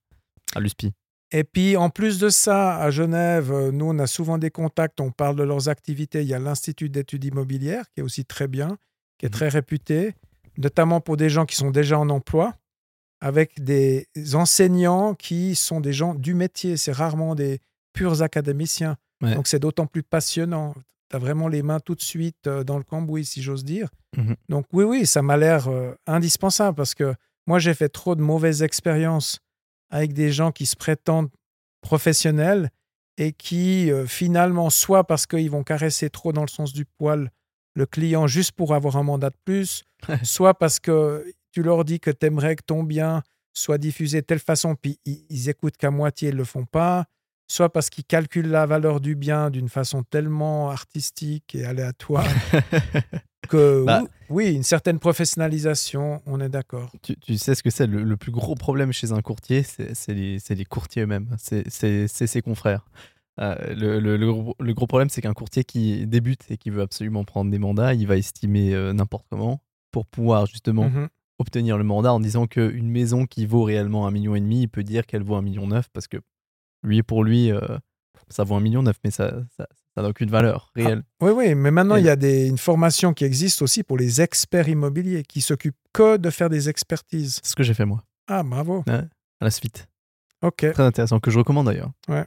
à 0.54 0.60
l'USPI. 0.60 0.92
Et 1.32 1.44
puis, 1.44 1.76
en 1.76 1.90
plus 1.90 2.18
de 2.18 2.28
ça, 2.28 2.76
à 2.76 2.90
Genève, 2.90 3.50
euh, 3.52 3.72
nous, 3.72 3.86
on 3.86 3.98
a 3.98 4.06
souvent 4.06 4.38
des 4.38 4.50
contacts, 4.50 5.00
on 5.00 5.10
parle 5.10 5.36
de 5.36 5.42
leurs 5.42 5.68
activités. 5.68 6.22
Il 6.22 6.28
y 6.28 6.34
a 6.34 6.38
l'Institut 6.38 6.88
d'études 6.88 7.24
immobilières, 7.24 7.84
qui 7.92 8.00
est 8.00 8.02
aussi 8.02 8.24
très 8.24 8.46
bien, 8.48 8.78
qui 9.18 9.26
est 9.26 9.28
Mhm. 9.28 9.32
très 9.32 9.48
réputé, 9.48 10.14
notamment 10.56 11.00
pour 11.00 11.16
des 11.16 11.28
gens 11.28 11.44
qui 11.44 11.56
sont 11.56 11.70
déjà 11.70 11.98
en 11.98 12.08
emploi, 12.10 12.54
avec 13.20 13.62
des 13.62 14.06
enseignants 14.34 15.14
qui 15.14 15.54
sont 15.56 15.80
des 15.80 15.92
gens 15.92 16.14
du 16.14 16.34
métier. 16.34 16.76
C'est 16.76 16.92
rarement 16.92 17.34
des 17.34 17.60
purs 17.92 18.22
académiciens. 18.22 18.96
Ouais. 19.22 19.34
Donc, 19.34 19.46
c'est 19.48 19.58
d'autant 19.58 19.86
plus 19.86 20.02
passionnant. 20.02 20.74
Tu 21.10 21.16
as 21.16 21.18
vraiment 21.18 21.48
les 21.48 21.62
mains 21.62 21.80
tout 21.80 21.94
de 21.94 22.02
suite 22.02 22.46
euh, 22.46 22.62
dans 22.62 22.78
le 22.78 22.84
cambouis, 22.84 23.24
si 23.24 23.42
j'ose 23.42 23.64
dire. 23.64 23.88
Mhm. 24.16 24.36
Donc, 24.48 24.66
oui, 24.72 24.84
oui, 24.84 25.06
ça 25.06 25.22
m'a 25.22 25.36
l'air 25.36 25.68
euh, 25.68 25.92
indispensable 26.06 26.76
parce 26.76 26.94
que 26.94 27.14
moi, 27.46 27.58
j'ai 27.58 27.74
fait 27.74 27.88
trop 27.88 28.14
de 28.14 28.20
mauvaises 28.22 28.62
expériences 28.62 29.38
avec 29.90 30.12
des 30.12 30.32
gens 30.32 30.52
qui 30.52 30.66
se 30.66 30.76
prétendent 30.76 31.30
professionnels 31.80 32.70
et 33.18 33.32
qui, 33.32 33.90
euh, 33.90 34.06
finalement, 34.06 34.70
soit 34.70 35.04
parce 35.04 35.26
qu'ils 35.26 35.50
vont 35.50 35.64
caresser 35.64 36.10
trop 36.10 36.32
dans 36.32 36.42
le 36.42 36.48
sens 36.48 36.72
du 36.72 36.84
poil 36.84 37.30
le 37.74 37.86
client 37.86 38.26
juste 38.26 38.52
pour 38.52 38.74
avoir 38.74 38.96
un 38.96 39.02
mandat 39.02 39.30
de 39.30 39.36
plus, 39.44 39.84
soit 40.22 40.54
parce 40.54 40.80
que 40.80 41.24
tu 41.52 41.62
leur 41.62 41.84
dis 41.84 42.00
que 42.00 42.10
tu 42.10 42.26
aimerais 42.26 42.56
que 42.56 42.64
ton 42.64 42.82
bien 42.82 43.22
soit 43.52 43.78
diffusé 43.78 44.20
de 44.20 44.26
telle 44.26 44.38
façon, 44.38 44.74
puis 44.74 44.98
ils, 45.06 45.24
ils 45.30 45.48
écoutent 45.48 45.76
qu'à 45.76 45.90
moitié, 45.90 46.28
ils 46.28 46.34
ne 46.34 46.38
le 46.38 46.44
font 46.44 46.66
pas, 46.66 47.06
soit 47.48 47.70
parce 47.72 47.90
qu'ils 47.90 48.04
calculent 48.04 48.48
la 48.50 48.66
valeur 48.66 49.00
du 49.00 49.14
bien 49.14 49.50
d'une 49.50 49.68
façon 49.68 50.02
tellement 50.02 50.70
artistique 50.70 51.54
et 51.54 51.64
aléatoire 51.64 52.26
que 53.48 53.84
Bah. 53.84 54.02
oui, 54.28 54.52
une 54.54 54.62
certaine 54.64 54.98
professionnalisation, 54.98 56.22
on 56.26 56.40
est 56.40 56.48
d'accord. 56.48 56.90
Tu, 57.02 57.16
tu 57.18 57.38
sais 57.38 57.54
ce 57.54 57.62
que 57.62 57.70
c'est 57.70 57.86
le, 57.86 58.02
le 58.02 58.16
plus 58.16 58.32
gros 58.32 58.54
problème 58.54 58.92
chez 58.92 59.12
un 59.12 59.22
courtier, 59.22 59.62
c'est 59.62 60.14
les, 60.14 60.38
les 60.48 60.64
courtiers 60.64 61.02
eux-mêmes, 61.02 61.28
c'est 61.38 62.08
ses 62.08 62.42
confrères. 62.42 62.86
Euh, 63.38 63.54
le, 63.74 64.00
le- 64.00 64.16
le 64.16 64.72
gros, 64.74 64.86
problème, 64.86 65.10
c'est 65.10 65.20
qu'un 65.20 65.34
courtier 65.34 65.62
qui 65.62 66.06
débute 66.06 66.40
et 66.50 66.56
qui 66.56 66.70
veut 66.70 66.80
absolument 66.80 67.22
prendre 67.24 67.50
des 67.50 67.58
mandats, 67.58 67.92
il 67.92 68.06
va 68.06 68.16
estimer 68.16 68.74
euh, 68.74 68.94
n'importe 68.94 69.26
comment 69.30 69.60
pour 69.92 70.06
pouvoir 70.06 70.46
justement 70.46 70.88
Mhm. 70.88 71.08
obtenir 71.38 71.76
le 71.76 71.84
mandat 71.84 72.12
en 72.14 72.20
disant 72.20 72.46
qu'une 72.46 72.90
maison 72.90 73.26
qui 73.26 73.44
vaut 73.44 73.62
réellement 73.62 74.06
un 74.06 74.10
million 74.10 74.34
et 74.34 74.40
demi, 74.40 74.62
il 74.62 74.68
peut 74.68 74.82
dire 74.84 75.04
qu'elle 75.06 75.22
vaut 75.22 75.34
un 75.36 75.42
million 75.42 75.66
neuf 75.66 75.88
parce 75.92 76.08
que 76.08 76.16
lui, 76.86 77.02
pour 77.02 77.24
lui, 77.24 77.52
euh, 77.52 77.60
ça 78.28 78.44
vaut 78.44 78.54
un 78.54 78.60
million 78.60 78.82
neuf, 78.82 78.96
mais 79.04 79.10
ça 79.10 79.34
ça 79.56 79.66
ça 79.94 80.02
n'a 80.02 80.08
aucune 80.10 80.28
valeur 80.28 80.70
réelle. 80.74 81.02
Oui, 81.22 81.30
oui, 81.34 81.54
mais 81.54 81.70
maintenant, 81.70 81.96
Et- 81.96 82.00
il 82.00 82.04
y 82.06 82.10
a 82.10 82.16
des, 82.16 82.46
une 82.48 82.58
formation 82.58 83.14
qui 83.14 83.24
existe 83.24 83.62
aussi 83.62 83.82
pour 83.82 83.96
les 83.96 84.20
experts 84.20 84.68
immobiliers 84.68 85.22
qui 85.22 85.40
s'occupent 85.40 85.76
que 85.94 86.18
de 86.18 86.28
faire 86.28 86.50
des 86.50 86.68
expertises. 86.68 87.40
C'est 87.42 87.50
ce 87.52 87.56
que 87.56 87.62
j'ai 87.62 87.72
fait 87.72 87.86
moi, 87.86 88.02
Ah, 88.28 88.42
bravo. 88.42 88.84
à 88.88 89.04
la 89.40 89.50
suite. 89.50 89.86
OK. 90.42 90.70
Très 90.72 90.82
intéressant, 90.82 91.18
que 91.18 91.30
je 91.30 91.38
recommande 91.38 91.66
d'ailleurs. 91.66 91.92
Ouais. 92.08 92.24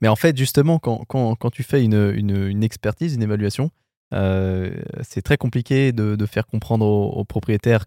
Mais 0.00 0.08
en 0.08 0.16
fait, 0.16 0.36
justement, 0.36 0.78
quand, 0.80 1.04
quand, 1.08 1.36
quand 1.36 1.50
tu 1.50 1.62
fais 1.62 1.84
une, 1.84 2.12
une, 2.16 2.36
une 2.48 2.64
expertise, 2.64 3.14
une 3.14 3.22
évaluation, 3.22 3.70
euh, 4.14 4.70
c'est 5.02 5.22
très 5.22 5.36
compliqué 5.36 5.92
de, 5.92 6.16
de 6.16 6.26
faire 6.26 6.46
comprendre 6.46 6.84
aux, 6.84 7.10
aux 7.12 7.24
propriétaires 7.24 7.84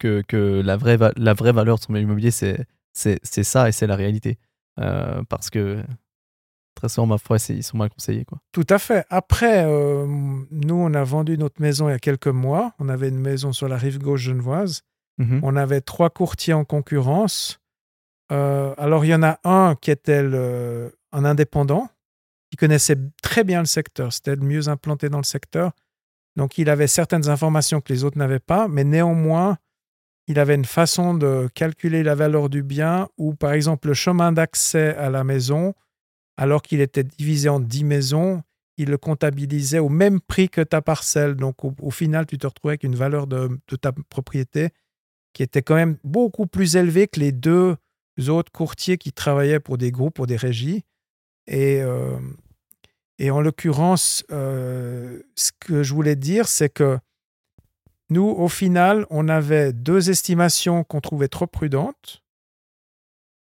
que, 0.00 0.22
que 0.26 0.60
la, 0.64 0.76
vraie 0.76 0.98
la 1.16 1.34
vraie 1.34 1.52
valeur 1.52 1.76
de 1.78 1.82
son 1.82 1.92
bien 1.92 2.02
immobilier, 2.02 2.30
c'est 2.32 2.66
ça 2.92 3.68
et 3.68 3.72
c'est 3.72 3.86
la 3.86 3.96
réalité. 3.96 4.38
Euh, 4.78 5.22
parce 5.28 5.50
que 5.50 5.82
très 6.74 6.88
souvent, 6.88 7.06
ma 7.06 7.18
foi, 7.18 7.38
ils 7.48 7.62
sont 7.64 7.76
mal 7.76 7.90
conseillés. 7.90 8.24
Quoi. 8.24 8.38
Tout 8.52 8.66
à 8.68 8.78
fait. 8.78 9.04
Après, 9.10 9.64
euh, 9.64 10.06
nous, 10.50 10.74
on 10.76 10.94
a 10.94 11.02
vendu 11.04 11.36
notre 11.36 11.60
maison 11.60 11.88
il 11.88 11.92
y 11.92 11.94
a 11.94 11.98
quelques 11.98 12.28
mois. 12.28 12.72
On 12.78 12.88
avait 12.88 13.08
une 13.08 13.18
maison 13.18 13.52
sur 13.52 13.68
la 13.68 13.76
rive 13.76 13.98
gauche 13.98 14.20
genevoise. 14.22 14.82
Mhm. 15.18 15.40
On 15.42 15.56
avait 15.56 15.80
trois 15.80 16.10
courtiers 16.10 16.54
en 16.54 16.64
concurrence. 16.64 17.58
Euh, 18.30 18.74
alors, 18.78 19.04
il 19.04 19.08
y 19.08 19.14
en 19.14 19.22
a 19.22 19.40
un 19.44 19.74
qui 19.74 19.90
était 19.90 20.22
le- 20.22 20.94
un 21.12 21.24
indépendant 21.24 21.88
il 22.50 22.56
connaissait 22.56 22.96
très 23.22 23.44
bien 23.44 23.60
le 23.60 23.66
secteur, 23.66 24.10
c'était 24.10 24.34
le 24.34 24.40
mieux 24.40 24.68
implanté 24.68 25.10
dans 25.10 25.18
le 25.18 25.22
secteur. 25.24 25.72
Donc 26.36 26.56
il 26.56 26.70
avait 26.70 26.86
certaines 26.86 27.28
informations 27.28 27.82
que 27.82 27.92
les 27.92 28.04
autres 28.04 28.16
n'avaient 28.16 28.38
pas, 28.38 28.68
mais 28.68 28.84
néanmoins, 28.84 29.58
il 30.28 30.38
avait 30.38 30.54
une 30.54 30.66
façon 30.66 31.14
de 31.14 31.48
calculer 31.54 32.02
la 32.02 32.14
valeur 32.14 32.50
du 32.50 32.62
bien 32.62 33.08
où, 33.16 33.34
par 33.34 33.54
exemple, 33.54 33.88
le 33.88 33.94
chemin 33.94 34.30
d'accès 34.30 34.94
à 34.96 35.08
la 35.08 35.24
maison, 35.24 35.74
alors 36.36 36.60
qu'il 36.60 36.82
était 36.82 37.02
divisé 37.02 37.48
en 37.48 37.60
10 37.60 37.84
maisons, 37.84 38.42
il 38.76 38.90
le 38.90 38.98
comptabilisait 38.98 39.78
au 39.78 39.88
même 39.88 40.20
prix 40.20 40.50
que 40.50 40.60
ta 40.60 40.82
parcelle. 40.82 41.34
Donc 41.34 41.64
au, 41.64 41.90
final, 41.90 42.26
tu 42.26 42.36
te 42.36 42.46
retrouvais 42.46 42.72
avec 42.72 42.84
une 42.84 42.94
valeur 42.94 43.26
de, 43.26 43.48
ta 43.80 43.92
propriété 43.92 44.68
qui 45.32 45.42
était 45.42 45.62
quand 45.62 45.74
même 45.74 45.96
beaucoup 46.04 46.46
plus 46.46 46.76
élevée 46.76 47.08
que 47.08 47.20
les 47.20 47.32
deux 47.32 47.76
autres 48.28 48.52
courtiers 48.52 48.98
qui 48.98 49.12
travaillaient 49.12 49.60
pour 49.60 49.78
des 49.78 49.90
groupes, 49.90 50.14
pour 50.14 50.26
des 50.26 50.36
régies. 50.36 50.84
Et, 51.46 51.80
euh, 51.80 52.18
en 53.20 53.40
l'occurrence, 53.40 54.24
euh, 54.30 55.22
ce 55.36 55.50
que 55.58 55.82
je 55.82 55.94
voulais 55.94 56.16
dire, 56.16 56.48
c'est 56.48 56.68
que 56.68 56.98
nous, 58.10 58.24
au 58.24 58.48
final, 58.48 59.06
on 59.10 59.28
avait 59.28 59.72
deux 59.72 60.10
estimations 60.10 60.84
qu'on 60.84 61.00
trouvait 61.00 61.28
trop 61.28 61.46
prudentes. 61.46 62.22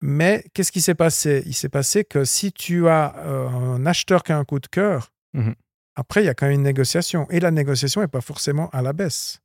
Mais 0.01 0.43
qu'est-ce 0.53 0.71
qui 0.71 0.81
s'est 0.81 0.95
passé? 0.95 1.43
Il 1.45 1.53
s'est 1.53 1.69
passé 1.69 2.03
que 2.03 2.25
si 2.25 2.51
tu 2.51 2.87
as 2.87 3.15
euh, 3.19 3.47
un 3.47 3.85
acheteur 3.85 4.21
qui 4.23 4.31
a 4.31 4.37
un 4.37 4.43
coup 4.43 4.59
de 4.59 4.67
cœur, 4.67 5.11
mhm. 5.33 5.55
après, 5.95 6.21
il 6.21 6.25
y 6.25 6.29
a 6.29 6.33
quand 6.33 6.45
même 6.45 6.55
une 6.55 6.63
négociation. 6.63 7.25
Et 7.29 7.39
la 7.39 7.51
négociation 7.51 8.01
n'est 8.01 8.07
pas 8.07 8.21
forcément 8.21 8.69
à 8.71 8.81
la 8.81 8.93
baisse. 8.93 9.39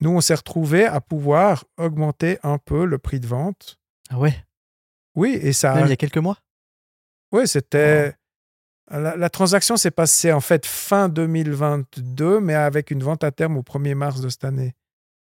Nous, 0.00 0.10
on 0.10 0.20
s'est 0.20 0.34
retrouvés 0.34 0.86
à 0.86 1.00
pouvoir 1.00 1.64
augmenter 1.76 2.38
un 2.42 2.58
peu 2.58 2.84
le 2.84 2.98
prix 2.98 3.20
de 3.20 3.26
vente. 3.26 3.78
Ah 4.08 4.18
ouais? 4.18 4.44
Oui, 5.14 5.38
et 5.40 5.52
ça. 5.52 5.74
Même 5.74 5.86
il 5.86 5.90
y 5.90 5.92
a 5.92 5.96
quelques 5.96 6.18
mois? 6.18 6.38
Oui, 7.32 7.46
c'était. 7.46 8.14
La, 8.92 9.30
transaction 9.30 9.78
s'est 9.78 9.90
passée 9.90 10.32
en 10.32 10.40
fait 10.40 10.66
fin 10.66 11.08
2022, 11.08 12.40
mais 12.40 12.54
avec 12.54 12.90
une 12.90 13.02
vente 13.02 13.24
à 13.24 13.30
terme 13.30 13.56
au 13.56 13.62
1er 13.62 13.94
mars 13.94 14.20
de 14.20 14.28
cette 14.28 14.44
année. 14.44 14.74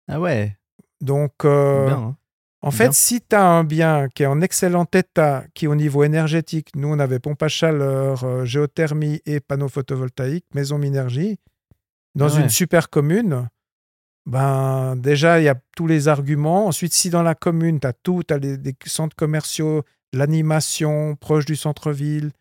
Ah 0.08 0.18
ouais. 0.18 0.56
Donc, 1.00 1.44
euh, 1.44 1.88
hein. 1.88 2.16
en 2.62 2.70
fait, 2.72 2.92
si 2.92 3.20
tu 3.20 3.36
as 3.36 3.46
un 3.46 3.62
bien 3.62 4.08
qui 4.08 4.24
est 4.24 4.26
en 4.26 4.40
excellent 4.40 4.86
état, 4.92 5.44
qui 5.54 5.68
au 5.68 5.76
niveau 5.76 6.02
énergétique, 6.02 6.70
nous 6.74 6.88
on 6.88 6.98
avait 6.98 7.20
pompe 7.20 7.42
à 7.44 7.48
chaleur, 7.48 8.24
euh, 8.24 8.44
géothermie 8.44 9.20
et 9.24 9.38
panneaux 9.38 9.68
photovoltaïques, 9.68 10.46
maison 10.52 10.76
Minergie, 10.76 11.38
dans 12.16 12.28
Ah 12.28 12.34
ouais. 12.34 12.42
une 12.42 12.50
super 12.50 12.90
commune, 12.90 13.48
ben 14.26 14.96
déjà 14.96 15.40
il 15.40 15.44
y 15.44 15.48
a 15.48 15.54
tous 15.76 15.86
les 15.86 16.08
arguments. 16.08 16.66
Ensuite, 16.66 16.92
si 16.92 17.08
dans 17.08 17.22
la 17.22 17.36
commune, 17.36 17.78
tu 17.78 17.86
as 17.86 17.92
tout, 17.92 18.24
tu 18.26 18.34
as 18.34 18.40
des 18.40 18.74
centres 18.84 19.14
commerciaux, 19.14 19.84
l'animation 20.12 21.14
proche 21.14 21.44
du 21.44 21.54
centre-ville, 21.54 22.32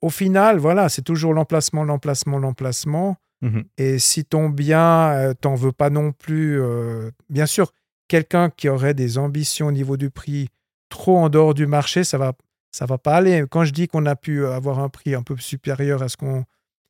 au 0.00 0.10
final, 0.10 0.58
voilà, 0.58 0.88
c'est 0.88 1.02
toujours 1.02 1.34
l'emplacement, 1.34 1.84
l'emplacement, 1.84 2.38
l'emplacement. 2.38 3.16
Mhm. 3.42 3.64
Et 3.76 3.98
si 3.98 4.24
ton 4.24 4.48
bien, 4.48 5.12
euh, 5.12 5.34
t'en 5.34 5.54
veux 5.54 5.72
pas 5.72 5.90
non 5.90 6.12
plus, 6.12 6.60
euh, 6.60 7.10
bien 7.28 7.46
sûr, 7.46 7.72
quelqu'un 8.08 8.50
qui 8.50 8.68
aurait 8.68 8.94
des 8.94 9.18
ambitions 9.18 9.66
au 9.66 9.72
niveau 9.72 9.96
du 9.96 10.10
prix 10.10 10.48
trop 10.88 11.18
en 11.18 11.28
dehors 11.28 11.54
du 11.54 11.66
marché, 11.66 12.04
ça 12.04 12.18
va, 12.18 12.32
ça 12.70 12.86
va 12.86 12.98
pas 12.98 13.16
aller. 13.16 13.44
Quand 13.50 13.64
je 13.64 13.72
dis 13.72 13.88
qu'on 13.88 14.06
a 14.06 14.16
pu 14.16 14.46
avoir 14.46 14.78
un 14.78 14.88
prix 14.88 15.14
un 15.14 15.22
peu 15.22 15.36
supérieur 15.36 16.02
à 16.02 16.08
ce 16.08 16.16
qu'on, 16.16 16.44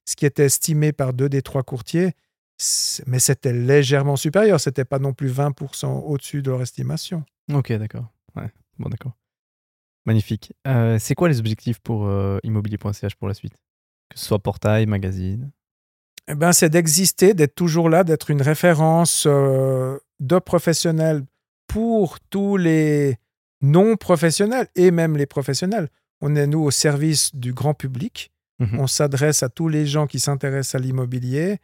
ce 0.05 0.15
qui 0.15 0.27
était 0.27 0.45
estimé 0.45 0.93
par 0.93 1.13
deux 1.13 1.29
des 1.29 1.43
trois 1.43 1.63
courtiers, 1.63 2.13
mais 3.07 3.19
c'était 3.19 3.53
légèrement 3.53 4.17
supérieur. 4.17 4.61
C'était 4.61 4.85
pas 4.85 4.99
non 4.99 5.13
plus 5.13 5.29
20% 5.29 6.05
au-dessus 6.07 6.43
de 6.43 6.51
leur 6.51 6.63
estimation. 6.63 7.25
Ok, 7.53 7.73
d'accord. 7.73 8.07
Ouais, 8.35 8.51
bon, 8.79 8.89
d'accord. 8.89 9.13
Magnifique. 10.07 10.53
Euh, 10.69 10.99
c'est 11.01 11.17
quoi 11.17 11.29
les 11.29 11.41
objectifs 11.41 11.81
pour 11.81 12.07
euh, 12.07 12.39
immobilier.ch 12.45 13.17
pour 13.17 13.27
la 13.27 13.35
suite? 13.35 13.55
Que 14.09 14.19
ce 14.19 14.25
soit 14.25 14.39
portail, 14.39 14.87
magazine? 14.87 15.51
Eh 16.29 16.35
ben, 16.35 16.53
c'est 16.53 16.69
d'exister, 16.69 17.35
d'être 17.35 17.57
toujours 17.57 17.89
là, 17.89 18.05
d'être 18.05 18.31
une 18.31 18.43
référence 18.43 19.25
euh, 19.27 19.99
de 20.21 20.39
professionnels 20.39 21.25
pour 21.67 22.21
tous 22.21 22.57
les 22.57 23.17
non-professionnels 23.63 24.69
et 24.77 24.93
même 24.93 25.17
les 25.17 25.27
professionnels. 25.27 25.89
On 26.21 26.37
est, 26.37 26.47
nous, 26.47 26.63
au 26.63 26.71
service 26.71 27.35
du 27.35 27.53
grand 27.53 27.75
public. 27.75 28.31
Mhm. 28.61 28.79
On 28.81 28.87
s'adresse 28.87 29.43
à 29.43 29.49
tous 29.49 29.69
les 29.69 29.87
gens 29.87 30.07
qui 30.07 30.21
s'intéressent 30.21 30.77
à 30.77 30.79
l'immobilier 30.79 31.59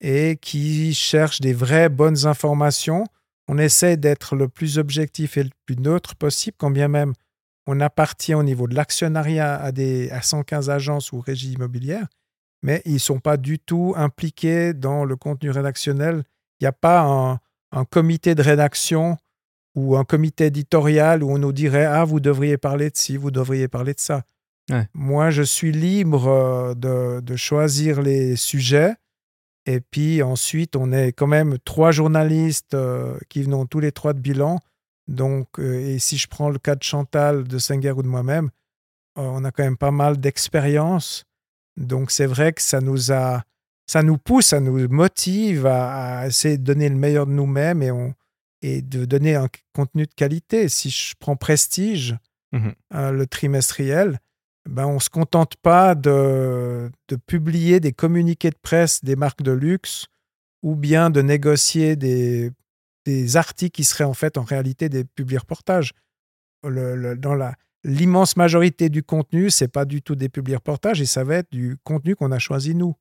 et 0.00 0.38
qui 0.40 0.94
cherchent 0.94 1.40
des 1.40 1.52
vraies 1.52 1.88
bonnes 1.88 2.26
informations. 2.26 3.04
On 3.48 3.58
essaie 3.58 3.96
d'être 3.96 4.36
le 4.36 4.48
plus 4.48 4.78
objectif 4.78 5.36
et 5.36 5.42
le 5.42 5.50
plus 5.66 5.76
neutre 5.76 6.14
possible, 6.14 6.56
quand 6.58 6.70
bien 6.70 6.88
même 6.88 7.14
on 7.66 7.80
appartient 7.80 8.34
au 8.34 8.42
niveau 8.42 8.66
de 8.66 8.74
l'actionnariat 8.74 9.56
à, 9.56 9.72
des, 9.72 10.10
à 10.10 10.22
115 10.22 10.70
agences 10.70 11.12
ou 11.12 11.20
régies 11.20 11.52
immobilières 11.52 12.06
mais 12.62 12.82
ils 12.84 12.94
ne 12.94 12.98
sont 12.98 13.20
pas 13.20 13.36
du 13.36 13.58
tout 13.58 13.94
impliqués 13.96 14.74
dans 14.74 15.04
le 15.04 15.16
contenu 15.16 15.50
rédactionnel. 15.50 16.24
Il 16.60 16.64
n'y 16.64 16.68
a 16.68 16.72
pas 16.72 17.00
un, 17.00 17.38
un 17.72 17.84
comité 17.84 18.34
de 18.34 18.42
rédaction 18.42 19.16
ou 19.74 19.96
un 19.96 20.04
comité 20.04 20.46
éditorial 20.46 21.22
où 21.22 21.30
on 21.30 21.38
nous 21.38 21.52
dirait 21.52 21.86
Ah, 21.86 22.04
vous 22.04 22.20
devriez 22.20 22.58
parler 22.58 22.90
de 22.90 22.96
ci, 22.96 23.16
vous 23.16 23.30
devriez 23.30 23.68
parler 23.68 23.94
de 23.94 24.00
ça. 24.00 24.22
Ouais. 24.70 24.86
Moi, 24.94 25.30
je 25.30 25.42
suis 25.42 25.72
libre 25.72 26.28
euh, 26.28 26.74
de, 26.74 27.20
de 27.20 27.36
choisir 27.36 28.02
les 28.02 28.36
sujets. 28.36 28.94
Et 29.66 29.80
puis 29.80 30.22
ensuite, 30.22 30.76
on 30.76 30.92
est 30.92 31.12
quand 31.12 31.26
même 31.26 31.58
trois 31.64 31.92
journalistes 31.92 32.74
euh, 32.74 33.16
qui 33.28 33.42
venons 33.42 33.66
tous 33.66 33.80
les 33.80 33.92
trois 33.92 34.12
de 34.12 34.20
bilan. 34.20 34.58
Donc, 35.10 35.58
euh, 35.58 35.80
et 35.80 35.98
si 35.98 36.16
je 36.16 36.28
prends 36.28 36.48
le 36.50 36.58
cas 36.58 36.76
de 36.76 36.82
Chantal, 36.82 37.44
de 37.44 37.58
Singer 37.58 37.90
ou 37.92 38.02
de 38.02 38.08
moi-même, 38.08 38.50
euh, 39.18 39.22
on 39.22 39.44
a 39.44 39.50
quand 39.50 39.64
même 39.64 39.76
pas 39.76 39.90
mal 39.90 40.18
d'expérience. 40.18 41.24
Donc 41.76 42.10
c'est 42.10 42.26
vrai 42.26 42.52
que 42.52 42.62
ça 42.62 42.80
nous 42.80 43.10
a, 43.12 43.42
ça 43.86 44.02
nous 44.02 44.18
pousse, 44.18 44.46
ça 44.46 44.60
nous 44.60 44.88
motive 44.88 45.66
à, 45.66 46.20
à 46.20 46.26
essayer 46.28 46.58
de 46.58 46.62
donner 46.64 46.88
le 46.88 46.94
meilleur 46.96 47.26
de 47.26 47.32
nous-mêmes 47.32 47.82
et, 47.82 47.90
on, 47.90 48.14
et 48.62 48.82
de 48.82 49.04
donner 49.04 49.34
un 49.34 49.48
contenu 49.74 50.06
de 50.06 50.14
qualité. 50.14 50.68
Si 50.68 50.90
je 50.90 51.14
prends 51.18 51.36
Prestige, 51.36 52.16
Mhm. 52.52 52.74
euh, 52.94 53.12
le 53.12 53.26
trimestriel, 53.28 54.18
ben 54.68 54.84
on 54.84 54.94
ne 54.94 54.98
se 54.98 55.08
contente 55.08 55.54
pas 55.62 55.94
de, 55.94 56.90
de 57.06 57.14
publier 57.14 57.78
des 57.78 57.92
communiqués 57.92 58.50
de 58.50 58.58
presse 58.60 59.04
des 59.04 59.14
marques 59.14 59.42
de 59.42 59.52
luxe 59.52 60.06
ou 60.64 60.74
bien 60.74 61.10
de 61.10 61.22
négocier 61.22 61.94
des, 61.94 62.50
des 63.06 63.36
articles 63.36 63.72
qui 63.72 63.84
seraient 63.84 64.04
en 64.04 64.14
fait 64.14 64.36
en 64.38 64.42
réalité 64.42 64.88
des 64.88 65.04
publi-reportages. 65.04 65.92
Le- 66.66 66.94
le- 66.96 67.16
dans 67.16 67.34
la, 67.34 67.54
l'immense 67.84 68.36
majorité 68.36 68.88
du 68.90 69.02
contenu, 69.02 69.48
c'est 69.50 69.68
pas 69.68 69.84
du 69.86 70.02
tout 70.02 70.14
des 70.14 70.28
publi-reportages 70.28 71.00
et 71.00 71.06
ça 71.06 71.24
va 71.24 71.36
être 71.36 71.50
du 71.50 71.76
contenu 71.84 72.14
qu'on 72.16 72.32
a 72.32 72.38
choisi 72.38 72.74
nous. 72.74 72.94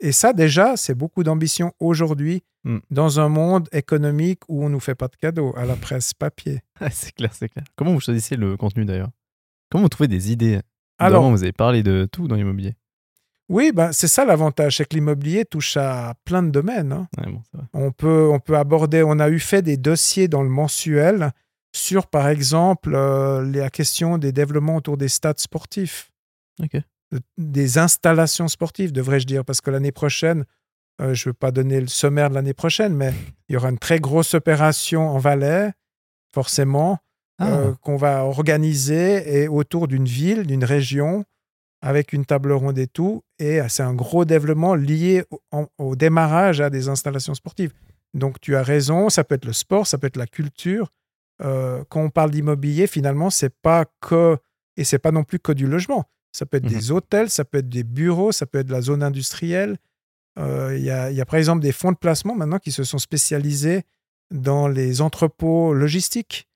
Et 0.00 0.12
ça, 0.12 0.32
déjà, 0.32 0.76
c'est 0.76 0.94
beaucoup 0.94 1.22
d'ambition 1.24 1.72
aujourd'hui 1.80 2.42
Mm. 2.64 2.78
dans 2.92 3.18
un 3.18 3.28
monde 3.28 3.68
économique 3.72 4.42
où 4.48 4.64
on 4.64 4.68
nous 4.68 4.78
fait 4.78 4.94
pas 4.94 5.08
de 5.08 5.16
cadeaux 5.16 5.52
à 5.56 5.64
la 5.64 5.74
presse 5.74 6.14
papier. 6.14 6.60
C'est 6.92 7.10
clair, 7.12 7.34
c'est 7.34 7.48
clair. 7.48 7.64
Comment 7.74 7.92
vous 7.92 7.98
choisissez 7.98 8.36
le 8.36 8.56
contenu 8.56 8.84
d'ailleurs? 8.84 9.10
Comment 9.68 9.82
vous 9.82 9.88
trouvez 9.88 10.06
des 10.06 10.30
idées? 10.30 10.60
Alors, 10.98 11.28
vous 11.28 11.42
avez 11.42 11.50
parlé 11.52 11.82
de 11.82 12.06
tout 12.12 12.28
dans 12.28 12.36
l'immobilier. 12.36 12.74
Oui, 13.52 13.70
ben, 13.72 13.92
c'est 13.92 14.08
ça 14.08 14.24
l'avantage, 14.24 14.78
c'est 14.78 14.88
que 14.88 14.94
l'immobilier 14.94 15.44
touche 15.44 15.76
à 15.76 16.14
plein 16.24 16.42
de 16.42 16.50
domaines. 16.50 16.92
hein. 16.92 17.08
Ouais, 17.18 17.30
bon. 17.30 17.42
On 17.74 17.92
peut, 17.92 18.28
on 18.32 18.40
peut 18.40 18.56
aborder, 18.56 19.02
on 19.02 19.18
a 19.18 19.28
eu 19.28 19.38
fait 19.38 19.62
des 19.62 19.76
dossiers 19.76 20.26
dans 20.28 20.42
le 20.42 20.48
mensuel 20.48 21.30
sur, 21.74 22.06
par 22.06 22.28
exemple, 22.28 22.94
euh, 22.94 23.44
la 23.50 23.70
question 23.70 24.18
des 24.18 24.32
développements 24.32 24.76
autour 24.76 24.96
des 24.96 25.08
stades 25.08 25.38
sportifs. 25.38 26.10
De- 27.12 27.20
des 27.38 27.78
installations 27.78 28.48
sportives, 28.48 28.90
devrais-je 28.92 29.26
dire, 29.26 29.44
parce 29.44 29.60
que 29.60 29.70
l'année 29.70 29.92
prochaine, 29.92 30.44
euh, 31.00 31.14
je 31.14 31.28
ne 31.28 31.30
veux 31.30 31.34
pas 31.34 31.50
donner 31.50 31.80
le 31.80 31.86
sommaire 31.88 32.30
de 32.30 32.34
l'année 32.34 32.54
prochaine, 32.54 32.94
mais 32.94 33.12
il 33.48 33.52
y 33.52 33.56
aura 33.56 33.68
une 33.70 33.78
très 33.78 34.00
grosse 34.00 34.32
opération 34.34 35.08
en 35.10 35.18
Valais, 35.18 35.72
forcément, 36.34 36.98
Ah, 37.38 37.48
euh, 37.48 37.74
qu'on 37.82 37.96
va 37.96 38.24
organiser 38.24 39.40
et 39.42 39.48
autour 39.48 39.88
d'une 39.88 40.04
ville, 40.06 40.46
d'une 40.46 40.64
région, 40.64 41.24
avec 41.82 42.12
une 42.12 42.24
table 42.24 42.52
ronde 42.52 42.78
et 42.78 42.86
tout. 42.86 43.22
Et 43.38 43.60
euh, 43.60 43.66
c'est 43.68 43.82
un 43.82 43.94
gros 43.94 44.24
développement 44.24 44.74
lié 44.74 45.24
au, 45.30 45.40
en- 45.50 45.66
au 45.78 45.96
démarrage 45.96 46.60
à 46.60 46.70
des 46.70 46.88
installations 46.88 47.34
sportives. 47.34 47.72
Donc 48.14 48.40
tu 48.40 48.56
as 48.56 48.62
raison, 48.62 49.08
ça 49.10 49.24
peut 49.24 49.34
être 49.34 49.44
le 49.44 49.52
sport, 49.52 49.86
ça 49.86 49.98
peut 49.98 50.06
être 50.06 50.16
la 50.16 50.26
culture. 50.26 50.90
Euh, 51.42 51.82
quand 51.88 52.00
on 52.02 52.10
parle 52.10 52.30
d'immobilier, 52.30 52.86
finalement, 52.86 53.30
c'est 53.30 53.52
pas 53.62 53.84
que 54.00 54.36
et 54.76 54.84
c'est 54.84 54.98
pas 54.98 55.10
non 55.12 55.24
plus 55.24 55.38
que 55.38 55.52
du 55.52 55.66
logement. 55.66 56.04
Ça 56.32 56.46
peut 56.46 56.56
être 56.58 56.64
Mhm. 56.64 56.70
des 56.78 56.90
hôtels, 56.92 57.28
ça 57.30 57.44
peut 57.44 57.58
être 57.58 57.68
des 57.68 57.84
bureaux, 57.84 58.32
ça 58.32 58.46
peut 58.46 58.58
être 58.60 58.68
de 58.68 58.72
la 58.72 58.80
zone 58.80 59.02
industrielle. 59.02 59.76
Euh, 60.38 60.74
Il 60.78 60.84
y, 60.84 60.90
a, 60.90 61.10
il 61.10 61.16
y 61.16 61.20
a 61.20 61.26
par 61.26 61.36
exemple 61.38 61.60
des 61.60 61.72
fonds 61.72 61.92
de 61.92 61.96
placement 61.98 62.34
maintenant 62.34 62.58
qui 62.58 62.72
se 62.72 62.84
sont 62.84 62.98
spécialisés 62.98 63.82
dans 64.30 64.66
les 64.68 65.00
entrepôts 65.02 65.74
logistiques. 65.74 66.48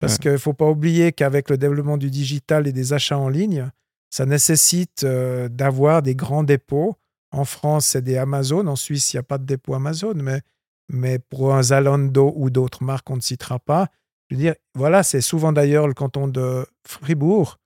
Parce 0.00 0.14
Ouais. 0.14 0.18
qu'il 0.18 0.32
ne 0.32 0.36
faut 0.36 0.52
pas 0.52 0.68
oublier 0.68 1.12
qu'avec 1.12 1.48
le 1.48 1.56
développement 1.56 1.96
du 1.96 2.10
digital 2.10 2.66
et 2.66 2.72
des 2.72 2.92
achats 2.92 3.16
en 3.18 3.28
ligne, 3.30 3.70
ça 4.14 4.26
nécessite 4.26 5.02
euh, 5.02 5.48
d'avoir 5.48 6.00
des 6.00 6.14
grands 6.14 6.44
dépôts. 6.44 6.94
En 7.32 7.44
France, 7.44 7.86
c'est 7.86 8.02
des 8.02 8.16
Amazon. 8.16 8.64
En 8.68 8.76
Suisse, 8.76 9.12
il 9.12 9.16
n'y 9.16 9.20
a 9.20 9.24
pas 9.24 9.38
de 9.38 9.44
dépôt 9.44 9.74
Amazon. 9.74 10.12
Mais, 10.14 10.40
mais 10.88 11.18
pour 11.18 11.52
un 11.52 11.64
Zalando 11.64 12.32
ou 12.36 12.48
d'autres 12.48 12.84
marques, 12.84 13.10
on 13.10 13.16
ne 13.16 13.20
citera 13.20 13.58
pas. 13.58 13.88
Je 14.30 14.36
veux 14.36 14.40
dire, 14.42 14.54
voilà, 14.76 15.02
c'est 15.02 15.20
souvent 15.20 15.52
d'ailleurs 15.52 15.88
le 15.88 15.94
canton 15.94 16.28
de 16.28 16.64
Fribourg 16.86 17.56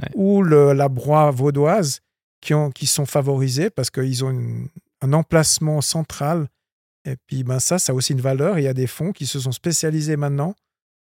Ouais. 0.00 0.10
ou 0.14 0.42
le, 0.42 0.74
la 0.74 0.88
Broye 0.90 1.30
vaudoise 1.30 2.00
qui, 2.42 2.52
ont, 2.52 2.70
qui 2.70 2.86
sont 2.86 3.06
favorisés 3.06 3.70
parce 3.70 3.88
qu'ils 3.90 4.24
ont 4.26 4.30
une- 4.30 4.68
un 5.00 5.12
emplacement 5.14 5.80
central. 5.80 6.48
Et 7.06 7.16
puis 7.26 7.42
ben 7.44 7.58
ça, 7.60 7.78
ça 7.78 7.92
a 7.92 7.94
aussi 7.96 8.12
une 8.12 8.20
valeur. 8.20 8.58
Il 8.58 8.62
y 8.62 8.68
a 8.68 8.74
des 8.74 8.86
fonds 8.86 9.12
qui 9.12 9.24
se 9.26 9.40
sont 9.40 9.52
spécialisés 9.52 10.16
maintenant 10.18 10.54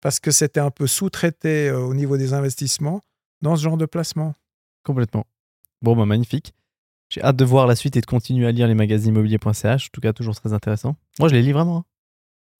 parce 0.01 0.19
que 0.19 0.29
c'était 0.29 0.59
un 0.59 0.71
peu 0.71 0.87
sous-traité 0.87 1.69
euh, 1.69 1.79
au 1.79 1.93
niveau 1.93 2.17
des 2.17 2.33
investissements 2.33 2.99
dans 3.41 3.55
ce 3.55 3.63
genre 3.63 3.77
de 3.77 3.85
placement. 3.85 4.33
Complètement. 4.83 5.25
Bon, 5.81 5.95
bah, 5.95 6.05
magnifique. 6.05 6.53
J'ai 7.09 7.21
hâte 7.21 7.35
de 7.35 7.43
voir 7.45 7.67
la 7.67 7.75
suite 7.75 7.97
et 7.97 8.01
de 8.01 8.05
continuer 8.05 8.47
à 8.47 8.51
lire 8.51 8.67
les 8.67 8.73
magazines 8.75 9.09
immobiliers.ch. 9.13 9.85
En 9.85 9.89
tout 9.91 10.01
cas, 10.01 10.13
toujours 10.13 10.35
très 10.35 10.53
intéressant. 10.53 10.95
Moi, 11.19 11.27
je 11.29 11.33
les 11.35 11.41
lis 11.41 11.51
vraiment. 11.51 11.77
hein. 11.79 11.85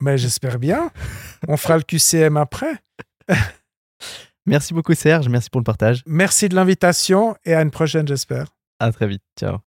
Mais 0.00 0.18
j'espère 0.18 0.58
bien. 0.58 0.90
On 1.48 1.56
fera 1.56 1.76
le 1.76 1.82
QCM 1.84 2.36
après. 2.36 2.74
Merci 4.46 4.74
beaucoup, 4.74 4.94
Serge. 4.94 5.28
Merci 5.28 5.48
pour 5.48 5.60
le 5.60 5.64
partage. 5.64 6.02
Merci 6.06 6.48
de 6.48 6.54
l'invitation 6.56 7.36
et 7.44 7.54
à 7.54 7.62
une 7.62 7.70
prochaine, 7.70 8.06
j'espère. 8.08 8.48
À 8.80 8.90
très 8.92 9.06
vite. 9.06 9.22
Ciao. 9.38 9.58